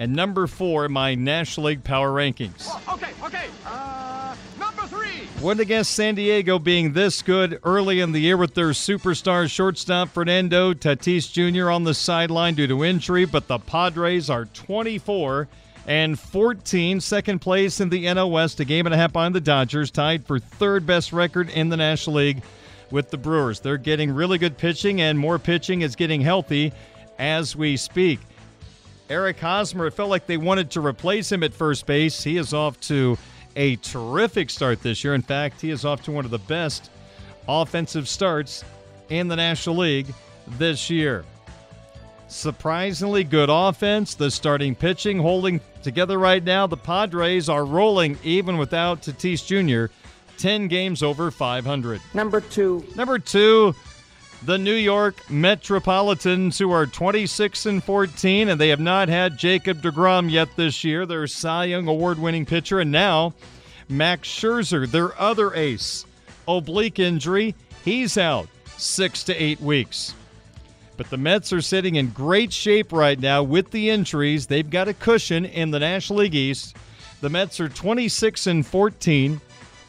and 0.00 0.16
number 0.16 0.46
four 0.46 0.86
in 0.86 0.92
my 0.92 1.14
National 1.14 1.66
League 1.66 1.84
Power 1.84 2.10
Rankings. 2.10 2.66
Okay, 2.90 3.10
okay. 3.22 3.44
Uh, 3.66 4.34
number 4.58 4.86
three. 4.86 5.28
Wouldn't 5.42 5.60
against 5.60 5.92
San 5.92 6.14
Diego 6.14 6.58
being 6.58 6.94
this 6.94 7.20
good 7.20 7.60
early 7.64 8.00
in 8.00 8.12
the 8.12 8.18
year 8.18 8.38
with 8.38 8.54
their 8.54 8.70
superstar 8.70 9.48
shortstop 9.48 10.08
Fernando 10.08 10.72
Tatis 10.72 11.30
Jr. 11.30 11.70
on 11.70 11.84
the 11.84 11.92
sideline 11.92 12.54
due 12.54 12.66
to 12.66 12.82
injury, 12.82 13.26
but 13.26 13.46
the 13.46 13.58
Padres 13.58 14.30
are 14.30 14.46
24 14.46 15.48
and 15.86 16.18
14, 16.18 17.00
second 17.02 17.40
place 17.40 17.78
in 17.78 17.90
the 17.90 18.06
NL 18.06 18.30
West, 18.30 18.58
a 18.58 18.64
game 18.64 18.86
and 18.86 18.94
a 18.94 18.96
half 18.96 19.12
behind 19.12 19.34
the 19.34 19.40
Dodgers, 19.40 19.90
tied 19.90 20.24
for 20.24 20.38
third 20.38 20.86
best 20.86 21.12
record 21.12 21.50
in 21.50 21.68
the 21.68 21.76
National 21.76 22.16
League 22.16 22.42
with 22.90 23.10
the 23.10 23.18
Brewers. 23.18 23.60
They're 23.60 23.76
getting 23.76 24.10
really 24.10 24.38
good 24.38 24.56
pitching, 24.56 25.02
and 25.02 25.18
more 25.18 25.38
pitching 25.38 25.82
is 25.82 25.94
getting 25.94 26.22
healthy 26.22 26.72
as 27.18 27.54
we 27.54 27.76
speak. 27.76 28.18
Eric 29.10 29.40
Hosmer, 29.40 29.88
it 29.88 29.94
felt 29.94 30.08
like 30.08 30.26
they 30.26 30.36
wanted 30.36 30.70
to 30.70 30.80
replace 30.80 31.32
him 31.32 31.42
at 31.42 31.52
first 31.52 31.84
base. 31.84 32.22
He 32.22 32.36
is 32.36 32.54
off 32.54 32.78
to 32.82 33.18
a 33.56 33.74
terrific 33.76 34.48
start 34.50 34.82
this 34.82 35.02
year. 35.02 35.14
In 35.14 35.22
fact, 35.22 35.60
he 35.60 35.70
is 35.70 35.84
off 35.84 36.02
to 36.04 36.12
one 36.12 36.24
of 36.24 36.30
the 36.30 36.38
best 36.38 36.90
offensive 37.48 38.08
starts 38.08 38.64
in 39.08 39.26
the 39.26 39.34
National 39.34 39.78
League 39.78 40.06
this 40.46 40.88
year. 40.88 41.24
Surprisingly 42.28 43.24
good 43.24 43.50
offense. 43.50 44.14
The 44.14 44.30
starting 44.30 44.76
pitching 44.76 45.18
holding 45.18 45.60
together 45.82 46.16
right 46.16 46.44
now. 46.44 46.68
The 46.68 46.76
Padres 46.76 47.48
are 47.48 47.64
rolling 47.64 48.16
even 48.22 48.58
without 48.58 49.02
Tatis 49.02 49.44
Jr. 49.44 49.92
10 50.38 50.68
games 50.68 51.02
over 51.02 51.32
500. 51.32 52.00
Number 52.14 52.40
two. 52.40 52.86
Number 52.94 53.18
two, 53.18 53.74
the 54.42 54.58
New 54.58 54.74
York 54.74 55.30
Metropolitans, 55.30 56.58
who 56.58 56.70
are 56.70 56.86
26 56.86 57.66
and 57.66 57.84
14, 57.84 58.48
and 58.48 58.60
they 58.60 58.70
have 58.70 58.80
not 58.80 59.08
had 59.08 59.36
Jacob 59.36 59.82
DeGrom 59.82 60.30
yet 60.30 60.48
this 60.56 60.82
year, 60.82 61.04
their 61.04 61.26
Cy 61.26 61.66
Young 61.66 61.88
award 61.88 62.18
winning 62.18 62.46
pitcher. 62.46 62.80
And 62.80 62.90
now, 62.90 63.34
Max 63.88 64.28
Scherzer, 64.28 64.90
their 64.90 65.18
other 65.20 65.54
ace, 65.54 66.06
oblique 66.48 66.98
injury. 66.98 67.54
He's 67.84 68.16
out 68.16 68.48
six 68.76 69.24
to 69.24 69.34
eight 69.34 69.60
weeks. 69.60 70.14
But 70.96 71.10
the 71.10 71.16
Mets 71.16 71.52
are 71.52 71.62
sitting 71.62 71.96
in 71.96 72.10
great 72.10 72.52
shape 72.52 72.92
right 72.92 73.18
now 73.18 73.42
with 73.42 73.70
the 73.70 73.90
injuries. 73.90 74.46
They've 74.46 74.68
got 74.68 74.88
a 74.88 74.94
cushion 74.94 75.44
in 75.44 75.70
the 75.70 75.78
National 75.78 76.20
League 76.20 76.34
East. 76.34 76.76
The 77.20 77.30
Mets 77.30 77.60
are 77.60 77.68
26 77.68 78.46
and 78.46 78.66
14. 78.66 79.40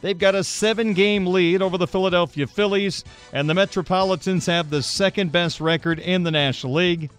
They've 0.02 0.18
got 0.18 0.34
a 0.34 0.44
seven 0.44 0.94
game 0.94 1.28
lead 1.28 1.62
over 1.62 1.78
the 1.78 1.88
Philadelphia 1.88 2.48
Phillies, 2.48 3.04
and 3.32 3.50
the 3.50 3.54
Metropolitans 3.54 4.48
have 4.48 4.70
the 4.70 4.82
second 4.82 5.32
best 5.32 5.62
record 5.62 6.00
in 6.00 6.24
the 6.24 6.32
National 6.32 6.74
League. 6.74 7.12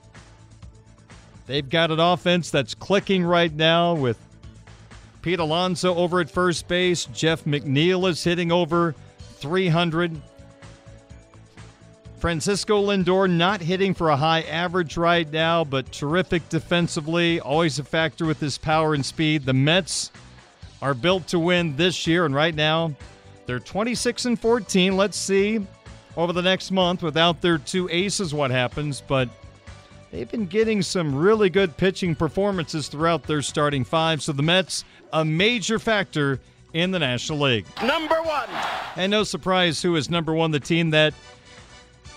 They've 1.46 1.68
got 1.68 1.90
an 1.90 2.00
offense 2.00 2.50
that's 2.50 2.74
clicking 2.74 3.24
right 3.24 3.52
now 3.52 3.94
with 3.94 4.18
Pete 5.22 5.38
Alonso 5.38 5.94
over 5.94 6.20
at 6.20 6.30
first 6.30 6.66
base. 6.66 7.04
Jeff 7.06 7.44
McNeil 7.44 8.08
is 8.08 8.22
hitting 8.24 8.50
over 8.50 8.94
300. 9.38 10.20
Francisco 12.18 12.86
Lindor 12.86 13.28
not 13.28 13.60
hitting 13.60 13.94
for 13.94 14.10
a 14.10 14.16
high 14.16 14.42
average 14.42 14.96
right 14.96 15.30
now, 15.32 15.64
but 15.64 15.90
terrific 15.90 16.48
defensively. 16.48 17.40
Always 17.40 17.80
a 17.80 17.84
factor 17.84 18.24
with 18.24 18.38
his 18.38 18.58
power 18.58 18.94
and 18.94 19.04
speed. 19.04 19.44
The 19.44 19.52
Mets 19.52 20.12
are 20.82 20.92
built 20.92 21.28
to 21.28 21.38
win 21.38 21.76
this 21.76 22.06
year, 22.06 22.26
and 22.26 22.34
right 22.34 22.54
now 22.54 22.92
they're 23.46 23.60
26 23.60 24.26
and 24.26 24.38
14. 24.38 24.96
Let's 24.96 25.16
see 25.16 25.64
over 26.16 26.32
the 26.32 26.42
next 26.42 26.70
month 26.70 27.02
without 27.02 27.40
their 27.40 27.56
two 27.56 27.88
aces 27.90 28.34
what 28.34 28.50
happens, 28.50 29.00
but 29.00 29.28
they've 30.10 30.30
been 30.30 30.46
getting 30.46 30.82
some 30.82 31.14
really 31.14 31.48
good 31.48 31.76
pitching 31.76 32.14
performances 32.14 32.88
throughout 32.88 33.22
their 33.22 33.40
starting 33.40 33.84
five. 33.84 34.20
So 34.22 34.32
the 34.32 34.42
Mets, 34.42 34.84
a 35.12 35.24
major 35.24 35.78
factor 35.78 36.40
in 36.74 36.90
the 36.90 36.98
National 36.98 37.38
League. 37.38 37.66
Number 37.82 38.20
one. 38.22 38.48
And 38.96 39.10
no 39.10 39.24
surprise 39.24 39.80
who 39.80 39.96
is 39.96 40.10
number 40.10 40.34
one, 40.34 40.50
the 40.50 40.60
team 40.60 40.90
that 40.90 41.14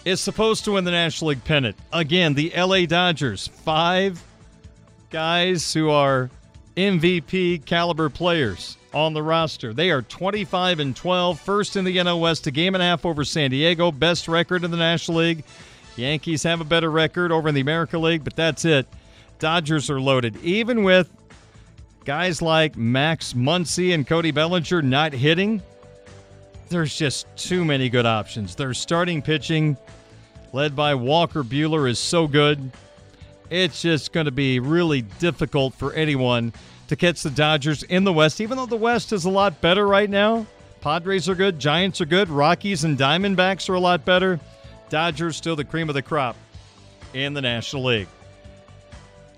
is 0.04 0.20
supposed 0.22 0.66
to 0.66 0.74
win 0.74 0.84
the 0.84 0.92
National 0.92 1.30
League 1.30 1.44
pennant. 1.44 1.76
Again, 1.94 2.34
the 2.34 2.52
LA 2.56 2.86
Dodgers. 2.86 3.48
Five 3.48 4.22
guys 5.10 5.74
who 5.74 5.90
are 5.90 6.30
MVP 6.76 7.66
caliber 7.66 8.10
players 8.10 8.78
on 8.94 9.14
the 9.14 9.24
roster. 9.24 9.74
They 9.74 9.92
are 9.92 10.02
25 10.02 10.80
and 10.80 10.96
12, 10.96 11.40
first 11.40 11.76
in 11.76 11.86
the 11.86 11.98
NL 11.98 12.20
West, 12.20 12.48
a 12.48 12.52
game 12.52 12.76
and 12.76 12.82
a 12.82 12.86
half 12.86 13.06
over 13.06 13.24
San 13.24 13.52
Diego, 13.52 13.92
best 13.92 14.28
record 14.28 14.64
in 14.64 14.72
the 14.72 14.78
National 14.78 15.20
League. 15.20 15.44
Yankees 15.96 16.44
have 16.44 16.62
a 16.62 16.66
better 16.66 16.92
record 16.92 17.32
over 17.32 17.48
in 17.48 17.56
the 17.56 17.62
America 17.62 17.98
League, 17.98 18.24
but 18.24 18.36
that's 18.36 18.66
it. 18.66 18.88
Dodgers 19.40 19.90
are 19.90 20.00
loaded. 20.00 20.38
Even 20.44 20.84
with 20.84 21.10
guys 22.04 22.42
like 22.42 22.78
Max 22.78 23.34
Muncy 23.34 23.94
and 23.94 24.06
Cody 24.06 24.32
Bellinger 24.32 24.82
not 24.82 25.14
hitting, 25.14 25.62
there's 26.70 26.96
just 26.98 27.28
too 27.38 27.64
many 27.64 27.90
good 27.90 28.06
options. 28.06 28.56
Their 28.56 28.74
starting 28.74 29.22
pitching, 29.22 29.78
led 30.52 30.76
by 30.76 30.96
Walker 30.96 31.44
Buehler, 31.44 31.90
is 31.90 32.00
so 32.00 32.28
good. 32.28 32.72
It's 33.50 33.82
just 33.82 34.12
going 34.12 34.26
to 34.26 34.32
be 34.32 34.60
really 34.60 35.02
difficult 35.02 35.76
for 35.76 35.94
anyone 35.94 36.54
to 36.88 36.96
catch 36.96 37.24
the 37.24 37.30
Dodgers 37.30 37.84
in 37.84 38.04
the 38.04 38.14
West, 38.14 38.42
even 38.42 38.58
though 38.58 38.66
the 38.66 38.76
West 38.76 39.14
is 39.14 39.26
a 39.26 39.30
lot 39.30 39.62
better 39.62 39.88
right 39.88 40.10
now. 40.10 40.46
Padres 40.82 41.28
are 41.30 41.36
good, 41.36 41.60
Giants 41.60 42.02
are 42.02 42.06
good, 42.06 42.30
Rockies 42.30 42.84
and 42.84 42.98
Diamondbacks 42.98 43.70
are 43.70 43.74
a 43.74 43.80
lot 43.80 44.06
better. 44.06 44.40
Dodgers 44.90 45.36
still 45.36 45.56
the 45.56 45.64
cream 45.64 45.90
of 45.90 45.96
the 45.96 46.02
crop 46.02 46.36
in 47.14 47.34
the 47.34 47.42
National 47.42 47.86
League. 47.86 48.08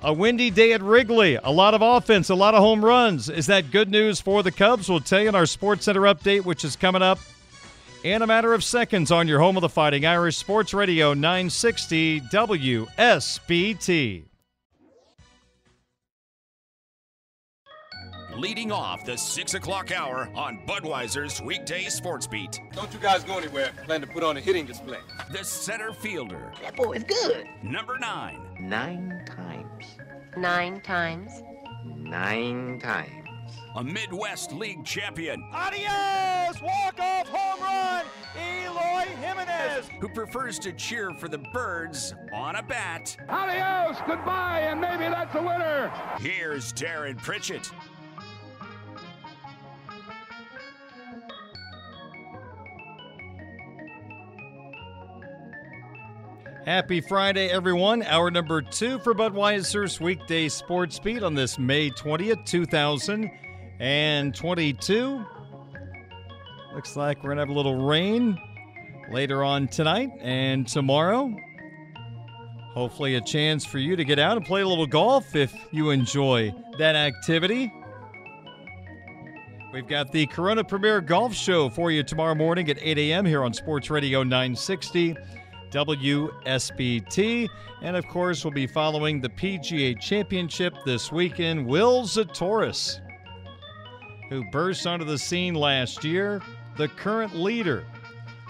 A 0.04 0.14
windy 0.14 0.52
day 0.52 0.74
at 0.74 0.82
Wrigley, 0.82 1.36
a 1.36 1.50
lot 1.50 1.74
of 1.74 1.82
offense, 1.82 2.30
a 2.30 2.36
lot 2.36 2.54
of 2.54 2.60
home 2.62 2.84
runs. 2.84 3.30
Is 3.30 3.48
that 3.48 3.72
good 3.72 3.90
news 3.90 4.22
for 4.22 4.44
the 4.44 4.52
Cubs? 4.52 4.90
We'll 4.90 5.00
tell 5.00 5.22
you 5.22 5.30
in 5.30 5.36
our 5.36 5.46
Sports 5.46 5.86
Center 5.86 6.02
update, 6.02 6.46
which 6.46 6.64
is 6.64 6.76
coming 6.76 7.02
up 7.02 7.20
in 8.04 8.22
a 8.22 8.28
matter 8.28 8.54
of 8.54 8.64
seconds 8.64 9.12
on 9.12 9.28
your 9.28 9.40
home 9.40 9.58
of 9.58 9.62
the 9.62 9.70
Fighting 9.70 10.06
Irish 10.06 10.38
Sports 10.38 10.74
Radio 10.74 11.14
960 11.14 12.22
WSBT. 12.22 14.24
Leading 18.36 18.72
off 18.72 19.04
the 19.04 19.18
6 19.18 19.54
o'clock 19.56 19.92
hour 19.92 20.30
on 20.36 20.60
Budweiser's 20.68 21.42
weekday 21.42 21.86
sports 21.86 22.28
beat. 22.28 22.60
Don't 22.74 22.94
you 22.94 23.00
guys 23.00 23.24
go 23.24 23.40
anywhere. 23.40 23.72
Plan 23.86 24.00
to 24.02 24.08
put 24.08 24.24
on 24.24 24.38
a 24.38 24.40
hitting 24.40 24.66
display. 24.66 25.00
The 25.32 25.44
center 25.44 25.92
fielder. 25.92 26.54
That 26.62 26.76
boy 26.76 26.94
is 26.94 27.04
good. 27.04 27.48
Number 27.64 27.98
nine. 27.98 28.40
Nine 28.60 29.24
times. 29.26 29.86
Nine 30.38 30.82
times. 30.82 31.32
Nine 31.84 32.80
times. 32.80 33.27
A 33.78 33.84
Midwest 33.84 34.52
League 34.54 34.84
champion. 34.84 35.48
Adios! 35.54 36.60
Walk-off 36.64 37.28
home 37.28 37.62
run! 37.62 38.06
Eloy 38.36 39.06
Jimenez! 39.22 39.88
Who 40.02 40.10
prefers 40.10 40.58
to 40.60 40.74
cheer 40.74 41.12
for 41.14 41.28
the 41.28 41.38
birds 41.54 42.16
on 42.34 42.56
a 42.56 42.64
bat. 42.64 43.16
Adios! 43.30 44.02
Goodbye, 44.08 44.62
and 44.62 44.82
maybe 44.82 45.04
that's 45.04 45.36
a 45.36 45.40
winner! 45.40 45.92
Here's 46.20 46.74
Darren 46.74 47.22
Pritchett. 47.22 47.70
Happy 56.66 57.00
Friday, 57.00 57.48
everyone. 57.50 58.02
Hour 58.02 58.32
number 58.32 58.64
two 58.64 58.98
for 59.00 59.14
Budweiser's 59.14 60.02
weekday 60.02 60.50
sports 60.50 60.98
beat 60.98 61.22
on 61.22 61.36
this 61.36 61.60
May 61.60 61.92
20th, 61.92 62.44
2022. 63.80 65.26
Looks 66.74 66.96
like 66.96 67.18
we're 67.18 67.36
going 67.36 67.38
to 67.38 67.42
have 67.42 67.50
a 67.50 67.54
little 67.54 67.86
rain 67.86 68.40
later 69.12 69.44
on 69.44 69.68
tonight 69.68 70.10
and 70.20 70.68
tomorrow. 70.68 71.36
Hopefully, 72.74 73.16
a 73.16 73.22
chance 73.22 73.66
for 73.66 73.80
you 73.80 73.96
to 73.96 74.04
get 74.04 74.20
out 74.20 74.38
and 74.38 74.46
play 74.46 74.62
a 74.62 74.68
little 74.68 74.86
golf 74.86 75.36
if 75.36 75.54
you 75.72 75.90
enjoy 75.90 76.54
that 76.78 76.96
activity. 76.96 77.72
We've 79.74 79.88
got 79.88 80.12
the 80.12 80.26
Corona 80.28 80.64
Premier 80.64 81.02
Golf 81.02 81.34
Show 81.34 81.70
for 81.70 81.92
you 81.92 82.04
tomorrow 82.04 82.36
morning 82.36 82.70
at 82.70 82.78
8 82.82 82.98
a.m. 82.98 83.26
here 83.26 83.44
on 83.44 83.54
Sports 83.54 83.90
Radio 83.90 84.24
960. 84.24 85.16
WSBT. 85.72 87.48
And 87.82 87.96
of 87.96 88.08
course, 88.08 88.44
we'll 88.44 88.54
be 88.54 88.68
following 88.68 89.22
the 89.22 89.30
PGA 89.30 90.00
Championship 90.00 90.74
this 90.86 91.12
weekend. 91.12 91.66
Will 91.66 92.04
Zalatoris, 92.04 93.02
who 94.30 94.44
burst 94.46 94.86
onto 94.86 95.06
the 95.06 95.18
scene 95.18 95.54
last 95.54 96.04
year, 96.04 96.42
the 96.76 96.88
current 96.88 97.36
leader 97.36 97.86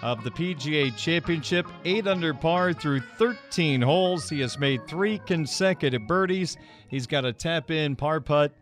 of 0.04 0.24
the 0.24 0.32
PGA 0.32 0.96
Championship, 0.96 1.66
eight 1.86 2.08
under 2.08 2.34
par 2.34 2.74
through 2.74 3.00
13 3.00 3.82
holes. 3.82 4.30
He 4.30 4.40
has 4.42 4.60
made 4.60 4.88
three 4.88 5.20
consecutive 5.26 6.08
birdies. 6.08 6.58
He's 6.88 7.08
got 7.08 7.26
a 7.26 7.34
tap 7.34 7.72
in 7.72 7.96
par 7.96 8.22
putt 8.22 8.54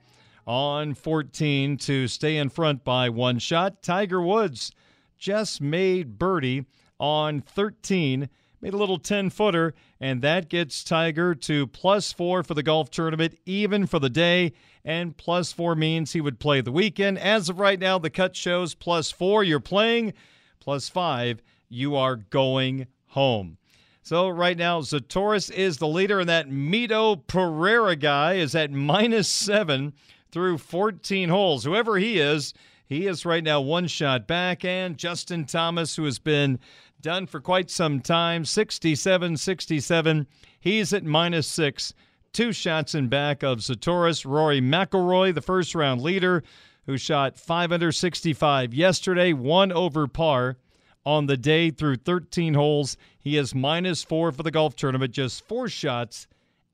on 0.48 0.94
14 0.94 1.78
to 1.78 2.08
stay 2.08 2.38
in 2.38 2.50
front 2.50 2.84
by 2.84 3.10
one 3.10 3.40
shot. 3.40 3.82
Tiger 3.82 4.22
Woods 4.22 4.72
just 5.18 5.62
made 5.62 6.18
birdie 6.18 6.66
on 7.00 7.42
13 7.42 8.30
made 8.66 8.74
a 8.74 8.78
little 8.78 8.98
10 8.98 9.30
footer, 9.30 9.76
and 10.00 10.24
that 10.24 10.50
gets 10.50 10.84
Tiger 10.84 11.36
to 11.36 11.68
plus 11.68 12.12
four 12.12 12.42
for 12.42 12.56
the 12.56 12.64
golf 12.64 12.90
tournament, 12.90 13.38
even 13.46 13.86
for 13.86 14.00
the 14.00 14.10
day. 14.10 14.54
And 14.84 15.16
plus 15.16 15.52
four 15.52 15.76
means 15.76 16.14
he 16.14 16.22
would 16.22 16.40
play 16.40 16.62
the 16.62 16.72
weekend. 16.72 17.20
As 17.20 17.48
of 17.48 17.60
right 17.60 17.80
now, 17.80 18.00
the 18.00 18.10
cut 18.10 18.36
shows 18.36 18.74
plus 18.74 19.12
four, 19.12 19.44
you're 19.44 19.60
playing, 19.60 20.14
plus 20.60 20.90
five, 20.90 21.44
you 21.70 21.96
are 21.96 22.16
going 22.16 22.88
home. 23.10 23.60
So 24.02 24.30
right 24.30 24.58
now, 24.58 24.82
Zalatoris 24.82 25.52
is 25.52 25.78
the 25.78 25.88
leader, 25.88 26.22
and 26.22 26.30
that 26.30 26.50
Mito 26.50 27.22
Pereira 27.28 27.96
guy 27.96 28.34
is 28.34 28.56
at 28.56 28.72
minus 28.72 29.28
seven 29.28 29.94
through 30.32 30.58
14 30.58 31.30
holes. 31.30 31.66
Whoever 31.66 32.00
he 32.00 32.18
is, 32.18 32.56
he 32.88 33.08
is 33.08 33.26
right 33.26 33.44
now 33.44 33.62
one 33.62 33.88
shot 33.88 34.28
back. 34.28 34.64
And 34.64 34.98
Justin 34.98 35.46
Thomas, 35.46 35.96
who 35.96 36.06
has 36.06 36.20
been 36.20 36.60
done 37.06 37.28
for 37.28 37.40
quite 37.40 37.70
some 37.70 38.00
time, 38.00 38.44
67 38.44 39.38
67, 39.38 40.26
he's 40.60 40.92
at 40.92 41.04
minus 41.04 41.46
six, 41.46 41.94
two 42.34 42.52
shots 42.52 42.96
in 42.96 43.08
back 43.10 43.44
of 43.44 43.60
Zalatoris. 43.60 44.26
Rory 44.26 44.60
McIlroy, 44.60 45.36
the 45.36 45.40
first 45.40 45.76
round 45.76 46.02
leader, 46.02 46.42
who 46.88 46.98
shot 46.98 47.38
565 47.38 48.74
yesterday, 48.74 49.34
one 49.34 49.72
over 49.72 50.08
par 50.08 50.58
on 51.06 51.28
the 51.28 51.38
day 51.38 51.70
through 51.70 51.98
13 51.98 52.56
holes. 52.56 52.98
He 53.20 53.38
is 53.38 53.54
minus 53.54 54.04
four 54.04 54.32
for 54.32 54.42
the 54.42 54.50
golf 54.50 54.76
tournament, 54.76 55.14
just 55.14 55.48
four 55.48 55.70
shots 55.70 56.26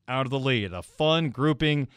out 0.08 0.26
of 0.26 0.30
the 0.30 0.40
lead. 0.40 0.72
A 0.72 0.82
fun 0.82 1.30
grouping 1.30 1.90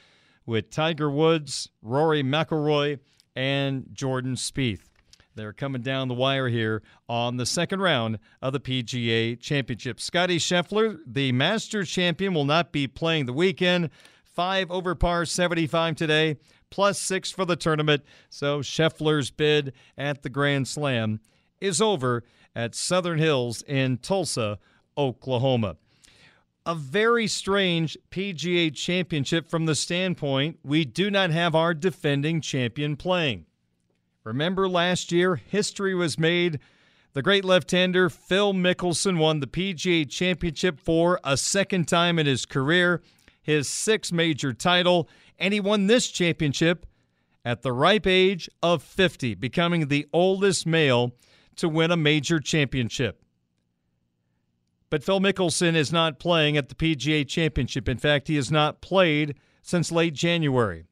with 0.45 0.71
Tiger 0.71 1.09
Woods, 1.09 1.69
Rory 1.83 2.25
McIlroy, 2.25 2.99
and 3.37 3.87
Jordan 3.93 4.35
Spieth. 4.35 4.89
They're 5.35 5.53
coming 5.53 5.83
down 5.83 6.09
the 6.09 6.15
wire 6.15 6.49
here 6.49 6.83
on 7.09 7.37
the 7.37 7.47
second 7.47 7.81
round 7.81 8.19
of 8.41 8.53
the 8.53 8.61
PGA 8.61 9.39
Championship. 9.41 10.01
Scotty 10.01 10.39
Scheffler, 10.39 10.99
the 11.07 11.33
Masters 11.33 11.91
champion, 11.91 12.35
will 12.35 12.45
not 12.45 12.71
be 12.71 12.87
playing 12.87 13.27
the 13.27 13.33
weekend. 13.33 13.91
Five 14.25 14.71
over 14.71 14.95
par 14.95 15.25
75 15.25 15.97
today, 15.97 16.37
plus 16.71 17.01
six 17.01 17.31
for 17.31 17.45
the 17.45 17.57
tournament. 17.57 18.05
So 18.31 18.61
Scheffler's 18.61 19.31
bid 19.31 19.73
at 19.99 20.23
the 20.23 20.31
Grand 20.31 20.69
Slam 20.69 21.21
is 21.61 21.81
over 21.81 22.23
at 22.55 22.75
Southern 22.75 23.19
Hills 23.19 23.63
in 23.63 23.99
Tulsa, 23.99 24.59
Oklahoma. 24.97 25.77
A 26.67 26.75
very 26.75 27.27
strange 27.27 27.99
PGA 28.11 28.75
championship 28.75 29.51
from 29.51 29.67
the 29.67 29.75
standpoint 29.75 30.59
we 30.63 30.85
do 30.85 31.11
not 31.11 31.31
have 31.31 31.55
our 31.55 31.75
defending 31.75 32.41
champion 32.41 32.97
playing. 32.97 33.47
Remember 34.25 34.67
last 34.67 35.13
year, 35.13 35.37
history 35.37 35.95
was 35.95 36.19
made. 36.19 36.59
The 37.13 37.21
great 37.21 37.45
left 37.45 37.71
hander 37.71 38.09
Phil 38.09 38.55
Mickelson 38.55 39.19
won 39.19 39.41
the 39.41 39.47
PGA 39.47 40.09
championship 40.09 40.81
for 40.81 41.21
a 41.23 41.37
second 41.37 41.87
time 41.89 42.19
in 42.19 42.25
his 42.25 42.47
career, 42.47 43.03
his 43.43 43.69
sixth 43.69 44.13
major 44.13 44.55
title, 44.55 45.11
and 45.39 45.53
he 45.53 45.61
won 45.61 45.89
this 45.89 46.09
championship 46.09 46.87
at 47.45 47.61
the 47.61 47.73
ripe 47.73 48.07
age 48.07 48.49
of 48.63 48.83
50, 48.83 49.35
becoming 49.35 49.89
the 49.89 50.07
oldest 50.11 50.67
male 50.67 51.13
to 51.57 51.69
win 51.69 51.91
a 51.91 51.97
major 51.97 52.41
championship. 52.41 53.23
But 54.89 55.05
Phil 55.05 55.21
Mickelson 55.21 55.75
is 55.75 55.93
not 55.93 56.19
playing 56.19 56.57
at 56.57 56.71
the 56.71 56.75
PGA 56.75 57.29
Championship. 57.29 57.89
In 57.91 57.99
fact, 57.99 58.29
he 58.29 58.37
has 58.37 58.51
not 58.51 58.81
played 58.81 59.35
since 59.61 59.93
late 59.93 60.15
January. 60.15 60.85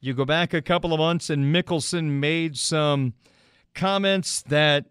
You 0.00 0.14
go 0.14 0.24
back 0.24 0.54
a 0.54 0.62
couple 0.62 0.92
of 0.92 1.00
months, 1.00 1.28
and 1.28 1.52
Mickelson 1.54 2.20
made 2.20 2.56
some 2.56 3.14
comments 3.74 4.42
that 4.42 4.86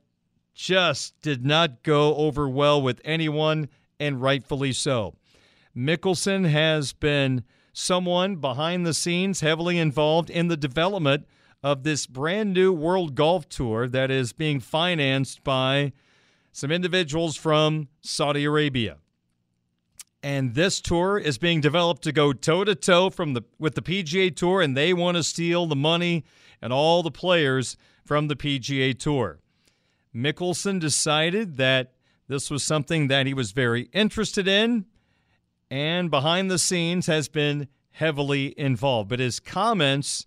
just 0.53 1.19
did 1.21 1.45
not 1.45 1.83
go 1.83 2.15
over 2.15 2.49
well 2.49 2.81
with 2.81 2.99
anyone, 3.05 3.69
and 3.99 4.21
rightfully 4.21 4.73
so. 4.73 5.15
Mickelson 5.75 6.49
has 6.49 6.91
been 6.93 7.43
someone 7.71 8.37
behind 8.37 8.85
the 8.85 8.93
scenes 8.93 9.41
heavily 9.41 9.77
involved 9.77 10.29
in 10.29 10.47
the 10.47 10.57
development 10.57 11.25
of 11.63 11.83
this 11.83 12.05
brand 12.05 12.53
new 12.53 12.73
World 12.73 13.15
Golf 13.15 13.47
Tour 13.47 13.87
that 13.87 14.11
is 14.11 14.33
being 14.33 14.59
financed 14.59 15.43
by 15.43 15.93
some 16.51 16.71
individuals 16.71 17.35
from 17.35 17.87
Saudi 18.01 18.43
Arabia. 18.43 18.97
And 20.24 20.55
this 20.55 20.82
tour 20.82 21.18
is 21.18 21.38
being 21.38 21.61
developed 21.61 22.01
to 22.03 22.11
go 22.11 22.34
toe 22.34 22.63
to 22.63 22.76
toe 22.76 23.09
from 23.09 23.34
the 23.34 23.43
with 23.59 23.76
the 23.76 23.82
PGA 23.82 24.36
Tour, 24.36 24.61
and 24.61 24.76
they 24.76 24.93
want 24.93 25.15
to 25.15 25.24
steal 25.24 25.68
the 25.68 25.76
money 25.76 26.26
and 26.61 26.74
all 26.74 27.03
the 27.03 27.11
players 27.11 27.78
from 28.03 28.28
the 28.28 28.36
PGA 28.36 28.97
Tour. 28.97 29.39
Mickelson 30.15 30.80
decided 30.80 31.57
that 31.57 31.93
this 32.28 32.49
was 32.49 32.63
something 32.63 33.07
that 33.07 33.28
he 33.28 33.34
was 33.34 33.51
very 33.51 33.84
interested 33.93 34.47
in, 34.47 34.86
and 35.70 36.09
behind 36.09 36.49
the 36.49 36.57
scenes 36.57 37.05
has 37.05 37.30
been 37.30 37.68
heavily 37.91 38.57
involved. 38.57 39.09
But 39.09 39.20
his 39.20 39.39
comments 39.39 40.26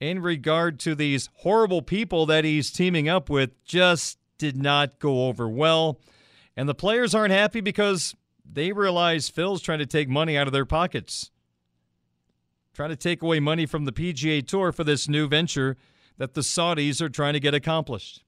in 0.00 0.20
regard 0.20 0.80
to 0.80 0.94
these 0.94 1.28
horrible 1.38 1.82
people 1.82 2.26
that 2.26 2.44
he's 2.44 2.70
teaming 2.70 3.08
up 3.08 3.30
with 3.30 3.62
just 3.64 4.18
did 4.38 4.56
not 4.56 4.98
go 4.98 5.26
over 5.26 5.48
well. 5.48 6.00
And 6.56 6.68
the 6.68 6.74
players 6.74 7.14
aren't 7.14 7.32
happy 7.32 7.60
because 7.60 8.14
they 8.52 8.72
realize 8.72 9.28
Phil's 9.28 9.62
trying 9.62 9.78
to 9.78 9.86
take 9.86 10.08
money 10.08 10.36
out 10.36 10.46
of 10.46 10.52
their 10.52 10.66
pockets, 10.66 11.30
trying 12.74 12.90
to 12.90 12.96
take 12.96 13.22
away 13.22 13.40
money 13.40 13.66
from 13.66 13.84
the 13.84 13.92
PGA 13.92 14.46
Tour 14.46 14.72
for 14.72 14.84
this 14.84 15.08
new 15.08 15.26
venture 15.26 15.76
that 16.18 16.34
the 16.34 16.42
Saudis 16.42 17.00
are 17.00 17.08
trying 17.08 17.32
to 17.32 17.40
get 17.40 17.54
accomplished. 17.54 18.22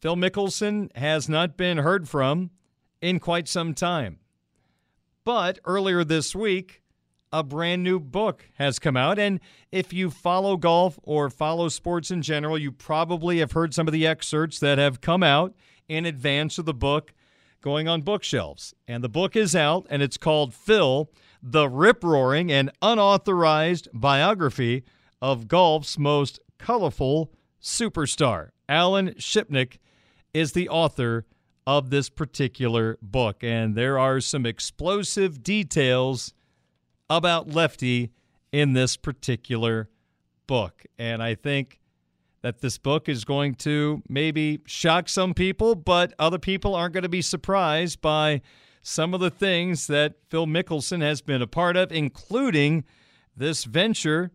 Phil 0.00 0.16
Mickelson 0.16 0.94
has 0.96 1.28
not 1.28 1.56
been 1.56 1.78
heard 1.78 2.08
from 2.08 2.50
in 3.00 3.18
quite 3.18 3.48
some 3.48 3.74
time. 3.74 4.18
But 5.24 5.58
earlier 5.64 6.04
this 6.04 6.34
week, 6.34 6.82
a 7.32 7.42
brand 7.42 7.82
new 7.82 8.00
book 8.00 8.48
has 8.54 8.78
come 8.78 8.96
out. 8.96 9.18
And 9.18 9.40
if 9.70 9.92
you 9.92 10.10
follow 10.10 10.56
golf 10.56 10.98
or 11.02 11.28
follow 11.28 11.68
sports 11.68 12.10
in 12.10 12.22
general, 12.22 12.56
you 12.56 12.72
probably 12.72 13.38
have 13.40 13.52
heard 13.52 13.74
some 13.74 13.86
of 13.86 13.92
the 13.92 14.06
excerpts 14.06 14.58
that 14.60 14.78
have 14.78 15.00
come 15.00 15.22
out 15.22 15.54
in 15.88 16.06
advance 16.06 16.58
of 16.58 16.64
the 16.64 16.74
book 16.74 17.12
going 17.60 17.88
on 17.88 18.02
bookshelves. 18.02 18.74
And 18.86 19.02
the 19.02 19.08
book 19.08 19.36
is 19.36 19.54
out, 19.54 19.86
and 19.90 20.02
it's 20.02 20.16
called 20.16 20.54
Phil, 20.54 21.10
the 21.42 21.68
rip 21.68 22.02
roaring 22.02 22.50
and 22.50 22.70
unauthorized 22.82 23.88
biography 23.92 24.84
of 25.20 25.48
golf's 25.48 25.98
most 25.98 26.40
colorful 26.58 27.32
superstar. 27.60 28.50
Alan 28.68 29.14
Shipnuck 29.14 29.78
is 30.34 30.52
the 30.52 30.68
author 30.68 31.26
of 31.66 31.90
this 31.90 32.08
particular 32.08 32.98
book, 33.02 33.42
and 33.42 33.74
there 33.74 33.98
are 33.98 34.20
some 34.20 34.46
explosive 34.46 35.42
details 35.42 36.32
about 37.10 37.48
Lefty 37.48 38.10
in 38.52 38.72
this 38.72 38.96
particular 38.96 39.88
book. 40.46 40.84
And 40.98 41.22
I 41.22 41.34
think 41.34 41.80
that 42.42 42.60
this 42.60 42.78
book 42.78 43.08
is 43.08 43.24
going 43.24 43.54
to 43.54 44.02
maybe 44.08 44.60
shock 44.66 45.08
some 45.08 45.34
people, 45.34 45.74
but 45.74 46.12
other 46.18 46.38
people 46.38 46.74
aren't 46.74 46.94
going 46.94 47.02
to 47.02 47.08
be 47.08 47.22
surprised 47.22 48.00
by 48.00 48.40
some 48.82 49.12
of 49.12 49.20
the 49.20 49.30
things 49.30 49.86
that 49.88 50.14
Phil 50.28 50.46
Mickelson 50.46 51.02
has 51.02 51.20
been 51.20 51.42
a 51.42 51.46
part 51.46 51.76
of, 51.76 51.92
including 51.92 52.84
this 53.36 53.64
venture. 53.64 54.30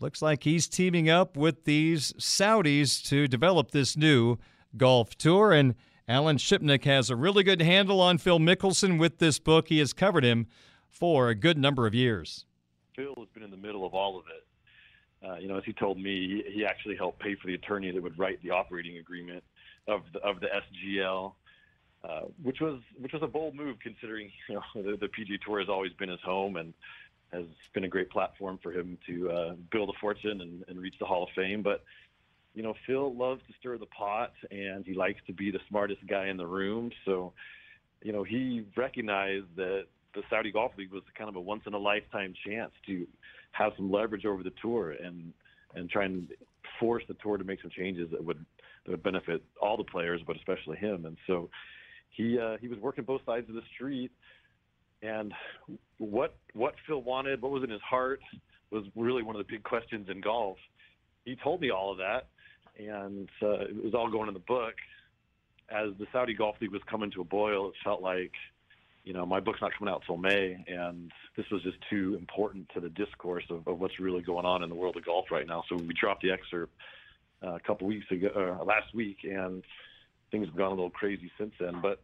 Looks 0.00 0.22
like 0.22 0.44
he's 0.44 0.68
teaming 0.68 1.08
up 1.08 1.36
with 1.36 1.64
these 1.64 2.12
Saudis 2.14 3.02
to 3.08 3.28
develop 3.28 3.70
this 3.70 3.96
new 3.96 4.38
golf 4.76 5.16
tour. 5.16 5.52
And 5.52 5.74
Alan 6.08 6.38
Shipnuck 6.38 6.84
has 6.84 7.10
a 7.10 7.16
really 7.16 7.44
good 7.44 7.62
handle 7.62 8.00
on 8.00 8.18
Phil 8.18 8.40
Mickelson 8.40 8.98
with 8.98 9.18
this 9.18 9.38
book. 9.38 9.68
He 9.68 9.78
has 9.78 9.92
covered 9.92 10.24
him 10.24 10.46
for 10.88 11.28
a 11.28 11.34
good 11.34 11.56
number 11.56 11.86
of 11.86 11.94
years. 11.94 12.46
Phil 12.96 13.14
has 13.18 13.28
been 13.28 13.42
in 13.42 13.50
the 13.50 13.56
middle 13.56 13.86
of 13.86 13.94
all 13.94 14.18
of 14.18 14.24
it. 14.26 14.44
Uh, 15.26 15.36
you 15.36 15.48
know, 15.48 15.56
as 15.56 15.64
he 15.64 15.72
told 15.72 15.98
me, 15.98 16.42
he, 16.46 16.52
he 16.52 16.66
actually 16.66 16.96
helped 16.96 17.20
pay 17.20 17.34
for 17.36 17.46
the 17.46 17.54
attorney 17.54 17.90
that 17.90 18.02
would 18.02 18.18
write 18.18 18.42
the 18.42 18.50
operating 18.50 18.98
agreement 18.98 19.42
of 19.86 20.02
the, 20.12 20.18
of 20.20 20.40
the 20.40 20.48
SGL, 20.48 21.32
uh, 22.04 22.20
which 22.42 22.60
was 22.60 22.80
which 22.98 23.12
was 23.12 23.22
a 23.22 23.26
bold 23.26 23.54
move 23.54 23.76
considering 23.80 24.30
you 24.48 24.56
know 24.56 24.82
the, 24.82 24.96
the 24.96 25.08
PG 25.08 25.38
Tour 25.44 25.60
has 25.60 25.68
always 25.68 25.92
been 25.92 26.08
his 26.08 26.20
home 26.20 26.56
and 26.56 26.74
has 27.32 27.46
been 27.72 27.84
a 27.84 27.88
great 27.88 28.10
platform 28.10 28.58
for 28.62 28.72
him 28.72 28.98
to 29.06 29.30
uh, 29.30 29.54
build 29.70 29.88
a 29.88 29.98
fortune 30.00 30.40
and, 30.42 30.64
and 30.68 30.78
reach 30.78 30.94
the 30.98 31.06
Hall 31.06 31.22
of 31.22 31.30
Fame. 31.34 31.62
But 31.62 31.82
you 32.54 32.62
know, 32.62 32.74
Phil 32.86 33.14
loves 33.14 33.40
to 33.46 33.54
stir 33.58 33.78
the 33.78 33.86
pot 33.86 34.32
and 34.50 34.84
he 34.84 34.94
likes 34.94 35.20
to 35.26 35.32
be 35.32 35.50
the 35.50 35.60
smartest 35.68 36.06
guy 36.06 36.26
in 36.26 36.36
the 36.36 36.46
room. 36.46 36.90
So, 37.04 37.32
you 38.02 38.12
know, 38.12 38.24
he 38.24 38.64
recognized 38.76 39.46
that 39.56 39.86
the 40.14 40.22
Saudi 40.28 40.52
Golf 40.52 40.72
League 40.76 40.92
was 40.92 41.02
kind 41.16 41.28
of 41.28 41.36
a 41.36 41.40
once 41.40 41.62
in 41.66 41.74
a 41.74 41.78
lifetime 41.78 42.34
chance 42.46 42.72
to 42.86 43.06
have 43.52 43.72
some 43.76 43.90
leverage 43.90 44.26
over 44.26 44.42
the 44.42 44.52
tour 44.60 44.92
and 44.92 45.32
and 45.74 45.88
try 45.88 46.04
and 46.04 46.28
force 46.78 47.02
the 47.08 47.14
tour 47.22 47.38
to 47.38 47.44
make 47.44 47.60
some 47.62 47.70
changes 47.70 48.10
that 48.10 48.22
would 48.24 48.44
that 48.84 48.90
would 48.90 49.02
benefit 49.02 49.42
all 49.60 49.76
the 49.76 49.84
players, 49.84 50.20
but 50.26 50.36
especially 50.36 50.76
him. 50.76 51.06
And 51.06 51.16
so 51.26 51.48
he 52.10 52.38
uh, 52.38 52.56
he 52.60 52.68
was 52.68 52.78
working 52.78 53.04
both 53.04 53.22
sides 53.24 53.48
of 53.48 53.54
the 53.54 53.62
street. 53.74 54.10
And 55.02 55.32
what 55.98 56.36
what 56.54 56.74
Phil 56.86 57.02
wanted, 57.02 57.42
what 57.42 57.52
was 57.52 57.64
in 57.64 57.70
his 57.70 57.80
heart, 57.82 58.20
was 58.70 58.84
really 58.94 59.22
one 59.22 59.34
of 59.34 59.44
the 59.44 59.52
big 59.52 59.64
questions 59.64 60.08
in 60.10 60.20
golf. 60.20 60.58
He 61.24 61.36
told 61.36 61.60
me 61.60 61.70
all 61.70 61.90
of 61.92 61.98
that, 61.98 62.28
and 62.78 63.28
uh, 63.42 63.60
it 63.60 63.84
was 63.84 63.94
all 63.94 64.10
going 64.10 64.28
in 64.28 64.34
the 64.34 64.40
book. 64.40 64.74
as 65.72 65.90
the 65.98 66.06
Saudi 66.12 66.34
Golf 66.34 66.56
League 66.60 66.72
was 66.72 66.82
coming 66.90 67.10
to 67.12 67.20
a 67.20 67.24
boil, 67.24 67.68
it 67.68 67.74
felt 67.82 68.02
like, 68.02 68.32
you 69.04 69.12
know, 69.12 69.26
my 69.26 69.40
book's 69.40 69.60
not 69.60 69.72
coming 69.76 69.92
out 69.92 70.02
till 70.06 70.16
May, 70.16 70.64
and 70.68 71.10
this 71.36 71.46
was 71.50 71.62
just 71.62 71.78
too 71.90 72.16
important 72.18 72.68
to 72.74 72.80
the 72.80 72.88
discourse 72.88 73.44
of, 73.50 73.66
of 73.66 73.80
what's 73.80 73.98
really 73.98 74.22
going 74.22 74.46
on 74.46 74.62
in 74.62 74.68
the 74.68 74.74
world 74.76 74.96
of 74.96 75.04
golf 75.04 75.26
right 75.30 75.46
now. 75.46 75.64
So 75.68 75.76
we 75.76 75.92
dropped 76.00 76.22
the 76.22 76.30
excerpt 76.30 76.72
uh, 77.44 77.54
a 77.54 77.60
couple 77.60 77.88
weeks 77.88 78.06
ago, 78.10 78.28
uh, 78.60 78.64
last 78.64 78.94
week, 78.94 79.18
and 79.24 79.64
things 80.30 80.46
have 80.46 80.56
gone 80.56 80.68
a 80.68 80.74
little 80.74 80.90
crazy 80.90 81.30
since 81.36 81.52
then. 81.58 81.80
But 81.82 82.00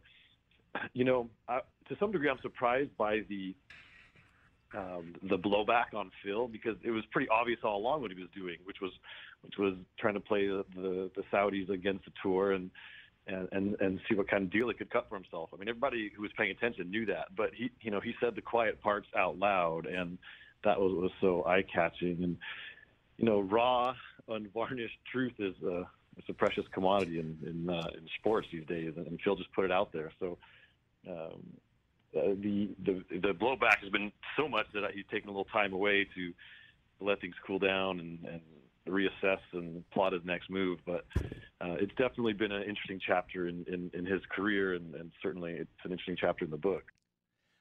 you 0.93 1.05
know, 1.05 1.29
I, 1.47 1.61
to 1.87 1.97
some 1.99 2.11
degree, 2.11 2.29
I'm 2.29 2.39
surprised 2.41 2.95
by 2.97 3.21
the 3.29 3.55
um, 4.77 5.15
the 5.23 5.37
blowback 5.37 5.95
on 5.95 6.11
Phil 6.23 6.47
because 6.47 6.75
it 6.83 6.91
was 6.91 7.03
pretty 7.11 7.29
obvious 7.29 7.59
all 7.63 7.77
along 7.77 8.01
what 8.01 8.11
he 8.11 8.19
was 8.19 8.29
doing, 8.35 8.57
which 8.65 8.81
was 8.81 8.91
which 9.41 9.57
was 9.57 9.75
trying 9.97 10.15
to 10.15 10.19
play 10.19 10.47
the, 10.47 10.65
the, 10.75 11.09
the 11.15 11.23
Saudis 11.31 11.69
against 11.69 12.03
the 12.03 12.11
tour 12.21 12.51
and, 12.51 12.69
and 13.29 13.47
and 13.51 13.75
and 13.79 13.99
see 14.09 14.15
what 14.15 14.27
kind 14.27 14.43
of 14.43 14.51
deal 14.51 14.67
he 14.67 14.73
could 14.73 14.89
cut 14.89 15.07
for 15.09 15.15
himself. 15.15 15.49
I 15.53 15.57
mean, 15.57 15.69
everybody 15.69 16.11
who 16.15 16.21
was 16.21 16.31
paying 16.37 16.51
attention 16.51 16.89
knew 16.89 17.05
that, 17.07 17.27
but 17.35 17.51
he 17.53 17.71
you 17.81 17.91
know 17.91 17.99
he 17.99 18.13
said 18.19 18.35
the 18.35 18.41
quiet 18.41 18.81
parts 18.81 19.07
out 19.17 19.37
loud, 19.37 19.85
and 19.85 20.17
that 20.63 20.79
was 20.79 20.91
was 20.93 21.11
so 21.21 21.45
eye 21.45 21.63
catching. 21.73 22.23
And 22.23 22.37
you 23.17 23.25
know, 23.25 23.41
raw, 23.41 23.93
unvarnished 24.27 24.97
truth 25.11 25.33
is 25.39 25.55
a 25.63 25.83
it's 26.17 26.29
a 26.29 26.33
precious 26.33 26.65
commodity 26.73 27.19
in 27.19 27.37
in, 27.45 27.69
uh, 27.69 27.87
in 27.93 28.07
sports 28.19 28.47
these 28.51 28.65
days, 28.65 28.93
and 28.95 29.19
Phil 29.23 29.35
just 29.35 29.51
put 29.53 29.65
it 29.65 29.71
out 29.71 29.91
there. 29.93 30.11
So. 30.19 30.37
Um, 31.07 31.43
uh, 32.17 32.33
the, 32.41 32.69
the 32.83 33.03
the 33.21 33.33
blowback 33.33 33.77
has 33.83 33.89
been 33.91 34.11
so 34.35 34.47
much 34.47 34.65
that 34.73 34.81
he's 34.95 35.05
taken 35.11 35.29
a 35.29 35.31
little 35.31 35.45
time 35.45 35.73
away 35.73 36.07
to 36.15 36.33
let 36.99 37.21
things 37.21 37.35
cool 37.45 37.59
down 37.59 37.99
and, 37.99 38.17
and 38.25 38.41
reassess 38.89 39.39
and 39.53 39.83
plot 39.91 40.13
his 40.13 40.23
next 40.25 40.49
move. 40.49 40.79
But 40.85 41.05
uh, 41.61 41.75
it's 41.79 41.91
definitely 41.91 42.33
been 42.33 42.51
an 42.51 42.63
interesting 42.63 42.99
chapter 43.05 43.47
in, 43.47 43.65
in, 43.67 43.91
in 43.93 44.05
his 44.05 44.21
career, 44.31 44.73
and, 44.73 44.95
and, 44.95 45.11
certainly 45.21 45.53
it's 45.53 45.69
an 45.83 45.91
interesting 45.91 46.17
chapter 46.19 46.45
in 46.45 46.51
the 46.51 46.57
book. 46.57 46.83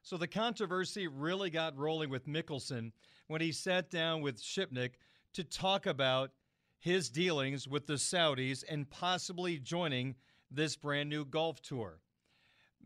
So 0.03 0.17
the 0.17 0.29
controversy 0.29 1.07
really 1.07 1.51
got 1.51 1.77
rolling 1.77 2.09
with 2.11 2.27
Mickelson 2.27 2.93
when 3.27 3.41
he 3.41 3.53
sat 3.53 3.91
down 3.91 4.23
with 4.23 4.41
Shipnuck 4.41 4.93
to 5.35 5.45
talk 5.45 5.87
about 5.87 6.31
his 6.79 7.11
dealings 7.11 7.67
with 7.67 7.87
the 7.87 7.95
Saudis 7.95 8.65
and 8.69 8.89
possibly 8.89 9.59
joining 9.59 10.15
this 10.51 10.77
brand 10.77 11.11
new 11.11 11.25
golf 11.25 11.61
tour. 11.61 12.01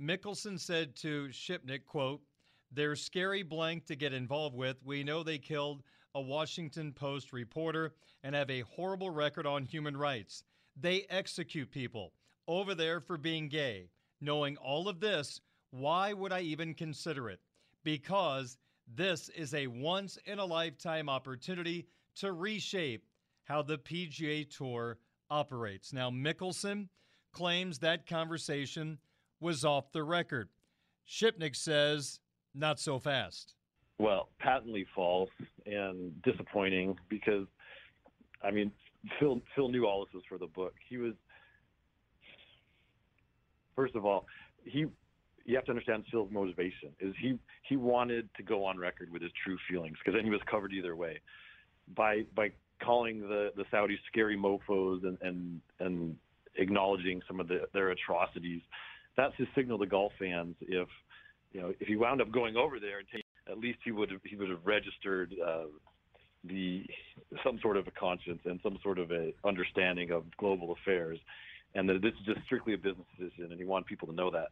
Mickelson 0.00 0.58
said 0.58 0.96
to 0.96 1.28
Shipnuck, 1.28 1.84
quote, 1.86 2.22
they're 2.72 2.96
scary 2.96 3.42
blank 3.42 3.86
to 3.86 3.96
get 3.96 4.14
involved 4.14 4.56
with. 4.56 4.78
We 4.82 5.04
know 5.04 5.22
they 5.22 5.38
killed 5.38 5.82
a 6.14 6.20
Washington 6.20 6.92
Post 6.92 7.32
reporter 7.32 7.94
and 8.22 8.34
have 8.34 8.50
a 8.50 8.60
horrible 8.60 9.10
record 9.10 9.46
on 9.46 9.64
human 9.64 9.96
rights. 9.96 10.44
They 10.80 11.06
execute 11.10 11.70
people 11.70 12.12
over 12.48 12.74
there 12.74 13.00
for 13.00 13.16
being 13.16 13.48
gay. 13.48 13.88
Knowing 14.20 14.56
all 14.58 14.88
of 14.88 15.00
this, 15.00 15.40
why 15.70 16.12
would 16.12 16.32
I 16.32 16.40
even 16.40 16.74
consider 16.74 17.28
it? 17.28 17.40
Because 17.82 18.58
this 18.94 19.28
is 19.30 19.54
a 19.54 19.66
once 19.66 20.18
in 20.26 20.38
a 20.38 20.44
lifetime 20.44 21.08
opportunity 21.08 21.86
to 22.16 22.32
reshape 22.32 23.04
how 23.44 23.62
the 23.62 23.78
PGA 23.78 24.48
Tour 24.48 24.98
operates. 25.30 25.92
Now, 25.92 26.10
Mickelson 26.10 26.88
claims 27.32 27.78
that 27.78 28.06
conversation 28.06 28.98
was 29.40 29.64
off 29.64 29.92
the 29.92 30.02
record. 30.02 30.50
Shipnuck 31.08 31.56
says, 31.56 32.20
not 32.54 32.78
so 32.78 32.98
fast. 32.98 33.54
Well, 33.98 34.28
patently 34.38 34.86
false 34.94 35.30
and 35.66 36.20
disappointing 36.22 36.96
because, 37.08 37.46
I 38.42 38.50
mean, 38.50 38.72
Phil 39.18 39.40
Phil 39.54 39.68
knew 39.68 39.86
all 39.86 40.04
this 40.04 40.14
was 40.14 40.22
for 40.28 40.38
the 40.38 40.46
book. 40.46 40.74
He 40.88 40.96
was, 40.96 41.14
first 43.76 43.94
of 43.94 44.04
all, 44.04 44.26
he 44.64 44.86
you 45.44 45.56
have 45.56 45.64
to 45.64 45.70
understand 45.70 46.04
Phil's 46.10 46.30
motivation 46.30 46.90
is 47.00 47.14
he 47.20 47.38
he 47.68 47.76
wanted 47.76 48.28
to 48.36 48.42
go 48.42 48.64
on 48.64 48.78
record 48.78 49.10
with 49.10 49.22
his 49.22 49.32
true 49.44 49.58
feelings 49.68 49.96
because 49.98 50.16
then 50.16 50.24
he 50.24 50.30
was 50.30 50.40
covered 50.48 50.72
either 50.72 50.94
way 50.94 51.20
by 51.96 52.22
by 52.34 52.50
calling 52.82 53.20
the 53.20 53.52
the 53.56 53.64
Saudis 53.72 53.98
scary 54.08 54.36
mofo's 54.36 55.02
and 55.02 55.18
and 55.20 55.60
and 55.80 56.16
acknowledging 56.56 57.20
some 57.26 57.40
of 57.40 57.48
the, 57.48 57.62
their 57.72 57.90
atrocities 57.90 58.60
that's 59.16 59.34
his 59.36 59.48
signal 59.54 59.78
to 59.78 59.86
golf 59.86 60.12
fans. 60.18 60.54
If 60.60 60.88
you 61.52 61.60
know, 61.60 61.72
if 61.80 61.86
he 61.86 61.96
wound 61.96 62.20
up 62.20 62.32
going 62.32 62.56
over 62.56 62.80
there 62.80 62.98
and 62.98 63.06
taking, 63.08 63.24
at 63.50 63.58
least 63.58 63.78
he 63.84 63.92
would 63.92 64.10
have 64.10 64.20
he 64.24 64.36
would 64.36 64.50
have 64.50 64.64
registered 64.64 65.34
uh, 65.44 65.64
the 66.44 66.84
some 67.44 67.58
sort 67.60 67.76
of 67.76 67.86
a 67.86 67.90
conscience 67.92 68.40
and 68.44 68.60
some 68.62 68.78
sort 68.82 68.98
of 68.98 69.10
a 69.10 69.32
understanding 69.44 70.10
of 70.10 70.24
global 70.36 70.72
affairs, 70.72 71.18
and 71.74 71.88
that 71.88 72.02
this 72.02 72.12
is 72.20 72.34
just 72.34 72.44
strictly 72.46 72.74
a 72.74 72.78
business 72.78 73.06
decision, 73.18 73.50
and 73.50 73.58
he 73.58 73.64
wanted 73.64 73.86
people 73.86 74.08
to 74.08 74.14
know 74.14 74.30
that. 74.30 74.48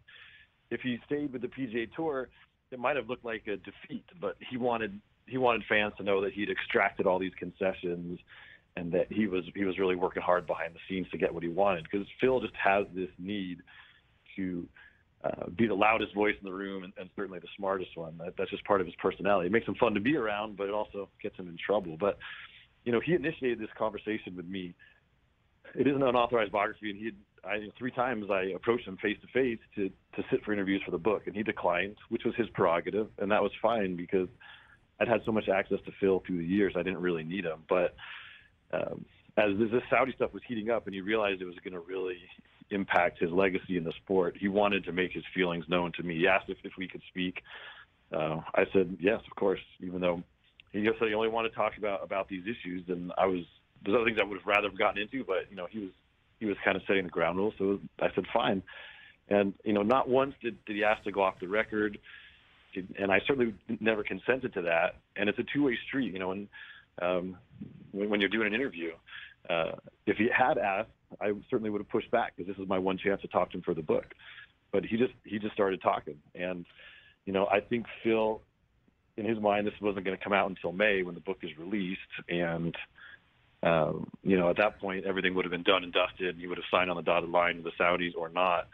If 0.70 0.80
he 0.82 0.98
stayed 1.06 1.32
with 1.32 1.42
the 1.42 1.48
PGA 1.48 1.92
Tour, 1.94 2.28
it 2.70 2.78
might 2.78 2.96
have 2.96 3.08
looked 3.08 3.24
like 3.24 3.46
a 3.46 3.56
defeat, 3.56 4.04
but 4.20 4.36
he 4.50 4.56
wanted 4.56 5.00
he 5.26 5.38
wanted 5.38 5.62
fans 5.68 5.92
to 5.98 6.02
know 6.02 6.20
that 6.22 6.32
he'd 6.32 6.50
extracted 6.50 7.06
all 7.06 7.18
these 7.18 7.34
concessions 7.38 8.18
and 8.76 8.92
that 8.92 9.06
he 9.10 9.26
was 9.26 9.44
he 9.54 9.64
was 9.64 9.78
really 9.78 9.96
working 9.96 10.22
hard 10.22 10.46
behind 10.46 10.74
the 10.74 10.78
scenes 10.88 11.08
to 11.10 11.18
get 11.18 11.32
what 11.32 11.42
he 11.42 11.48
wanted 11.48 11.84
because 11.90 12.06
Phil 12.20 12.40
just 12.40 12.54
has 12.54 12.86
this 12.94 13.10
need 13.18 13.58
to 14.36 14.68
uh, 15.24 15.50
be 15.56 15.66
the 15.66 15.74
loudest 15.74 16.14
voice 16.14 16.34
in 16.40 16.46
the 16.46 16.52
room 16.52 16.84
and, 16.84 16.92
and 16.98 17.10
certainly 17.14 17.38
the 17.38 17.48
smartest 17.56 17.96
one. 17.96 18.16
That, 18.18 18.34
that's 18.38 18.50
just 18.50 18.64
part 18.64 18.80
of 18.80 18.86
his 18.86 18.96
personality. 18.96 19.46
It 19.46 19.52
makes 19.52 19.66
him 19.66 19.74
fun 19.74 19.94
to 19.94 20.00
be 20.00 20.16
around, 20.16 20.56
but 20.56 20.68
it 20.68 20.74
also 20.74 21.08
gets 21.22 21.36
him 21.36 21.48
in 21.48 21.56
trouble. 21.64 21.96
But 21.98 22.18
you 22.84 22.92
know, 22.92 23.00
he 23.04 23.14
initiated 23.14 23.58
this 23.58 23.68
conversation 23.76 24.34
with 24.34 24.46
me. 24.46 24.74
It 25.74 25.86
is 25.86 25.94
an 25.94 26.02
unauthorized 26.02 26.52
biography, 26.52 26.90
and 26.90 26.98
he 26.98 27.04
had 27.06 27.14
I, 27.44 27.58
three 27.78 27.90
times 27.90 28.26
I 28.30 28.52
approached 28.54 28.86
him 28.86 28.96
face 28.98 29.16
to 29.22 29.26
face 29.28 29.58
to 29.76 29.88
to 29.88 30.28
sit 30.30 30.44
for 30.44 30.52
interviews 30.52 30.82
for 30.84 30.90
the 30.90 30.98
book, 30.98 31.26
and 31.26 31.34
he 31.34 31.42
declined, 31.42 31.96
which 32.08 32.24
was 32.24 32.34
his 32.36 32.48
prerogative, 32.54 33.08
and 33.18 33.30
that 33.30 33.42
was 33.42 33.52
fine 33.62 33.96
because 33.96 34.28
I'd 35.00 35.08
had 35.08 35.20
so 35.24 35.32
much 35.32 35.48
access 35.48 35.78
to 35.86 35.92
Phil 36.00 36.22
through 36.26 36.38
the 36.38 36.44
years, 36.44 36.74
I 36.76 36.82
didn't 36.82 37.00
really 37.00 37.24
need 37.24 37.44
him. 37.44 37.62
But 37.68 37.94
um, 38.72 39.04
as 39.36 39.50
this 39.58 39.82
Saudi 39.88 40.12
stuff 40.14 40.32
was 40.32 40.42
heating 40.46 40.70
up, 40.70 40.86
and 40.86 40.94
he 40.94 41.00
realized 41.00 41.40
it 41.40 41.46
was 41.46 41.54
going 41.64 41.72
to 41.72 41.80
really 41.80 42.18
impact 42.70 43.18
his 43.18 43.30
legacy 43.30 43.76
in 43.76 43.84
the 43.84 43.92
sport. 43.92 44.36
He 44.38 44.48
wanted 44.48 44.84
to 44.84 44.92
make 44.92 45.12
his 45.12 45.24
feelings 45.34 45.64
known 45.68 45.92
to 45.92 46.02
me. 46.02 46.16
He 46.16 46.26
asked 46.26 46.48
if, 46.48 46.58
if 46.64 46.72
we 46.78 46.88
could 46.88 47.02
speak. 47.08 47.42
Uh, 48.12 48.40
I 48.54 48.64
said 48.72 48.96
yes, 49.00 49.20
of 49.28 49.36
course. 49.36 49.60
Even 49.80 50.00
though 50.00 50.22
he 50.72 50.84
said 50.98 51.08
he 51.08 51.14
only 51.14 51.28
wanted 51.28 51.50
to 51.50 51.54
talk 51.54 51.76
about 51.78 52.02
about 52.02 52.28
these 52.28 52.44
issues, 52.44 52.84
and 52.88 53.12
I 53.16 53.26
was 53.26 53.44
there's 53.84 53.96
other 53.96 54.04
things 54.04 54.18
I 54.20 54.24
would 54.24 54.38
have 54.38 54.46
rather 54.46 54.68
gotten 54.70 55.00
into, 55.02 55.24
but 55.24 55.50
you 55.50 55.56
know 55.56 55.66
he 55.70 55.78
was 55.80 55.90
he 56.38 56.46
was 56.46 56.56
kind 56.64 56.76
of 56.76 56.82
setting 56.86 57.04
the 57.04 57.10
ground 57.10 57.38
rules, 57.38 57.54
so 57.58 57.78
I 58.00 58.08
said 58.14 58.24
fine. 58.32 58.62
And 59.28 59.54
you 59.64 59.72
know, 59.72 59.82
not 59.82 60.08
once 60.08 60.34
did, 60.42 60.64
did 60.64 60.76
he 60.76 60.84
ask 60.84 61.04
to 61.04 61.12
go 61.12 61.22
off 61.22 61.38
the 61.40 61.46
record, 61.46 61.98
and 62.74 63.12
I 63.12 63.20
certainly 63.26 63.54
never 63.78 64.02
consented 64.02 64.54
to 64.54 64.62
that. 64.62 64.96
And 65.16 65.28
it's 65.28 65.38
a 65.38 65.44
two-way 65.54 65.78
street, 65.86 66.12
you 66.12 66.18
know. 66.18 66.32
And 66.32 66.48
um, 67.00 67.36
when, 67.92 68.10
when 68.10 68.20
you're 68.20 68.28
doing 68.28 68.48
an 68.48 68.54
interview, 68.54 68.92
uh, 69.48 69.72
if 70.06 70.16
he 70.16 70.28
had 70.36 70.58
asked, 70.58 70.90
I 71.20 71.32
certainly 71.48 71.70
would 71.70 71.80
have 71.80 71.88
pushed 71.88 72.10
back 72.10 72.34
because 72.36 72.54
this 72.54 72.62
is 72.62 72.68
my 72.68 72.78
one 72.78 72.98
chance 72.98 73.20
to 73.22 73.28
talk 73.28 73.50
to 73.50 73.58
him 73.58 73.62
for 73.62 73.74
the 73.74 73.82
book. 73.82 74.06
But 74.72 74.84
he 74.84 74.96
just 74.96 75.12
he 75.24 75.38
just 75.38 75.54
started 75.54 75.82
talking, 75.82 76.16
and 76.34 76.64
you 77.26 77.32
know 77.32 77.46
I 77.46 77.60
think 77.60 77.86
Phil, 78.04 78.40
in 79.16 79.24
his 79.24 79.40
mind, 79.40 79.66
this 79.66 79.74
wasn't 79.80 80.04
going 80.04 80.16
to 80.16 80.22
come 80.22 80.32
out 80.32 80.48
until 80.48 80.72
May 80.72 81.02
when 81.02 81.14
the 81.14 81.20
book 81.20 81.38
is 81.42 81.50
released, 81.58 82.00
and 82.28 82.76
um, 83.64 84.08
you 84.22 84.38
know 84.38 84.48
at 84.48 84.58
that 84.58 84.78
point 84.78 85.06
everything 85.06 85.34
would 85.34 85.44
have 85.44 85.50
been 85.50 85.64
done 85.64 85.82
and 85.82 85.92
dusted. 85.92 86.28
And 86.28 86.40
he 86.40 86.46
would 86.46 86.58
have 86.58 86.64
signed 86.70 86.90
on 86.90 86.96
the 86.96 87.02
dotted 87.02 87.30
line 87.30 87.62
with 87.62 87.72
the 87.72 87.82
Saudis 87.82 88.16
or 88.16 88.28
not. 88.28 88.68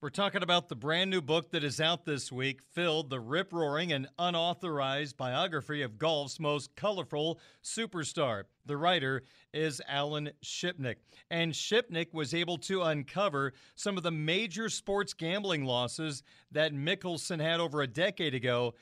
We're 0.00 0.10
talking 0.10 0.44
about 0.44 0.68
the 0.68 0.76
brand 0.76 1.10
new 1.10 1.20
book 1.20 1.50
that 1.50 1.64
is 1.64 1.80
out 1.80 2.04
this 2.04 2.30
week, 2.30 2.60
filled 2.70 3.10
the 3.10 3.18
rip 3.18 3.52
roaring 3.52 3.92
and 3.92 4.06
unauthorized 4.16 5.16
biography 5.16 5.82
of 5.82 5.98
golf's 5.98 6.38
most 6.38 6.76
colorful 6.76 7.40
superstar. 7.64 8.44
The 8.64 8.76
writer 8.76 9.24
is 9.52 9.82
Alan 9.88 10.30
Shipnuck. 10.44 10.98
And 11.32 11.52
Shipnuck 11.52 12.14
was 12.14 12.32
able 12.32 12.58
to 12.58 12.82
uncover 12.82 13.54
some 13.74 13.96
of 13.96 14.04
the 14.04 14.12
major 14.12 14.68
sports 14.68 15.14
gambling 15.14 15.64
losses 15.64 16.22
that 16.52 16.72
Mickelson 16.72 17.40
had 17.40 17.58
over 17.58 17.82
a 17.82 17.88
decade 17.88 18.36
ago. 18.36 18.74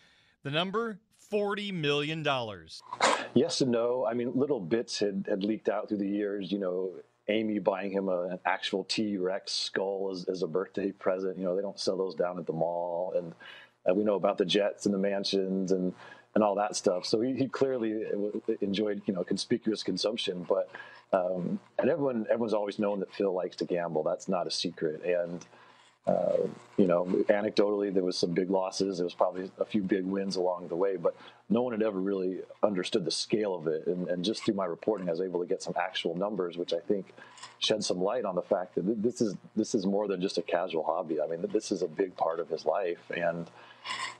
The 0.42 0.50
number 0.50 1.00
$40 1.32 1.72
million. 1.72 2.26
Yes 3.32 3.62
and 3.62 3.72
no. 3.72 4.04
I 4.06 4.12
mean, 4.12 4.32
little 4.34 4.60
bits 4.60 4.98
had, 4.98 5.24
had 5.30 5.42
leaked 5.42 5.70
out 5.70 5.88
through 5.88 5.96
the 5.96 6.08
years. 6.08 6.52
You 6.52 6.58
know, 6.58 6.90
Amy 7.28 7.58
buying 7.58 7.90
him 7.90 8.08
a, 8.08 8.22
an 8.24 8.38
actual 8.44 8.84
T 8.84 9.16
Rex 9.16 9.52
skull 9.52 10.10
as, 10.12 10.24
as, 10.28 10.42
a 10.42 10.46
birthday 10.46 10.92
present. 10.92 11.38
You 11.38 11.44
know, 11.44 11.56
they 11.56 11.62
don't 11.62 11.78
sell 11.78 11.96
those 11.96 12.14
down 12.14 12.38
at 12.38 12.46
the 12.46 12.52
mall. 12.52 13.14
And 13.16 13.34
uh, 13.88 13.94
we 13.94 14.04
know 14.04 14.14
about 14.14 14.38
the 14.38 14.44
jets 14.44 14.86
and 14.86 14.94
the 14.94 14.98
mansions 14.98 15.72
and, 15.72 15.92
and 16.34 16.44
all 16.44 16.54
that 16.54 16.76
stuff. 16.76 17.04
So 17.04 17.20
he, 17.20 17.34
he 17.34 17.48
clearly 17.48 18.04
uh, 18.04 18.52
enjoyed, 18.60 19.02
you 19.06 19.14
know, 19.14 19.24
conspicuous 19.24 19.82
consumption. 19.82 20.46
But, 20.48 20.70
um, 21.12 21.58
and 21.78 21.90
everyone, 21.90 22.26
everyone's 22.30 22.54
always 22.54 22.78
known 22.78 23.00
that 23.00 23.12
Phil 23.12 23.32
likes 23.32 23.56
to 23.56 23.64
gamble. 23.64 24.02
That's 24.02 24.28
not 24.28 24.46
a 24.46 24.50
secret. 24.50 25.04
And, 25.04 25.44
Uh, 26.06 26.46
you 26.76 26.86
know, 26.86 27.04
anecdotally, 27.28 27.92
there 27.92 28.04
was 28.04 28.16
some 28.16 28.30
big 28.30 28.48
losses. 28.48 28.98
There 28.98 29.04
was 29.04 29.14
probably 29.14 29.50
a 29.58 29.64
few 29.64 29.82
big 29.82 30.04
wins 30.04 30.36
along 30.36 30.68
the 30.68 30.76
way, 30.76 30.96
but 30.96 31.16
no 31.48 31.62
one 31.62 31.72
had 31.72 31.82
ever 31.82 31.98
really 31.98 32.40
understood 32.62 33.04
the 33.04 33.10
scale 33.10 33.54
of 33.54 33.66
it. 33.66 33.86
And, 33.86 34.06
and 34.08 34.24
just 34.24 34.44
through 34.44 34.54
my 34.54 34.66
reporting, 34.66 35.08
I 35.08 35.12
was 35.12 35.20
able 35.20 35.40
to 35.40 35.46
get 35.46 35.62
some 35.62 35.74
actual 35.80 36.14
numbers, 36.14 36.56
which 36.56 36.72
I 36.72 36.78
think 36.78 37.12
shed 37.58 37.82
some 37.82 38.00
light 38.00 38.24
on 38.24 38.36
the 38.36 38.42
fact 38.42 38.76
that 38.76 39.02
this 39.02 39.20
is 39.20 39.34
this 39.56 39.74
is 39.74 39.84
more 39.84 40.06
than 40.06 40.20
just 40.20 40.38
a 40.38 40.42
casual 40.42 40.84
hobby. 40.84 41.20
I 41.20 41.26
mean, 41.26 41.44
this 41.52 41.72
is 41.72 41.82
a 41.82 41.88
big 41.88 42.16
part 42.16 42.38
of 42.38 42.48
his 42.50 42.64
life. 42.64 43.10
And 43.16 43.50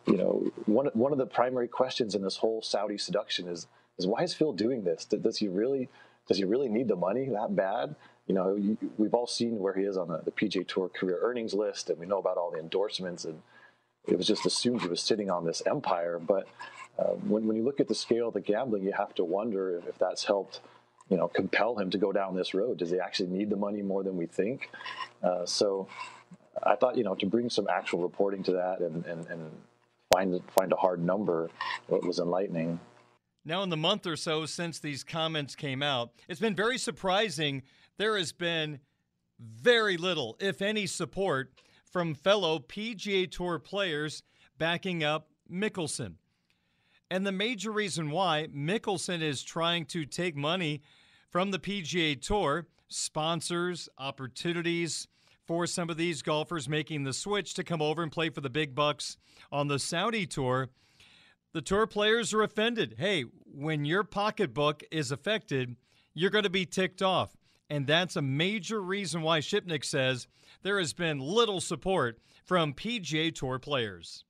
you 0.07 0.17
know, 0.17 0.51
one 0.67 0.87
one 0.95 1.13
of 1.13 1.19
the 1.19 1.27
primary 1.27 1.69
questions 1.69 2.15
in 2.15 2.23
this 2.23 2.37
whole 2.39 2.63
Saudi 2.63 2.99
seduction 2.99 3.47
is 3.49 3.69
is 3.99 4.07
why 4.07 4.23
is 4.23 4.35
Phil 4.35 4.53
doing 4.53 4.83
this? 4.83 5.05
Does 5.05 5.39
he 5.39 5.47
really 5.47 5.89
does 6.27 6.39
he 6.39 6.45
really 6.45 6.69
need 6.69 6.89
the 6.89 6.97
money 6.97 7.29
that 7.29 7.55
bad? 7.55 7.95
You 8.27 8.35
know, 8.35 8.77
we've 8.99 9.15
all 9.15 9.27
seen 9.27 9.59
where 9.59 9.75
he 9.75 9.85
is 9.85 9.97
on 9.97 10.09
the, 10.09 10.19
the 10.25 10.33
PGA 10.33 10.67
Tour 10.67 10.89
career 10.89 11.19
earnings 11.23 11.55
list, 11.55 11.91
and 11.91 11.99
we 11.99 12.07
know 12.07 12.19
about 12.19 12.37
all 12.37 12.51
the 12.51 12.59
endorsements, 12.59 13.25
and 13.25 13.41
it 14.07 14.17
was 14.17 14.27
just 14.27 14.47
assumed 14.47 14.83
he 14.83 14.89
was 14.89 15.01
sitting 15.01 15.31
on 15.31 15.45
this 15.45 15.63
empire. 15.67 16.19
But 16.19 16.49
uh, 16.99 17.15
when, 17.29 17.47
when 17.47 17.57
you 17.57 17.65
look 17.65 17.79
at 17.79 17.89
the 17.89 17.95
scale 17.95 18.29
of 18.29 18.35
the 18.35 18.41
gambling, 18.41 18.83
you 18.83 18.93
have 18.93 19.15
to 19.17 19.25
wonder 19.25 19.79
if, 19.79 19.87
if 19.87 19.99
that's 19.99 20.25
helped, 20.25 20.61
you 21.09 21.17
know, 21.17 21.29
compel 21.29 21.79
him 21.79 21.91
to 21.91 21.99
go 21.99 22.13
down 22.13 22.35
this 22.35 22.53
road. 22.53 22.79
Does 22.79 22.91
he 22.91 22.99
actually 22.99 23.29
need 23.29 23.49
the 23.49 23.57
money 23.57 23.83
more 23.83 24.03
than 24.03 24.17
we 24.17 24.27
think? 24.27 24.71
Uh, 25.23 25.47
so 25.47 25.87
I 26.63 26.75
thought, 26.75 26.97
you 26.97 27.05
know, 27.05 27.15
to 27.17 27.27
bring 27.27 27.49
some 27.49 27.69
actual 27.69 28.01
reporting 28.01 28.43
to 28.45 28.53
that 28.53 28.81
and, 28.81 29.05
and, 29.07 29.27
and 29.27 29.51
find 30.13 30.41
find 30.59 30.73
a 30.73 30.77
hard 30.77 31.05
number 31.05 31.51
was 31.89 32.19
enlightening. 32.19 32.81
Now, 33.45 33.63
in 33.63 33.71
the 33.71 33.77
month 33.77 34.07
or 34.07 34.17
so 34.17 34.47
since 34.47 34.81
these 34.81 35.05
comments 35.05 35.55
came 35.55 35.83
out, 35.83 36.11
it's 36.29 36.41
been 36.41 36.57
very 36.57 36.79
surprising. 36.79 37.63
There 37.99 38.17
has 38.17 38.33
been 38.33 38.81
very 39.39 39.97
little, 39.97 40.37
if 40.41 40.63
any, 40.63 40.87
support 40.87 41.53
from 41.91 42.15
fellow 42.15 42.59
PGA 42.59 43.31
Tour 43.31 43.59
players 43.59 44.23
backing 44.59 45.05
up 45.05 45.31
Mickelson. 45.51 46.15
And 47.11 47.27
the 47.27 47.33
major 47.33 47.71
reason 47.71 48.11
why 48.11 48.49
Mickelson 48.55 49.23
is 49.23 49.43
trying 49.43 49.87
to 49.87 50.05
take 50.05 50.37
money 50.37 50.83
from 51.31 51.51
the 51.51 51.59
PGA 51.59 52.21
Tour, 52.21 52.67
sponsors, 52.89 53.89
opportunities 53.99 55.07
for 55.47 55.67
some 55.67 55.89
of 55.91 55.97
these 55.97 56.23
golfers 56.23 56.69
making 56.69 57.05
the 57.05 57.13
switch 57.13 57.55
to 57.55 57.63
come 57.63 57.81
over 57.81 58.03
and 58.03 58.11
play 58.11 58.31
for 58.31 58.41
the 58.41 58.51
big 58.51 58.75
bucks 58.75 59.17
on 59.53 59.69
the 59.69 59.79
Saudi 59.79 60.27
Tour 60.27 60.71
the 61.57 61.63
tour 61.63 61.87
players 61.87 62.35
are 62.35 62.43
offended. 62.43 62.97
Hey, 62.99 63.23
when 63.47 63.87
your 63.87 64.05
pocketbook 64.05 64.83
is 64.91 65.11
affected, 65.11 65.77
you're 66.13 66.29
going 66.29 66.45
to 66.45 66.51
be 66.51 66.67
ticked 66.67 67.01
off. 67.01 67.35
And 67.69 67.87
that's 67.87 68.17
a 68.17 68.23
major 68.23 68.81
reason 68.81 69.23
why 69.23 69.41
Shipnuck 69.41 69.85
says 69.85 70.29
there 70.63 70.79
has 70.79 70.93
been 70.93 71.19
little 71.19 71.61
support 71.61 72.19
from 72.45 72.75
PGA 72.75 73.35
Tour 73.35 73.59
players. 73.59 74.25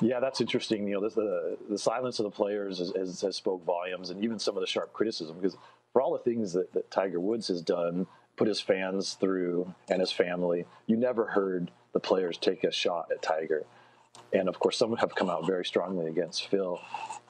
Yeah, 0.00 0.18
that's 0.18 0.40
interesting. 0.40 0.88
You 0.88 1.00
know, 1.00 1.08
the 1.08 1.56
the 1.70 1.78
silence 1.78 2.18
of 2.18 2.24
the 2.24 2.30
players 2.30 2.78
has, 2.78 2.92
has, 2.96 3.20
has, 3.20 3.36
spoke 3.36 3.64
volumes, 3.64 4.10
and 4.10 4.22
even 4.24 4.40
some 4.40 4.56
of 4.56 4.60
the 4.60 4.66
sharp 4.66 4.92
criticism. 4.92 5.36
Because 5.36 5.56
for 5.92 6.02
all 6.02 6.12
the 6.12 6.18
things 6.18 6.52
that, 6.54 6.72
that 6.72 6.90
Tiger 6.90 7.20
Woods 7.20 7.46
has 7.48 7.62
done, 7.62 8.08
put 8.36 8.48
his 8.48 8.60
fans 8.60 9.14
through 9.14 9.72
and 9.88 10.00
his 10.00 10.10
family, 10.10 10.66
you 10.86 10.96
never 10.96 11.26
heard 11.26 11.70
the 11.92 12.00
players 12.00 12.36
take 12.36 12.64
a 12.64 12.72
shot 12.72 13.10
at 13.12 13.22
Tiger 13.22 13.64
and 14.32 14.48
of 14.48 14.58
course, 14.58 14.76
some 14.76 14.96
have 14.96 15.14
come 15.14 15.30
out 15.30 15.46
very 15.46 15.64
strongly 15.64 16.06
against 16.08 16.48
Phil. 16.48 16.80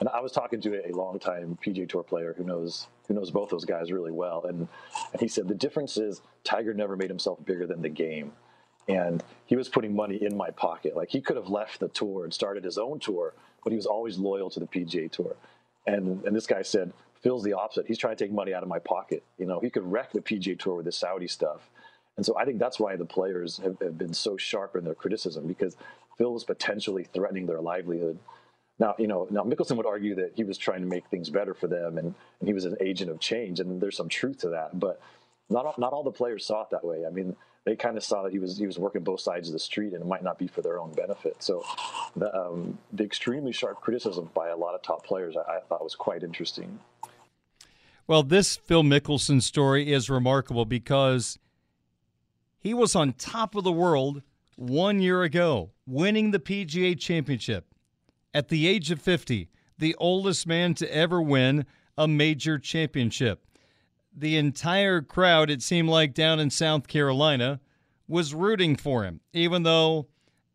And 0.00 0.08
I 0.08 0.20
was 0.20 0.32
talking 0.32 0.60
to 0.62 0.88
a 0.88 0.92
longtime 0.92 1.58
PGA 1.64 1.88
Tour 1.88 2.02
player 2.02 2.34
who 2.36 2.44
knows 2.44 2.88
who 3.08 3.14
knows 3.14 3.30
both 3.30 3.50
those 3.50 3.64
guys 3.64 3.92
really 3.92 4.10
well, 4.10 4.44
and, 4.48 4.66
and 5.12 5.20
he 5.20 5.28
said 5.28 5.48
the 5.48 5.54
difference 5.54 5.96
is 5.96 6.22
Tiger 6.44 6.74
never 6.74 6.96
made 6.96 7.10
himself 7.10 7.44
bigger 7.44 7.66
than 7.66 7.82
the 7.82 7.88
game, 7.88 8.32
and 8.88 9.22
he 9.46 9.56
was 9.56 9.68
putting 9.68 9.94
money 9.94 10.16
in 10.22 10.36
my 10.36 10.50
pocket. 10.50 10.96
Like 10.96 11.10
he 11.10 11.20
could 11.20 11.36
have 11.36 11.48
left 11.48 11.80
the 11.80 11.88
tour 11.88 12.24
and 12.24 12.34
started 12.34 12.64
his 12.64 12.78
own 12.78 12.98
tour, 12.98 13.34
but 13.62 13.72
he 13.72 13.76
was 13.76 13.86
always 13.86 14.18
loyal 14.18 14.50
to 14.50 14.60
the 14.60 14.66
PGA 14.66 15.10
Tour. 15.10 15.36
And 15.86 16.24
and 16.24 16.34
this 16.34 16.46
guy 16.46 16.62
said 16.62 16.92
Phil's 17.22 17.44
the 17.44 17.52
opposite. 17.52 17.86
He's 17.86 17.98
trying 17.98 18.16
to 18.16 18.24
take 18.24 18.32
money 18.32 18.54
out 18.54 18.62
of 18.62 18.68
my 18.68 18.78
pocket. 18.80 19.22
You 19.38 19.46
know, 19.46 19.60
he 19.60 19.70
could 19.70 19.90
wreck 19.90 20.12
the 20.12 20.20
PGA 20.20 20.58
Tour 20.58 20.76
with 20.76 20.86
his 20.86 20.96
Saudi 20.96 21.28
stuff. 21.28 21.70
And 22.16 22.24
so 22.24 22.36
I 22.38 22.44
think 22.44 22.58
that's 22.58 22.80
why 22.80 22.96
the 22.96 23.04
players 23.04 23.58
have, 23.58 23.76
have 23.80 23.98
been 23.98 24.14
so 24.14 24.36
sharp 24.36 24.74
in 24.76 24.84
their 24.84 24.94
criticism 24.94 25.46
because 25.46 25.76
Phil 26.16 26.32
was 26.32 26.44
potentially 26.44 27.04
threatening 27.04 27.46
their 27.46 27.60
livelihood. 27.60 28.18
Now, 28.78 28.94
you 28.98 29.06
know, 29.06 29.26
now 29.30 29.42
Mickelson 29.42 29.76
would 29.76 29.86
argue 29.86 30.14
that 30.16 30.32
he 30.34 30.44
was 30.44 30.58
trying 30.58 30.80
to 30.80 30.86
make 30.86 31.06
things 31.06 31.30
better 31.30 31.54
for 31.54 31.66
them 31.66 31.98
and, 31.98 32.14
and 32.40 32.48
he 32.48 32.52
was 32.52 32.64
an 32.64 32.76
agent 32.80 33.10
of 33.10 33.20
change, 33.20 33.60
and 33.60 33.80
there's 33.80 33.96
some 33.96 34.08
truth 34.08 34.38
to 34.38 34.50
that. 34.50 34.78
But 34.78 35.00
not 35.48 35.64
all, 35.64 35.74
not 35.78 35.92
all 35.92 36.02
the 36.02 36.10
players 36.10 36.44
saw 36.44 36.62
it 36.62 36.70
that 36.70 36.84
way. 36.84 37.04
I 37.06 37.10
mean, 37.10 37.36
they 37.64 37.76
kind 37.76 37.96
of 37.96 38.04
saw 38.04 38.22
that 38.22 38.32
he 38.32 38.38
was 38.38 38.58
he 38.58 38.66
was 38.66 38.78
working 38.78 39.02
both 39.02 39.20
sides 39.20 39.48
of 39.48 39.52
the 39.52 39.58
street, 39.58 39.92
and 39.92 40.02
it 40.02 40.06
might 40.06 40.22
not 40.22 40.38
be 40.38 40.46
for 40.46 40.62
their 40.62 40.78
own 40.78 40.92
benefit. 40.92 41.42
So, 41.42 41.64
the, 42.14 42.34
um, 42.34 42.78
the 42.92 43.04
extremely 43.04 43.52
sharp 43.52 43.80
criticism 43.80 44.30
by 44.34 44.48
a 44.48 44.56
lot 44.56 44.74
of 44.74 44.82
top 44.82 45.04
players, 45.04 45.36
I, 45.36 45.56
I 45.56 45.60
thought 45.60 45.82
was 45.82 45.96
quite 45.96 46.22
interesting. 46.22 46.78
Well, 48.06 48.22
this 48.22 48.56
Phil 48.56 48.84
Mickelson 48.84 49.42
story 49.42 49.92
is 49.92 50.08
remarkable 50.08 50.64
because 50.64 51.40
he 52.56 52.72
was 52.72 52.94
on 52.94 53.14
top 53.14 53.56
of 53.56 53.64
the 53.64 53.72
world 53.72 54.22
one 54.56 55.00
year 55.00 55.22
ago, 55.22 55.70
winning 55.86 56.30
the 56.30 56.38
PGA 56.38 56.98
Championship. 56.98 57.66
At 58.34 58.48
the 58.48 58.66
age 58.66 58.90
of 58.90 59.00
50, 59.00 59.48
the 59.78 59.94
oldest 59.96 60.46
man 60.46 60.74
to 60.74 60.94
ever 60.94 61.22
win 61.22 61.64
a 61.96 62.08
major 62.08 62.58
championship. 62.58 63.46
The 64.14 64.36
entire 64.36 65.02
crowd, 65.02 65.50
it 65.50 65.62
seemed 65.62 65.88
like 65.88 66.14
down 66.14 66.40
in 66.40 66.50
South 66.50 66.88
Carolina, 66.88 67.60
was 68.08 68.34
rooting 68.34 68.76
for 68.76 69.04
him, 69.04 69.20
even 69.32 69.62
though 69.62 70.08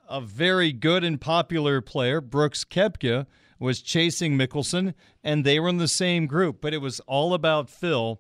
a 0.10 0.22
very 0.22 0.72
good 0.72 1.04
and 1.04 1.20
popular 1.20 1.82
player, 1.82 2.22
Brooks 2.22 2.66
Koepka, 2.66 3.28
was 3.60 3.82
chasing 3.82 4.38
Mickelson, 4.38 4.94
and 5.24 5.46
they 5.46 5.60
were 5.60 5.70
in 5.70 5.78
the 5.78 5.88
same 5.88 6.26
group. 6.26 6.60
But 6.62 6.74
it 6.74 6.80
was 6.80 7.00
all 7.02 7.34
about 7.34 7.70
Phil 7.70 8.20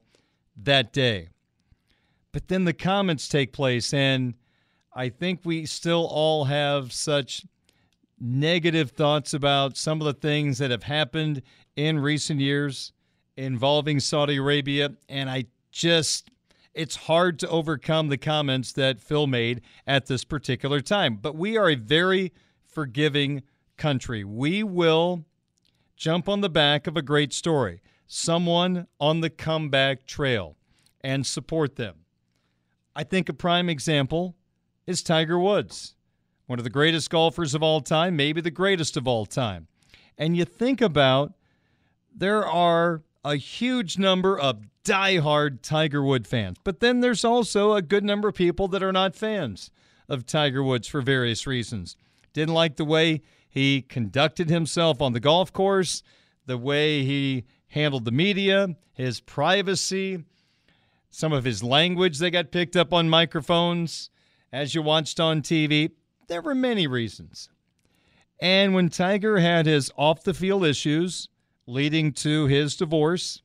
that 0.56 0.94
day. 0.94 1.30
But 2.32 2.48
then 2.48 2.64
the 2.66 2.74
comments 2.74 3.28
take 3.28 3.52
place, 3.52 3.94
and 3.94 4.36
I 4.94 5.10
think 5.10 5.42
we 5.44 5.66
still 5.66 6.06
all 6.06 6.46
have 6.46 6.92
such 6.92 7.46
negative 8.20 8.92
thoughts 8.92 9.34
about 9.34 9.78
some 9.78 10.02
of 10.02 10.06
the 10.06 10.14
things 10.14 10.58
that 10.58 10.70
have 10.70 10.84
happened 10.84 11.42
in 11.76 12.00
recent 12.00 12.40
years 12.40 12.92
involving 13.38 14.00
Saudi 14.00 14.38
Arabia. 14.38 14.92
And 15.08 15.30
I 15.30 15.46
just, 15.72 16.30
it's 16.74 16.96
hard 16.96 17.40
to 17.40 17.50
overcome 17.50 18.10
the 18.10 18.18
comments 18.18 18.74
that 18.74 19.00
Phil 19.00 19.28
made 19.28 19.62
at 19.88 20.08
this 20.08 20.24
particular 20.24 20.82
time. 20.82 21.16
But 21.16 21.36
we 21.36 21.58
are 21.58 21.70
a 21.70 21.76
very 21.76 22.34
forgiving 22.68 23.44
country. 23.78 24.24
We 24.24 24.62
will 24.62 25.26
jump 25.96 26.28
on 26.28 26.42
the 26.42 26.50
back 26.50 26.86
of 26.86 26.98
a 26.98 27.02
great 27.02 27.34
story, 27.34 27.82
someone 28.08 28.88
on 29.00 29.22
the 29.22 29.30
comeback 29.30 30.06
trail, 30.06 30.58
and 31.00 31.26
support 31.26 31.78
them. 31.78 31.96
I 32.96 33.04
think 33.04 33.30
a 33.30 33.34
prime 33.34 33.70
example 33.70 34.36
is 34.92 35.02
Tiger 35.02 35.40
Woods, 35.40 35.96
one 36.48 36.60
of 36.60 36.66
the 36.66 36.70
greatest 36.70 37.10
golfers 37.10 37.56
of 37.56 37.64
all 37.64 37.80
time, 37.80 38.18
maybe 38.18 38.42
the 38.42 38.52
greatest 38.52 38.98
of 38.98 39.08
all 39.08 39.26
time. 39.26 39.68
And 40.18 40.36
you 40.36 40.44
think 40.44 40.82
about 40.82 41.34
there 42.14 42.46
are 42.46 43.02
a 43.24 43.38
huge 43.38 43.98
number 43.98 44.38
of 44.38 44.60
die-hard 44.84 45.64
Tiger 45.64 46.04
Woods 46.04 46.28
fans, 46.28 46.58
but 46.66 46.82
then 46.82 47.00
there's 47.00 47.24
also 47.24 47.74
a 47.74 47.82
good 47.82 48.04
number 48.04 48.28
of 48.28 48.36
people 48.36 48.68
that 48.68 48.84
are 48.84 48.92
not 48.92 49.16
fans 49.16 49.72
of 50.10 50.26
Tiger 50.26 50.62
Woods 50.62 50.90
for 50.90 51.02
various 51.02 51.48
reasons. 51.48 51.96
Didn't 52.34 52.54
like 52.54 52.76
the 52.76 52.84
way 52.84 53.22
he 53.50 53.82
conducted 53.82 54.50
himself 54.50 55.02
on 55.02 55.14
the 55.14 55.22
golf 55.22 55.54
course, 55.54 56.04
the 56.46 56.58
way 56.58 57.06
he 57.06 57.46
handled 57.70 58.04
the 58.04 58.12
media, 58.12 58.76
his 58.92 59.22
privacy, 59.22 60.26
some 61.10 61.32
of 61.32 61.46
his 61.46 61.64
language 61.64 62.18
that 62.18 62.32
got 62.32 62.52
picked 62.52 62.76
up 62.76 62.92
on 62.92 63.08
microphones 63.08 64.10
as 64.52 64.76
you 64.76 64.82
watched 64.82 65.20
on 65.20 65.42
TV. 65.42 65.92
There 66.28 66.42
were 66.42 66.56
many 66.56 66.88
reasons. 66.88 67.50
And 68.40 68.74
when 68.74 68.90
Tiger 68.90 69.40
had 69.40 69.66
his 69.66 69.92
off 69.96 70.24
the 70.24 70.34
field 70.34 70.66
issues 70.66 71.30
leading 71.68 72.12
to 72.14 72.48
his 72.48 72.76
divorce, 72.76 73.44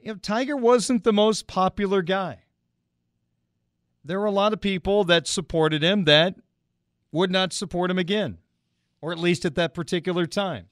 you 0.00 0.12
know, 0.12 0.18
Tiger 0.18 0.56
wasn't 0.56 1.04
the 1.04 1.12
most 1.12 1.46
popular 1.46 2.02
guy. 2.02 2.44
There 4.04 4.20
were 4.20 4.26
a 4.26 4.30
lot 4.30 4.52
of 4.52 4.60
people 4.60 5.04
that 5.04 5.26
supported 5.26 5.82
him 5.82 6.04
that 6.04 6.36
would 7.12 7.30
not 7.30 7.52
support 7.52 7.90
him 7.90 7.98
again, 7.98 8.38
or 9.00 9.12
at 9.12 9.18
least 9.18 9.44
at 9.44 9.56
that 9.56 9.74
particular 9.74 10.26
time. 10.26 10.66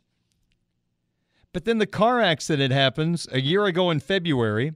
But 1.53 1.65
then 1.65 1.79
the 1.79 1.87
car 1.87 2.21
accident 2.21 2.73
happens 2.73 3.27
a 3.33 3.41
year 3.41 3.65
ago 3.67 3.91
in 3.91 4.01
February, 4.01 4.75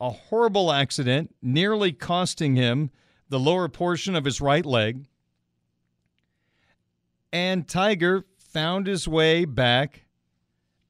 a 0.00 0.10
horrible 0.10 0.70
accident, 0.70 1.34
nearly 1.40 1.92
costing 1.92 2.54
him 2.54 2.90
the 3.28 3.38
lower 3.38 3.68
portion 3.68 4.14
of 4.14 4.24
his 4.24 4.40
right 4.40 4.64
leg. 4.64 5.06
And 7.32 7.66
Tiger 7.66 8.24
found 8.38 8.86
his 8.86 9.06
way 9.06 9.44
back 9.44 10.04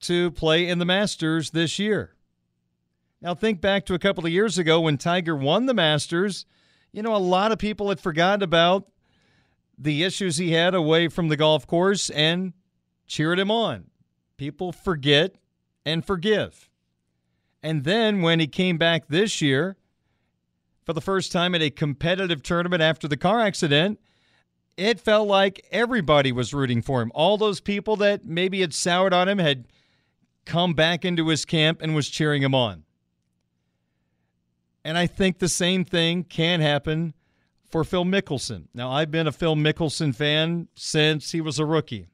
to 0.00 0.30
play 0.32 0.68
in 0.68 0.78
the 0.78 0.84
Masters 0.84 1.50
this 1.50 1.78
year. 1.78 2.14
Now, 3.20 3.34
think 3.34 3.60
back 3.60 3.86
to 3.86 3.94
a 3.94 3.98
couple 3.98 4.26
of 4.26 4.32
years 4.32 4.58
ago 4.58 4.80
when 4.80 4.98
Tiger 4.98 5.34
won 5.34 5.66
the 5.66 5.74
Masters. 5.74 6.46
You 6.92 7.02
know, 7.02 7.16
a 7.16 7.18
lot 7.18 7.50
of 7.50 7.58
people 7.58 7.88
had 7.88 7.98
forgotten 7.98 8.42
about 8.42 8.86
the 9.78 10.04
issues 10.04 10.36
he 10.36 10.52
had 10.52 10.74
away 10.74 11.08
from 11.08 11.28
the 11.28 11.36
golf 11.36 11.66
course 11.66 12.10
and 12.10 12.52
cheered 13.06 13.38
him 13.38 13.50
on. 13.50 13.86
People 14.36 14.70
forget 14.70 15.36
and 15.84 16.04
forgive. 16.04 16.70
And 17.62 17.84
then 17.84 18.22
when 18.22 18.38
he 18.38 18.46
came 18.46 18.78
back 18.78 19.08
this 19.08 19.40
year 19.40 19.76
for 20.86 20.92
the 20.92 21.00
first 21.00 21.32
time 21.32 21.54
at 21.54 21.60
a 21.60 21.68
competitive 21.68 22.44
tournament 22.44 22.80
after 22.80 23.08
the 23.08 23.16
car 23.16 23.40
accident, 23.40 23.98
it 24.76 25.00
felt 25.00 25.26
like 25.26 25.66
everybody 25.72 26.30
was 26.30 26.54
rooting 26.54 26.80
for 26.80 27.02
him. 27.02 27.10
All 27.12 27.36
those 27.36 27.60
people 27.60 27.96
that 27.96 28.24
maybe 28.24 28.60
had 28.60 28.72
soured 28.72 29.12
on 29.12 29.28
him 29.28 29.38
had 29.38 29.66
come 30.44 30.74
back 30.74 31.04
into 31.04 31.26
his 31.28 31.44
camp 31.44 31.82
and 31.82 31.94
was 31.94 32.08
cheering 32.08 32.42
him 32.42 32.54
on. 32.54 32.84
And 34.84 34.96
I 34.96 35.08
think 35.08 35.40
the 35.40 35.48
same 35.48 35.84
thing 35.84 36.22
can 36.22 36.60
happen 36.60 37.14
for 37.68 37.82
Phil 37.82 38.04
Mickelson. 38.04 38.68
Now, 38.72 38.92
I've 38.92 39.10
been 39.10 39.26
a 39.26 39.32
Phil 39.32 39.56
Mickelson 39.56 40.14
fan 40.14 40.68
since 40.76 41.32
he 41.32 41.40
was 41.40 41.58
a 41.58 41.66
rookie. 41.66 42.06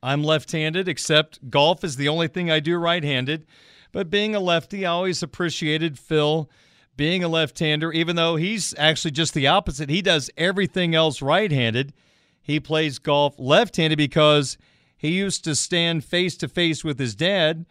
I'm 0.00 0.22
left 0.22 0.52
handed, 0.52 0.86
except 0.86 1.50
golf 1.50 1.82
is 1.82 1.96
the 1.96 2.08
only 2.08 2.28
thing 2.28 2.52
I 2.52 2.60
do 2.60 2.76
right 2.76 3.02
handed. 3.02 3.46
But 3.90 4.10
being 4.10 4.36
a 4.36 4.40
lefty, 4.40 4.86
I 4.86 4.90
always 4.90 5.24
appreciated 5.24 5.98
Phil 5.98 6.48
being 6.96 7.24
a 7.24 7.28
left 7.28 7.58
hander, 7.58 7.92
even 7.92 8.16
though 8.16 8.36
he's 8.36 8.74
actually 8.78 9.10
just 9.10 9.34
the 9.34 9.46
opposite. 9.46 9.88
He 9.88 10.02
does 10.02 10.30
everything 10.36 10.94
else 10.94 11.22
right 11.22 11.50
handed. 11.50 11.92
He 12.42 12.60
plays 12.60 12.98
golf 12.98 13.34
left 13.38 13.76
handed 13.76 13.96
because 13.96 14.58
he 14.96 15.12
used 15.12 15.44
to 15.44 15.54
stand 15.54 16.04
face 16.04 16.36
to 16.38 16.48
face 16.48 16.84
with 16.84 16.98
his 16.98 17.14
dad 17.14 17.66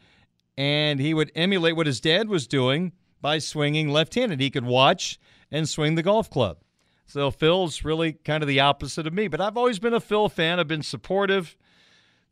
and 0.58 1.00
he 1.00 1.14
would 1.14 1.32
emulate 1.36 1.76
what 1.76 1.88
his 1.88 2.00
dad 2.02 2.30
was 2.30 2.48
doing 2.48 2.92
by 3.22 3.38
swinging 3.38 3.90
left 3.90 4.16
handed. 4.16 4.40
He 4.40 4.50
could 4.50 4.66
watch 4.66 5.20
and 5.52 5.68
swing 5.68 5.96
the 5.96 6.04
golf 6.04 6.30
club. 6.30 6.58
So 7.06 7.30
Phil's 7.30 7.84
really 7.84 8.14
kind 8.14 8.42
of 8.42 8.48
the 8.48 8.60
opposite 8.60 9.06
of 9.06 9.14
me. 9.14 9.28
But 9.28 9.42
I've 9.42 9.58
always 9.58 9.80
been 9.80 9.94
a 9.94 10.00
Phil 10.00 10.30
fan. 10.30 10.60
I've 10.60 10.68
been 10.68 10.84
supportive 10.84 11.58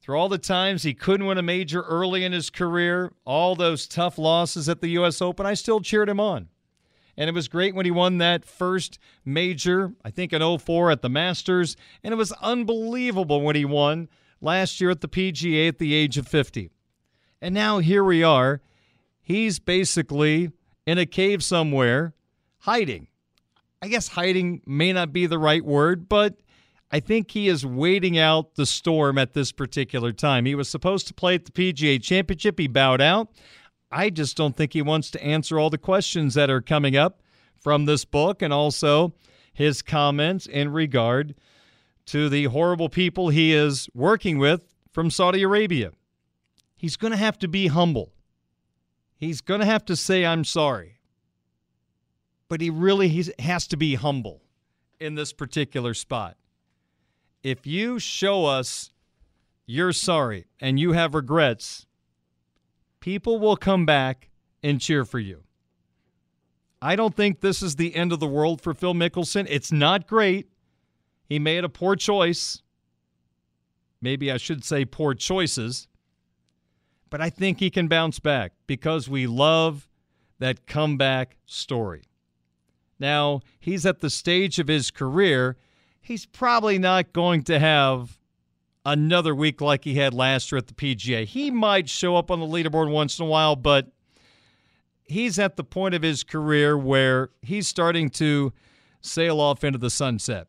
through 0.02 0.18
all 0.18 0.30
the 0.30 0.38
times 0.38 0.84
he 0.84 0.94
couldn't 0.94 1.26
win 1.26 1.38
a 1.38 1.44
major 1.44 1.82
early 1.82 2.24
in 2.24 2.32
his 2.32 2.50
career, 2.50 3.12
all 3.26 3.56
those 3.56 3.88
tough 3.88 4.18
losses 4.18 4.70
at 4.70 4.80
the 4.80 4.90
U.S. 4.90 5.22
Open. 5.22 5.46
I 5.46 5.54
still 5.54 5.82
cheered 5.82 6.08
him 6.08 6.20
on. 6.20 6.48
And 7.20 7.30
it 7.30 7.34
was 7.34 7.49
great 7.49 7.76
when 7.76 7.86
he 7.86 7.91
won 7.91 8.17
that 8.20 8.45
first 8.45 8.97
major, 9.26 9.91
I 10.05 10.09
think 10.09 10.32
in 10.32 10.57
04 10.57 10.89
at 10.89 11.01
the 11.01 11.09
Masters. 11.09 11.76
And 12.01 12.13
it 12.13 12.17
was 12.17 12.32
unbelievable 12.41 13.41
when 13.41 13.57
he 13.57 13.65
won 13.65 14.07
last 14.39 14.80
year 14.80 14.89
at 14.89 15.01
the 15.01 15.09
PGA 15.09 15.67
at 15.67 15.80
the 15.80 15.93
age 15.93 16.17
of 16.17 16.30
50. 16.30 16.72
And 17.41 17.53
now 17.53 17.80
here 17.80 18.05
we 18.05 18.24
are. 18.24 18.61
He's 19.22 19.59
basically 19.59 20.53
in 20.86 20.97
a 20.97 21.05
cave 21.05 21.43
somewhere 21.43 22.13
hiding. 22.59 23.07
I 23.82 23.89
guess 23.89 24.07
hiding 24.07 24.61
may 24.65 24.93
not 24.93 25.11
be 25.11 25.26
the 25.26 25.38
right 25.38 25.63
word, 25.63 26.07
but 26.07 26.39
I 26.89 27.01
think 27.01 27.32
he 27.32 27.49
is 27.49 27.65
waiting 27.65 28.17
out 28.17 28.55
the 28.55 28.65
storm 28.65 29.17
at 29.17 29.34
this 29.34 29.51
particular 29.51 30.13
time. 30.13 30.45
He 30.45 30.55
was 30.55 30.70
supposed 30.70 31.07
to 31.07 31.13
play 31.13 31.36
at 31.36 31.43
the 31.43 31.51
PGA 31.51 32.01
Championship. 32.01 32.57
He 32.57 32.67
bowed 32.67 33.01
out. 33.01 33.30
I 33.92 34.10
just 34.10 34.38
don't 34.38 34.56
think 34.56 34.74
he 34.74 34.82
wants 34.82 35.10
to 35.12 35.24
answer 35.24 35.60
all 35.60 35.70
the 35.70 35.78
questions 35.78 36.34
that 36.36 36.50
are 36.50 36.62
coming 36.62 36.96
up 36.96 37.22
from 37.58 37.86
this 37.86 38.06
book 38.06 38.42
and 38.42 38.54
also 38.54 39.14
his 39.54 39.82
comments 39.82 40.46
in 40.46 40.72
regard 40.72 41.36
to 42.06 42.30
the 42.30 42.46
horrible 42.46 42.90
people 42.90 43.30
he 43.30 43.54
is 43.54 43.90
working 43.94 44.38
with 44.38 44.74
from 44.92 45.10
Saudi 45.10 45.44
Arabia. 45.44 45.92
He's 46.76 46.98
going 46.98 47.12
to 47.12 47.18
have 47.18 47.38
to 47.40 47.48
be 47.48 47.68
humble. 47.68 48.14
He's 49.18 49.42
going 49.42 49.60
to 49.60 49.66
have 49.66 49.86
to 49.86 49.96
say, 49.96 50.26
I'm 50.26 50.46
sorry 50.46 51.00
but 52.50 52.60
he 52.60 52.70
really 52.70 53.32
has 53.38 53.68
to 53.68 53.78
be 53.78 53.96
humble 53.96 54.42
in 55.00 55.16
this 55.16 55.32
particular 55.32 55.94
spot. 55.94 56.36
If 57.44 57.66
you 57.66 58.00
show 58.00 58.46
us 58.46 58.92
you're 59.66 59.94
sorry 59.94 60.48
and 60.60 60.80
you 60.80 60.94
have 60.94 61.14
regrets, 61.14 61.86
people 63.00 63.39
will 63.39 63.58
come 63.58 63.86
back 63.86 64.30
and 64.64 64.82
cheer 64.82 65.06
for 65.06 65.20
you. 65.20 65.43
I 66.82 66.95
don't 66.95 67.16
think 67.16 67.41
this 67.41 67.62
is 67.62 67.76
the 67.76 67.95
end 67.95 68.14
of 68.14 68.20
the 68.20 68.28
world 68.28 68.62
for 68.62 68.74
Phil 68.74 68.93
Mickelson. 68.93 69.45
It's 69.50 69.72
not 69.72 70.08
great. 70.08 70.50
He 71.28 71.39
made 71.39 71.64
a 71.64 71.70
poor 71.70 71.95
choice. 71.95 72.62
Maybe 74.02 74.32
I 74.32 74.38
should 74.38 74.64
say 74.64 74.86
poor 74.86 75.14
choices. 75.14 75.88
But 77.10 77.22
I 77.22 77.30
think 77.30 77.60
he 77.60 77.70
can 77.70 77.88
bounce 77.88 78.20
back 78.20 78.54
because 78.66 79.10
we 79.10 79.28
love 79.28 79.89
that 80.39 80.68
comeback 80.68 81.36
story. 81.45 82.04
Now, 82.97 83.41
he's 83.60 83.86
at 83.86 84.00
the 84.00 84.10
stage 84.10 84.60
of 84.60 84.68
his 84.68 84.91
career, 84.91 85.58
he's 86.02 86.26
probably 86.26 86.78
not 86.78 87.14
going 87.14 87.43
to 87.43 87.60
have 87.60 88.18
another 88.86 89.36
week 89.36 89.61
like 89.61 89.84
he 89.84 89.95
had 89.95 90.13
last 90.13 90.51
year 90.51 90.57
at 90.57 90.67
the 90.67 90.73
PGA. 90.73 91.25
He 91.25 91.51
might 91.51 91.89
show 91.89 92.15
up 92.15 92.32
on 92.32 92.39
the 92.39 92.45
leaderboard 92.45 92.91
once 92.91 93.19
in 93.19 93.25
a 93.25 93.30
while, 93.30 93.55
but 93.55 93.91
he's 95.05 95.38
at 95.39 95.57
the 95.57 95.63
point 95.63 95.95
of 95.95 96.01
his 96.01 96.23
career 96.23 96.77
where 96.77 97.30
he's 97.41 97.67
starting 97.67 98.09
to 98.11 98.53
sail 99.01 99.39
off 99.39 99.63
into 99.63 99.80
the 99.80 99.89
sunset. 99.89 100.47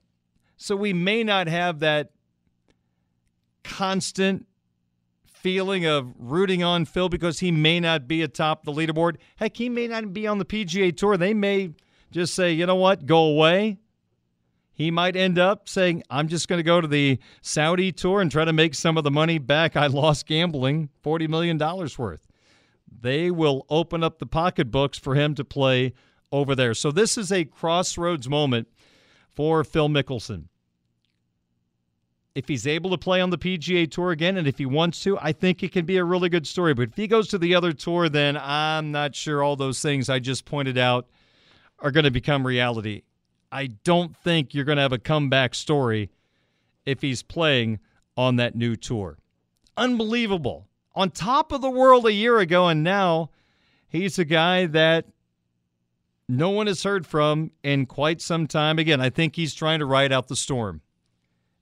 So 0.56 0.76
we 0.76 0.92
may 0.92 1.24
not 1.24 1.46
have 1.48 1.80
that 1.80 2.10
constant 3.64 4.46
feeling 5.26 5.86
of 5.86 6.12
rooting 6.18 6.62
on 6.62 6.84
Phil 6.84 7.08
because 7.08 7.40
he 7.40 7.50
may 7.50 7.80
not 7.80 8.06
be 8.06 8.20
atop 8.22 8.64
the 8.64 8.72
leaderboard. 8.72 9.16
Heck, 9.36 9.56
he 9.56 9.68
may 9.68 9.88
not 9.88 10.12
be 10.12 10.26
on 10.26 10.38
the 10.38 10.44
PGA 10.44 10.94
Tour. 10.94 11.16
They 11.16 11.32
may 11.32 11.70
just 12.10 12.34
say, 12.34 12.52
you 12.52 12.66
know 12.66 12.74
what, 12.74 13.06
go 13.06 13.24
away. 13.24 13.78
He 14.80 14.90
might 14.90 15.14
end 15.14 15.38
up 15.38 15.68
saying, 15.68 16.04
I'm 16.08 16.26
just 16.26 16.48
going 16.48 16.58
to 16.58 16.62
go 16.62 16.80
to 16.80 16.88
the 16.88 17.18
Saudi 17.42 17.92
tour 17.92 18.22
and 18.22 18.30
try 18.30 18.46
to 18.46 18.52
make 18.54 18.74
some 18.74 18.96
of 18.96 19.04
the 19.04 19.10
money 19.10 19.36
back 19.36 19.76
I 19.76 19.88
lost 19.88 20.24
gambling, 20.24 20.88
$40 21.04 21.28
million 21.28 21.58
worth. 21.98 22.26
They 22.90 23.30
will 23.30 23.66
open 23.68 24.02
up 24.02 24.18
the 24.18 24.24
pocketbooks 24.24 24.96
for 24.96 25.16
him 25.16 25.34
to 25.34 25.44
play 25.44 25.92
over 26.32 26.54
there. 26.54 26.72
So 26.72 26.90
this 26.90 27.18
is 27.18 27.30
a 27.30 27.44
crossroads 27.44 28.26
moment 28.26 28.68
for 29.28 29.64
Phil 29.64 29.90
Mickelson. 29.90 30.44
If 32.34 32.48
he's 32.48 32.66
able 32.66 32.88
to 32.88 32.96
play 32.96 33.20
on 33.20 33.28
the 33.28 33.36
PGA 33.36 33.90
Tour 33.90 34.12
again, 34.12 34.38
and 34.38 34.48
if 34.48 34.56
he 34.56 34.64
wants 34.64 35.02
to, 35.02 35.18
I 35.18 35.32
think 35.32 35.62
it 35.62 35.72
can 35.72 35.84
be 35.84 35.98
a 35.98 36.04
really 36.04 36.30
good 36.30 36.46
story. 36.46 36.72
But 36.72 36.88
if 36.88 36.96
he 36.96 37.06
goes 37.06 37.28
to 37.28 37.38
the 37.38 37.54
other 37.54 37.74
tour, 37.74 38.08
then 38.08 38.38
I'm 38.38 38.90
not 38.92 39.14
sure 39.14 39.42
all 39.42 39.56
those 39.56 39.82
things 39.82 40.08
I 40.08 40.20
just 40.20 40.46
pointed 40.46 40.78
out 40.78 41.06
are 41.80 41.90
going 41.90 42.04
to 42.04 42.10
become 42.10 42.46
reality. 42.46 43.02
I 43.52 43.66
don't 43.84 44.16
think 44.16 44.54
you're 44.54 44.64
going 44.64 44.76
to 44.76 44.82
have 44.82 44.92
a 44.92 44.98
comeback 44.98 45.54
story 45.54 46.10
if 46.86 47.02
he's 47.02 47.22
playing 47.22 47.80
on 48.16 48.36
that 48.36 48.54
new 48.54 48.76
tour. 48.76 49.18
Unbelievable. 49.76 50.68
On 50.94 51.10
top 51.10 51.52
of 51.52 51.60
the 51.60 51.70
world 51.70 52.06
a 52.06 52.12
year 52.12 52.38
ago, 52.38 52.68
and 52.68 52.82
now 52.82 53.30
he's 53.88 54.18
a 54.18 54.24
guy 54.24 54.66
that 54.66 55.06
no 56.28 56.50
one 56.50 56.66
has 56.66 56.82
heard 56.82 57.06
from 57.06 57.50
in 57.62 57.86
quite 57.86 58.20
some 58.20 58.46
time. 58.46 58.78
Again, 58.78 59.00
I 59.00 59.10
think 59.10 59.36
he's 59.36 59.54
trying 59.54 59.80
to 59.80 59.86
ride 59.86 60.12
out 60.12 60.28
the 60.28 60.36
storm. 60.36 60.80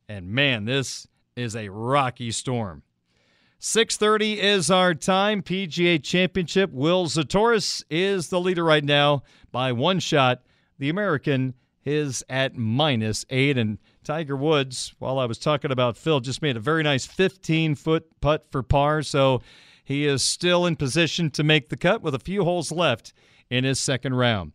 And 0.08 0.28
man, 0.28 0.64
this 0.64 1.06
is 1.36 1.54
a 1.56 1.68
rocky 1.68 2.30
storm. 2.30 2.82
6:30 3.60 4.38
is 4.38 4.70
our 4.70 4.94
time. 4.94 5.42
PGA 5.42 5.98
Championship. 5.98 6.70
Will 6.70 7.06
Zalatoris 7.06 7.82
is 7.90 8.28
the 8.28 8.40
leader 8.40 8.64
right 8.64 8.84
now 8.84 9.22
by 9.50 9.72
one 9.72 10.00
shot. 10.00 10.42
The 10.78 10.88
American 10.88 11.54
is 11.88 12.22
at 12.28 12.56
minus 12.56 13.24
eight, 13.30 13.56
and 13.56 13.78
Tiger 14.04 14.36
Woods. 14.36 14.94
While 14.98 15.18
I 15.18 15.24
was 15.24 15.38
talking 15.38 15.70
about 15.70 15.96
Phil, 15.96 16.20
just 16.20 16.42
made 16.42 16.56
a 16.56 16.60
very 16.60 16.82
nice 16.82 17.06
15 17.06 17.74
foot 17.74 18.06
putt 18.20 18.46
for 18.50 18.62
par, 18.62 19.02
so 19.02 19.42
he 19.84 20.06
is 20.06 20.22
still 20.22 20.66
in 20.66 20.76
position 20.76 21.30
to 21.30 21.42
make 21.42 21.70
the 21.70 21.76
cut 21.76 22.02
with 22.02 22.14
a 22.14 22.18
few 22.18 22.44
holes 22.44 22.70
left 22.70 23.12
in 23.50 23.64
his 23.64 23.80
second 23.80 24.14
round. 24.14 24.52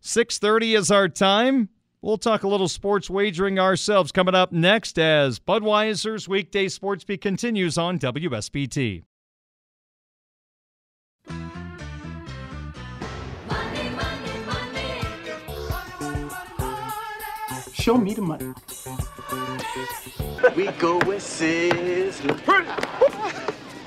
6:30 0.00 0.74
is 0.74 0.90
our 0.90 1.08
time. 1.08 1.68
We'll 2.02 2.18
talk 2.18 2.42
a 2.42 2.48
little 2.48 2.68
sports 2.68 3.08
wagering 3.08 3.58
ourselves 3.58 4.12
coming 4.12 4.34
up 4.34 4.52
next 4.52 4.98
as 4.98 5.38
Budweiser's 5.38 6.28
weekday 6.28 6.68
sports 6.68 7.02
beat 7.04 7.22
continues 7.22 7.78
on 7.78 7.98
WSBT. 7.98 9.04
Show 17.84 17.98
me 17.98 18.14
the 18.14 18.22
money. 18.22 18.46
we 20.56 20.68
go 20.78 20.96
with 21.00 21.22
Sizzler. 21.22 22.34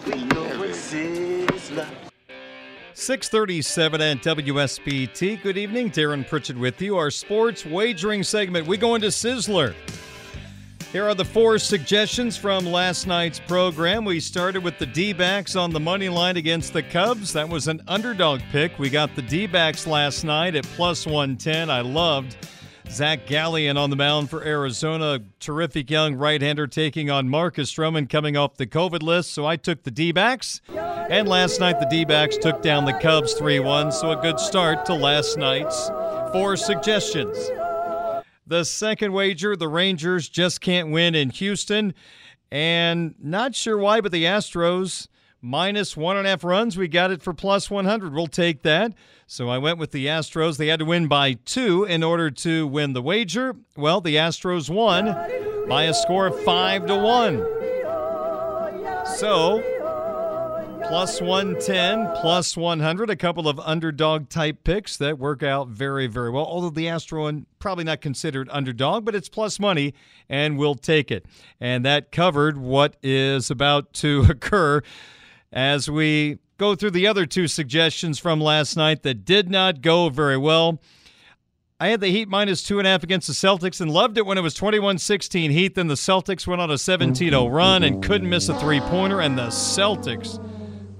We 0.06 0.24
go 0.26 0.60
with 0.60 0.76
Sizzler. 0.76 1.88
637 2.94 4.02
at 4.02 4.18
WSBT. 4.18 5.42
Good 5.42 5.58
evening. 5.58 5.90
Darren 5.90 6.28
Pritchett 6.28 6.60
with 6.60 6.80
you. 6.80 6.96
Our 6.96 7.10
sports 7.10 7.66
wagering 7.66 8.22
segment. 8.22 8.68
We 8.68 8.78
go 8.78 8.94
into 8.94 9.08
Sizzler. 9.08 9.74
Here 10.92 11.06
are 11.06 11.16
the 11.16 11.26
four 11.26 11.58
suggestions 11.58 12.38
from 12.38 12.68
last 12.68 13.08
night's 13.08 13.40
program. 13.40 14.06
We 14.06 14.20
started 14.20 14.64
with 14.64 14.78
the 14.78 14.86
D 14.86 15.12
backs 15.12 15.56
on 15.56 15.72
the 15.72 15.80
money 15.80 16.10
line 16.10 16.38
against 16.38 16.72
the 16.72 16.84
Cubs. 16.84 17.34
That 17.34 17.50
was 17.50 17.68
an 17.68 17.82
underdog 17.88 18.42
pick. 18.52 18.78
We 18.78 18.92
got 18.92 19.16
the 19.16 19.24
D 19.24 19.48
backs 19.48 19.88
last 19.88 20.24
night 20.24 20.54
at 20.54 20.66
plus 20.66 21.08
110. 21.08 21.72
I 21.72 21.82
loved 21.82 22.38
Zac 22.90 23.28
Gallen 23.28 23.78
on 23.78 23.90
the 23.90 23.96
mound 23.96 24.30
for 24.30 24.44
Arizona. 24.44 25.20
Terrific 25.40 25.90
young 25.90 26.16
right 26.16 26.42
hander 26.42 26.68
taking 26.68 27.12
on 27.12 27.30
Marcus 27.30 27.72
Stroman 27.72 28.10
coming 28.10 28.36
off 28.36 28.58
the 28.58 28.66
COVID 28.66 29.04
list. 29.04 29.34
So 29.34 29.46
I 29.46 29.56
took 29.56 29.84
the 29.84 29.92
D 29.92 30.12
backs. 30.12 30.62
And 30.70 31.28
last 31.28 31.60
night, 31.60 31.80
the 31.80 31.86
D 31.86 32.06
backs 32.06 32.38
took 32.38 32.62
down 32.62 32.86
the 32.86 32.94
Cubs 32.94 33.34
3 33.34 33.60
1. 33.60 33.92
So 33.92 34.12
a 34.12 34.16
good 34.16 34.40
start 34.40 34.86
to 34.88 34.94
last 34.94 35.38
night's 35.38 35.90
four 36.32 36.58
suggestions. 36.58 37.38
The 38.48 38.64
second 38.64 39.12
wager, 39.12 39.56
the 39.56 39.68
Rangers 39.68 40.30
just 40.30 40.62
can't 40.62 40.90
win 40.90 41.16
in 41.16 41.30
Houston. 41.32 41.94
And 42.50 43.16
not 43.22 43.56
sure 43.56 43.78
why, 43.78 44.02
but 44.02 44.12
the 44.12 44.24
Astros 44.24 45.08
minus 45.48 45.96
one 45.96 46.18
and 46.18 46.28
a 46.28 46.30
half 46.30 46.44
runs. 46.44 46.78
We 46.78 46.88
got 46.88 47.12
it 47.12 47.24
for 47.24 47.34
plus 47.34 47.72
100. 47.72 48.14
We'll 48.14 48.28
take 48.28 48.64
that. 48.64 48.94
So 49.26 49.50
I 49.50 49.58
went 49.58 49.78
with 49.78 49.92
the 49.92 50.06
Astros. 50.08 50.58
They 50.58 50.68
had 50.68 50.80
to 50.80 50.86
win 50.86 51.08
by 51.08 51.34
two 51.34 51.86
in 51.86 52.04
order 52.04 52.30
to 52.32 52.68
win 52.68 52.94
the 52.94 53.02
wager. 53.02 53.56
Well, 53.76 54.02
the 54.02 54.16
Astros 54.16 54.70
won 54.70 55.06
by 55.68 55.84
a 55.84 55.94
score 55.94 56.28
of 56.28 56.44
five 56.44 56.86
to 56.88 56.96
one. 56.96 57.38
So 59.18 59.64
plus 60.88 61.20
110, 61.20 62.14
plus 62.22 62.56
100, 62.56 63.10
a 63.10 63.16
couple 63.16 63.50
of 63.50 63.60
underdog 63.60 64.30
type 64.30 64.64
picks 64.64 64.96
that 64.98 65.20
work 65.20 65.44
out 65.44 65.68
very, 65.68 66.08
very 66.08 66.30
well. 66.30 66.46
Although 66.46 66.70
the 66.70 66.88
Astro 66.88 67.24
one 67.24 67.46
probably 67.60 67.84
not 67.84 68.00
considered 68.00 68.48
underdog, 68.52 69.04
but 69.04 69.14
it's 69.14 69.28
plus 69.28 69.60
money 69.60 69.94
and 70.30 70.58
we'll 70.58 70.76
take 70.76 71.12
it. 71.12 71.26
And 71.60 71.84
that 71.84 72.12
covered 72.12 72.58
what 72.58 72.96
is 73.04 73.52
about 73.52 73.94
to 73.96 74.26
occur 74.30 74.82
as 75.52 75.90
we 75.90 76.40
go 76.58 76.76
through 76.76 76.92
the 76.92 77.08
other 77.08 77.26
two 77.26 77.48
suggestions 77.48 78.20
from 78.20 78.42
last 78.42 78.76
night 78.76 79.04
that 79.04 79.26
did 79.26 79.50
not 79.50 79.82
go 79.82 80.10
very 80.10 80.38
well. 80.38 80.82
I 81.80 81.90
had 81.90 82.02
the 82.02 82.08
Heat 82.08 82.28
minus 82.28 82.64
two 82.64 82.80
and 82.80 82.88
a 82.88 82.92
half 82.92 83.04
against 83.04 83.28
the 83.28 83.34
Celtics 83.34 83.80
and 83.80 83.92
loved 83.92 84.18
it 84.18 84.26
when 84.26 84.38
it 84.38 84.42
was 84.42 84.56
21 84.56 84.98
16 84.98 85.52
Heat. 85.52 85.76
Then 85.76 85.88
the 85.88 85.94
Celtics 85.94 86.48
went 86.48 86.60
on 86.60 86.72
a 86.72 86.78
17 86.78 87.30
0 87.30 87.48
run 87.48 87.84
and 87.84 88.04
couldn't 88.04 88.30
miss 88.30 88.50
a 88.50 88.60
three 88.60 88.80
pointer, 88.80 89.22
and 89.22 89.38
the 89.38 89.48
Celtics 89.48 90.44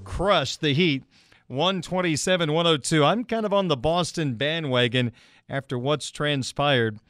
crushed 0.04 0.60
the 0.60 0.72
Heat 0.72 1.02
127 1.48 2.52
102. 2.52 3.04
I'm 3.04 3.24
kind 3.24 3.44
of 3.44 3.52
on 3.52 3.66
the 3.66 3.76
Boston 3.76 4.34
bandwagon 4.34 5.10
after 5.48 5.76
what's 5.76 6.12
transpired 6.12 7.00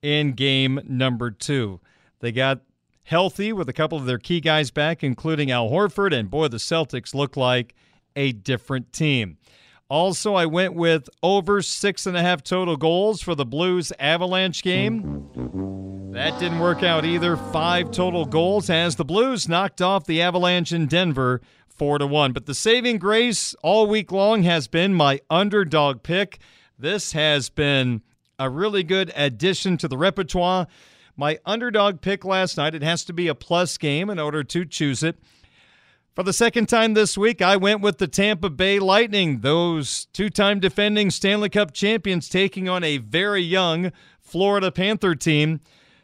in 0.00 0.32
game 0.32 0.80
number 0.84 1.32
two. 1.32 1.80
They 2.20 2.30
got 2.30 2.60
healthy 3.08 3.52
with 3.52 3.68
a 3.68 3.72
couple 3.72 3.96
of 3.96 4.04
their 4.04 4.18
key 4.18 4.40
guys 4.40 4.70
back, 4.70 5.02
including 5.02 5.50
Al 5.50 5.70
Horford, 5.70 6.14
and 6.14 6.30
boy, 6.30 6.48
the 6.48 6.58
Celtics 6.58 7.14
look 7.14 7.36
like 7.36 7.74
a 8.14 8.32
different 8.32 8.92
team. 8.92 9.38
Also, 9.88 10.34
I 10.34 10.44
went 10.44 10.74
with 10.74 11.08
over 11.22 11.62
six 11.62 12.04
and 12.06 12.16
a 12.16 12.20
half 12.20 12.42
total 12.42 12.76
goals 12.76 13.22
for 13.22 13.34
the 13.34 13.46
Blues 13.46 13.90
Avalanche 13.98 14.62
game. 14.62 16.10
That 16.12 16.38
didn't 16.38 16.58
work 16.58 16.82
out 16.82 17.06
either. 17.06 17.36
Five 17.36 17.90
total 17.90 18.26
goals 18.26 18.68
as 18.68 18.96
the 18.96 19.04
Blues 19.04 19.48
knocked 19.48 19.80
off 19.80 20.04
the 20.04 20.20
Avalanche 20.20 20.72
in 20.72 20.86
Denver 20.86 21.40
four 21.68 21.98
to 21.98 22.06
one. 22.06 22.32
But 22.32 22.46
the 22.46 22.54
saving 22.54 22.98
grace 22.98 23.54
all 23.62 23.86
week 23.86 24.12
long 24.12 24.42
has 24.42 24.68
been 24.68 24.92
my 24.92 25.20
underdog 25.30 26.02
pick. 26.02 26.38
This 26.78 27.12
has 27.12 27.48
been 27.48 28.02
a 28.38 28.50
really 28.50 28.82
good 28.82 29.12
addition 29.16 29.78
to 29.78 29.88
the 29.88 29.96
repertoire. 29.96 30.66
My 31.20 31.40
underdog 31.44 32.00
pick 32.00 32.24
last 32.24 32.56
night, 32.56 32.76
it 32.76 32.82
has 32.84 33.04
to 33.06 33.12
be 33.12 33.26
a 33.26 33.34
plus 33.34 33.76
game 33.76 34.08
in 34.08 34.20
order 34.20 34.44
to 34.44 34.64
choose 34.64 35.02
it. 35.02 35.18
For 36.14 36.22
the 36.22 36.32
second 36.32 36.68
time 36.68 36.94
this 36.94 37.18
week, 37.18 37.42
I 37.42 37.56
went 37.56 37.80
with 37.80 37.98
the 37.98 38.06
Tampa 38.06 38.48
Bay 38.50 38.78
Lightning, 38.78 39.40
those 39.40 40.06
two 40.12 40.30
time 40.30 40.60
defending 40.60 41.10
Stanley 41.10 41.48
Cup 41.48 41.72
champions 41.72 42.28
taking 42.28 42.68
on 42.68 42.84
a 42.84 42.98
very 42.98 43.42
young 43.42 43.90
Florida 44.20 44.70
Panther 44.70 45.16
team. 45.16 45.58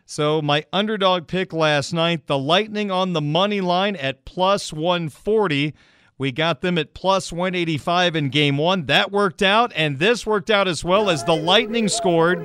So, 0.05 0.43
my 0.43 0.65
underdog 0.73 1.29
pick 1.29 1.53
last 1.53 1.93
night, 1.93 2.27
the 2.27 2.37
Lightning 2.37 2.91
on 2.91 3.13
the 3.13 3.21
money 3.21 3.61
line 3.61 3.95
at 3.95 4.25
plus 4.25 4.73
140. 4.73 5.75
We 6.19 6.33
got 6.33 6.61
them 6.61 6.77
at 6.77 6.93
plus 6.93 7.33
185 7.33 8.17
in 8.17 8.31
game 8.31 8.59
one. 8.59 8.87
That 8.87 9.13
worked 9.13 9.43
out, 9.43 9.73
and 9.77 10.01
this 10.01 10.27
worked 10.27 10.51
out 10.51 10.67
as 10.67 10.83
well 10.85 11.09
as 11.09 11.23
the 11.23 11.37
Lightning 11.37 11.89
scored 11.89 12.45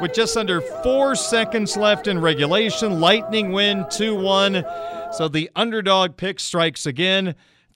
with 0.00 0.14
just 0.14 0.36
under 0.36 0.60
four 0.60 1.14
seconds 1.14 1.76
left 1.76 2.06
in 2.06 2.20
regulation. 2.20 3.00
Lightning 3.00 3.52
win 3.52 3.86
2 3.90 4.14
1. 4.14 4.64
So 5.12 5.28
the 5.28 5.50
underdog 5.56 6.16
pick 6.16 6.38
strikes 6.38 6.86
again. 6.86 7.34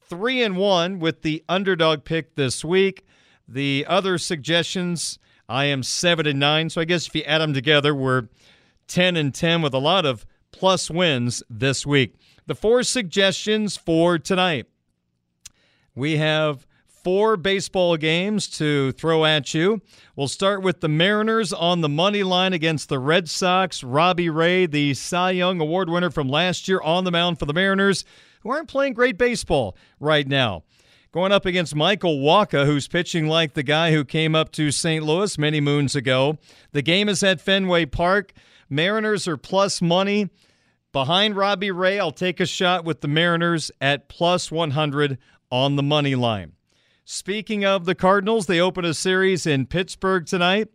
Three 0.08 0.42
and 0.42 0.56
one 0.56 0.98
with 0.98 1.22
the 1.22 1.42
underdog 1.48 2.04
pick 2.04 2.34
this 2.34 2.64
week. 2.64 3.04
The 3.48 3.86
other 3.88 4.18
suggestions, 4.18 5.18
I 5.48 5.64
am 5.64 5.82
seven 5.82 6.26
and 6.26 6.38
nine. 6.38 6.70
So 6.70 6.80
I 6.80 6.84
guess 6.84 7.06
if 7.06 7.14
you 7.14 7.22
add 7.22 7.40
them 7.40 7.54
together, 7.54 7.94
we're 7.94 8.28
10 8.88 9.16
and 9.16 9.34
10 9.34 9.62
with 9.62 9.74
a 9.74 9.78
lot 9.78 10.04
of 10.04 10.26
plus 10.52 10.90
wins 10.90 11.42
this 11.48 11.86
week. 11.86 12.14
The 12.46 12.54
four 12.54 12.82
suggestions 12.82 13.76
for 13.76 14.18
tonight 14.18 14.66
we 15.94 16.16
have 16.16 16.66
four 17.02 17.36
baseball 17.36 17.96
games 17.96 18.48
to 18.48 18.92
throw 18.92 19.24
at 19.24 19.54
you. 19.54 19.80
We'll 20.16 20.28
start 20.28 20.62
with 20.62 20.80
the 20.80 20.88
Mariners 20.88 21.52
on 21.52 21.80
the 21.80 21.88
money 21.88 22.22
line 22.22 22.52
against 22.52 22.88
the 22.88 22.98
Red 22.98 23.28
Sox. 23.28 23.82
Robbie 23.82 24.30
Ray, 24.30 24.66
the 24.66 24.94
Cy 24.94 25.32
Young 25.32 25.60
Award 25.60 25.88
winner 25.88 26.10
from 26.10 26.28
last 26.28 26.68
year, 26.68 26.80
on 26.82 27.04
the 27.04 27.10
mound 27.10 27.38
for 27.38 27.46
the 27.46 27.52
Mariners, 27.52 28.04
who 28.42 28.50
aren't 28.50 28.68
playing 28.68 28.94
great 28.94 29.18
baseball 29.18 29.76
right 30.00 30.26
now. 30.26 30.64
Going 31.12 31.32
up 31.32 31.44
against 31.44 31.74
Michael 31.74 32.18
Wacha, 32.18 32.64
who's 32.64 32.88
pitching 32.88 33.26
like 33.26 33.52
the 33.52 33.62
guy 33.62 33.92
who 33.92 34.04
came 34.04 34.34
up 34.34 34.50
to 34.52 34.70
St. 34.70 35.04
Louis 35.04 35.36
many 35.36 35.60
moons 35.60 35.94
ago. 35.94 36.38
The 36.72 36.82
game 36.82 37.08
is 37.08 37.22
at 37.22 37.40
Fenway 37.40 37.86
Park. 37.86 38.32
Mariners 38.70 39.28
are 39.28 39.36
plus 39.36 39.82
money. 39.82 40.30
Behind 40.92 41.36
Robbie 41.36 41.70
Ray, 41.70 41.98
I'll 41.98 42.12
take 42.12 42.40
a 42.40 42.46
shot 42.46 42.84
with 42.84 43.02
the 43.02 43.08
Mariners 43.08 43.70
at 43.80 44.08
plus 44.08 44.50
100 44.50 45.18
on 45.50 45.76
the 45.76 45.82
money 45.82 46.14
line. 46.14 46.52
Speaking 47.14 47.62
of 47.62 47.84
the 47.84 47.94
Cardinals, 47.94 48.46
they 48.46 48.58
open 48.58 48.86
a 48.86 48.94
series 48.94 49.44
in 49.44 49.66
Pittsburgh 49.66 50.24
tonight, 50.24 50.68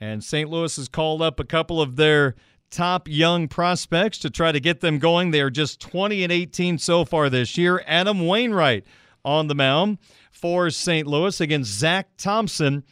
and 0.00 0.24
St. 0.24 0.48
Louis 0.48 0.74
has 0.76 0.88
called 0.88 1.20
up 1.20 1.38
a 1.38 1.44
couple 1.44 1.78
of 1.78 1.96
their 1.96 2.36
top 2.70 3.06
young 3.06 3.48
prospects 3.48 4.16
to 4.20 4.30
try 4.30 4.50
to 4.50 4.60
get 4.60 4.80
them 4.80 4.98
going. 4.98 5.30
They 5.30 5.42
are 5.42 5.50
just 5.50 5.80
20 5.80 6.22
and 6.22 6.32
18 6.32 6.78
so 6.78 7.04
far 7.04 7.28
this 7.28 7.58
year. 7.58 7.84
Adam 7.86 8.26
Wainwright 8.26 8.86
on 9.26 9.48
the 9.48 9.54
mound 9.54 9.98
for 10.32 10.70
St. 10.70 11.06
Louis 11.06 11.38
against 11.38 11.78
Zach 11.78 12.08
Thompson. 12.16 12.82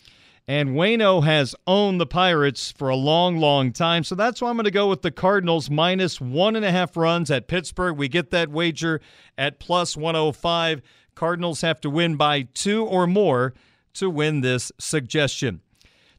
And 0.46 0.70
Wayno 0.70 1.24
has 1.24 1.54
owned 1.68 2.00
the 2.00 2.06
Pirates 2.06 2.72
for 2.72 2.88
a 2.88 2.96
long, 2.96 3.38
long 3.38 3.72
time. 3.72 4.04
So 4.04 4.14
that's 4.16 4.42
why 4.42 4.50
I'm 4.50 4.56
going 4.56 4.64
to 4.64 4.70
go 4.70 4.88
with 4.88 5.00
the 5.00 5.12
Cardinals 5.12 5.70
minus 5.70 6.20
one 6.20 6.56
and 6.56 6.64
a 6.64 6.70
half 6.72 6.96
runs 6.96 7.30
at 7.30 7.48
Pittsburgh. 7.48 7.96
We 7.96 8.08
get 8.08 8.30
that 8.32 8.50
wager 8.50 9.00
at 9.38 9.60
plus 9.60 9.96
105. 9.96 10.82
Cardinals 11.14 11.60
have 11.60 11.80
to 11.82 11.90
win 11.90 12.16
by 12.16 12.42
two 12.54 12.84
or 12.84 13.06
more 13.06 13.54
to 13.94 14.08
win 14.08 14.40
this 14.40 14.72
suggestion. 14.78 15.60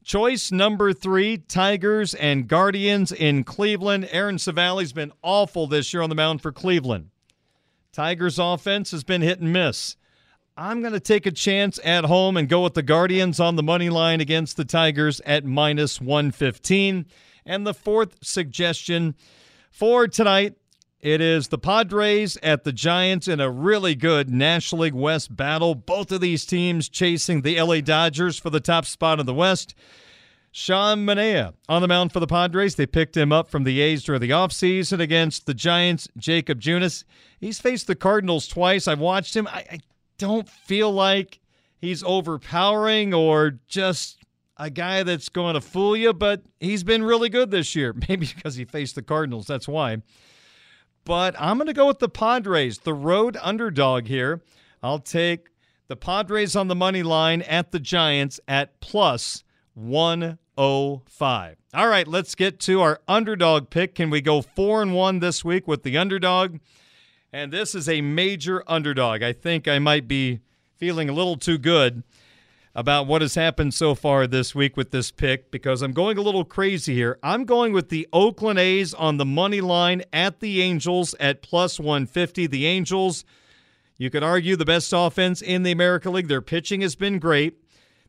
Choice 0.03 0.51
number 0.51 0.91
three 0.91 1.37
Tigers 1.37 2.13
and 2.13 2.47
Guardians 2.47 3.11
in 3.11 3.43
Cleveland. 3.43 4.09
Aaron 4.11 4.37
Civale's 4.37 4.91
been 4.91 5.13
awful 5.21 5.65
this 5.65 5.93
year 5.93 6.03
on 6.03 6.09
the 6.09 6.15
mound 6.15 6.41
for 6.41 6.51
Cleveland. 6.51 7.09
Tigers' 7.93 8.37
offense 8.37 8.91
has 8.91 9.03
been 9.03 9.21
hit 9.21 9.39
and 9.39 9.53
miss. 9.53 9.95
I'm 10.57 10.81
going 10.81 10.93
to 10.93 10.99
take 10.99 11.25
a 11.25 11.31
chance 11.31 11.79
at 11.83 12.05
home 12.05 12.37
and 12.37 12.49
go 12.49 12.63
with 12.63 12.73
the 12.73 12.83
Guardians 12.83 13.39
on 13.39 13.55
the 13.55 13.63
money 13.63 13.89
line 13.89 14.19
against 14.19 14.57
the 14.57 14.65
Tigers 14.65 15.19
at 15.21 15.45
minus 15.45 16.01
115. 16.01 17.05
And 17.45 17.65
the 17.65 17.73
fourth 17.73 18.17
suggestion 18.21 19.15
for 19.71 20.07
tonight 20.07 20.55
it 21.03 21.19
is 21.19 21.49
the 21.49 21.57
Padres 21.57 22.37
at 22.41 22.63
the 22.63 22.71
Giants 22.71 23.27
in 23.27 23.41
a 23.41 23.51
really 23.51 23.93
good 23.93 24.29
National 24.29 24.83
League 24.83 24.93
West 24.93 25.35
battle. 25.35 25.75
Both 25.75 26.13
of 26.13 26.21
these 26.21 26.45
teams 26.45 26.87
chasing 26.87 27.41
the 27.41 27.61
LA 27.61 27.81
Dodgers 27.81 28.39
for 28.39 28.49
the 28.49 28.61
top 28.61 28.85
spot 28.85 29.19
in 29.19 29.25
the 29.25 29.33
West. 29.33 29.75
Sean 30.53 31.05
Manaea 31.05 31.55
on 31.67 31.81
the 31.81 31.89
mound 31.89 32.13
for 32.13 32.21
the 32.21 32.27
Padres. 32.27 32.75
They 32.75 32.85
picked 32.85 33.17
him 33.17 33.33
up 33.33 33.49
from 33.49 33.65
the 33.65 33.81
A's 33.81 34.05
during 34.05 34.21
the 34.21 34.29
offseason 34.29 35.01
against 35.01 35.45
the 35.45 35.53
Giants. 35.53 36.07
Jakob 36.17 36.61
Junis. 36.61 37.03
He's 37.37 37.59
faced 37.59 37.87
the 37.87 37.95
Cardinals 37.95 38.47
twice. 38.47 38.87
I've 38.87 38.99
watched 38.99 39.35
him. 39.35 39.45
I, 39.47 39.65
I 39.71 39.79
don't 40.17 40.47
feel 40.47 40.89
like 40.89 41.41
he's 41.81 42.01
overpowering 42.03 43.13
or 43.13 43.59
just 43.67 44.23
a 44.55 44.69
guy 44.69 45.03
that's 45.03 45.27
going 45.27 45.55
to 45.55 45.61
fool 45.61 45.97
you, 45.97 46.13
but 46.13 46.43
he's 46.61 46.85
been 46.85 47.03
really 47.03 47.27
good 47.27 47.51
this 47.51 47.75
year. 47.75 47.93
Maybe 48.07 48.31
because 48.33 48.55
he 48.55 48.63
faced 48.63 48.95
the 48.95 49.03
Cardinals. 49.03 49.47
That's 49.47 49.67
why 49.67 49.97
but 51.05 51.35
I'm 51.39 51.57
going 51.57 51.67
to 51.67 51.73
go 51.73 51.87
with 51.87 51.99
the 51.99 52.09
Padres, 52.09 52.79
the 52.79 52.93
road 52.93 53.37
underdog 53.41 54.07
here. 54.07 54.41
I'll 54.81 54.99
take 54.99 55.49
the 55.87 55.95
Padres 55.95 56.55
on 56.55 56.67
the 56.67 56.75
money 56.75 57.03
line 57.03 57.41
at 57.43 57.71
the 57.71 57.79
Giants 57.79 58.39
at 58.47 58.79
plus 58.79 59.43
105. 59.73 61.57
All 61.73 61.87
right, 61.87 62.07
let's 62.07 62.35
get 62.35 62.59
to 62.61 62.81
our 62.81 63.01
underdog 63.07 63.69
pick. 63.69 63.95
Can 63.95 64.09
we 64.09 64.21
go 64.21 64.41
4 64.41 64.81
and 64.81 64.93
1 64.93 65.19
this 65.19 65.43
week 65.43 65.67
with 65.67 65.83
the 65.83 65.97
underdog? 65.97 66.59
And 67.31 67.51
this 67.51 67.73
is 67.73 67.89
a 67.89 68.01
major 68.01 68.63
underdog. 68.67 69.23
I 69.23 69.33
think 69.33 69.67
I 69.67 69.79
might 69.79 70.07
be 70.07 70.39
feeling 70.77 71.09
a 71.09 71.13
little 71.13 71.37
too 71.37 71.57
good. 71.57 72.03
About 72.75 73.05
what 73.05 73.21
has 73.21 73.35
happened 73.35 73.73
so 73.73 73.93
far 73.93 74.25
this 74.25 74.55
week 74.55 74.75
with 74.75 74.91
this 74.91 75.11
pick 75.11 75.51
because 75.51 75.81
I'm 75.81 75.91
going 75.91 76.17
a 76.17 76.21
little 76.21 76.43
crazy 76.43 76.93
here. 76.93 77.19
I'm 77.21 77.45
going 77.45 77.71
with 77.71 77.89
the 77.89 78.07
Oakland 78.11 78.57
A's 78.57 78.93
on 78.93 79.17
the 79.17 79.25
money 79.25 79.61
line 79.61 80.01
at 80.11 80.39
the 80.39 80.61
Angels 80.61 81.13
at 81.19 81.43
plus 81.43 81.79
150. 81.79 82.47
The 82.47 82.65
Angels, 82.65 83.25
you 83.97 84.09
could 84.09 84.23
argue 84.23 84.55
the 84.55 84.65
best 84.65 84.91
offense 84.95 85.41
in 85.41 85.63
the 85.63 85.71
American 85.71 86.13
League. 86.13 86.27
Their 86.27 86.41
pitching 86.41 86.81
has 86.81 86.95
been 86.95 87.19
great. 87.19 87.59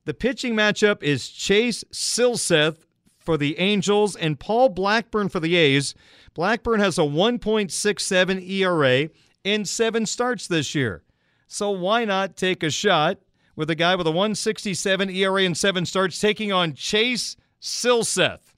The 0.07 0.15
pitching 0.15 0.55
matchup 0.55 1.03
is 1.03 1.29
Chase 1.29 1.85
Silseth 1.93 2.85
for 3.19 3.37
the 3.37 3.59
Angels 3.59 4.17
and 4.17 4.41
Paul 4.41 4.71
Blackburn 4.71 5.29
for 5.29 5.41
the 5.41 5.57
A's. 5.57 5.95
Blackburn 6.35 6.81
has 6.81 6.99
a 6.99 7.03
1.67 7.03 8.49
ERA 8.51 9.11
in 9.45 9.65
seven 9.65 10.07
starts 10.07 10.47
this 10.47 10.75
year. 10.75 11.03
So 11.47 11.71
why 11.71 12.05
not 12.05 12.37
take 12.37 12.63
a 12.63 12.71
shot 12.71 13.19
with 13.57 13.71
a 13.71 13.75
guy 13.75 13.95
with 13.97 14.07
a 14.07 14.11
167 14.11 15.11
ERA 15.11 15.43
and 15.43 15.57
seven 15.57 15.87
starts 15.87 16.19
taking 16.19 16.53
on 16.53 16.75
Chase 16.75 17.37
Silseth? 17.61 18.55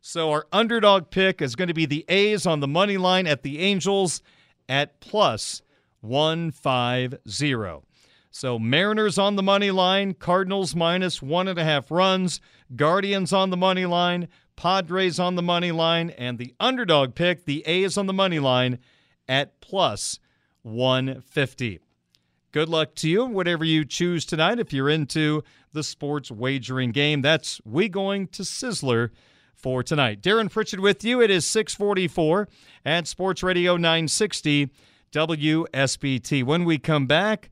So 0.00 0.30
our 0.30 0.46
underdog 0.52 1.10
pick 1.10 1.40
is 1.40 1.54
going 1.54 1.68
to 1.68 1.74
be 1.74 1.86
the 1.86 2.04
A's 2.08 2.44
on 2.44 2.60
the 2.60 2.68
money 2.68 2.96
line 2.96 3.26
at 3.26 3.42
the 3.42 3.60
Angels 3.60 4.20
at 4.68 5.00
plus 5.00 5.62
150. 6.00 7.86
So 8.34 8.58
Mariners 8.58 9.18
on 9.18 9.36
the 9.36 9.42
money 9.42 9.70
line, 9.70 10.14
Cardinals 10.14 10.74
minus 10.74 11.22
one 11.22 11.46
and 11.48 11.58
a 11.58 11.64
half 11.64 11.90
runs, 11.90 12.40
Guardians 12.74 13.32
on 13.32 13.50
the 13.50 13.56
money 13.56 13.86
line, 13.86 14.28
Padres 14.56 15.20
on 15.20 15.34
the 15.34 15.42
money 15.42 15.70
line, 15.70 16.10
and 16.10 16.38
the 16.38 16.54
underdog 16.58 17.14
pick, 17.14 17.44
the 17.44 17.62
A's 17.66 17.96
on 17.96 18.06
the 18.06 18.12
money 18.12 18.38
line 18.38 18.78
at 19.28 19.60
plus 19.60 20.18
150. 20.62 21.80
Good 22.52 22.68
luck 22.68 22.94
to 22.96 23.08
you, 23.08 23.24
whatever 23.24 23.64
you 23.64 23.82
choose 23.86 24.26
tonight. 24.26 24.58
If 24.58 24.74
you're 24.74 24.90
into 24.90 25.42
the 25.72 25.82
sports 25.82 26.30
wagering 26.30 26.92
game, 26.92 27.22
that's 27.22 27.62
we 27.64 27.88
going 27.88 28.28
to 28.28 28.42
Sizzler 28.42 29.08
for 29.56 29.82
tonight. 29.82 30.20
Darren 30.20 30.50
Pritchett 30.50 30.80
with 30.80 31.02
you. 31.02 31.22
It 31.22 31.30
is 31.30 31.46
644 31.46 32.48
at 32.84 33.06
Sports 33.06 33.42
Radio 33.42 33.78
960 33.78 34.68
WSBT. 35.12 36.44
When 36.44 36.66
we 36.66 36.76
come 36.76 37.06
back, 37.06 37.48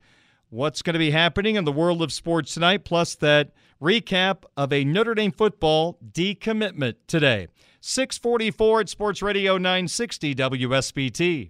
what's 0.51 0.83
going 0.83 0.93
to 0.93 0.99
be 0.99 1.09
happening 1.09 1.55
in 1.55 1.65
the 1.65 1.71
world 1.71 2.03
of 2.03 2.13
sports 2.13 2.53
tonight, 2.53 2.85
plus 2.85 3.15
that 3.15 3.53
recap 3.81 4.43
of 4.55 4.71
a 4.71 4.83
Notre 4.83 5.15
Dame 5.15 5.31
football 5.31 5.97
decommitment 6.11 6.97
today. 7.07 7.47
644 7.79 8.81
at 8.81 8.89
Sports 8.89 9.23
Radio 9.23 9.57
960 9.57 10.35
WSBT. 10.35 11.49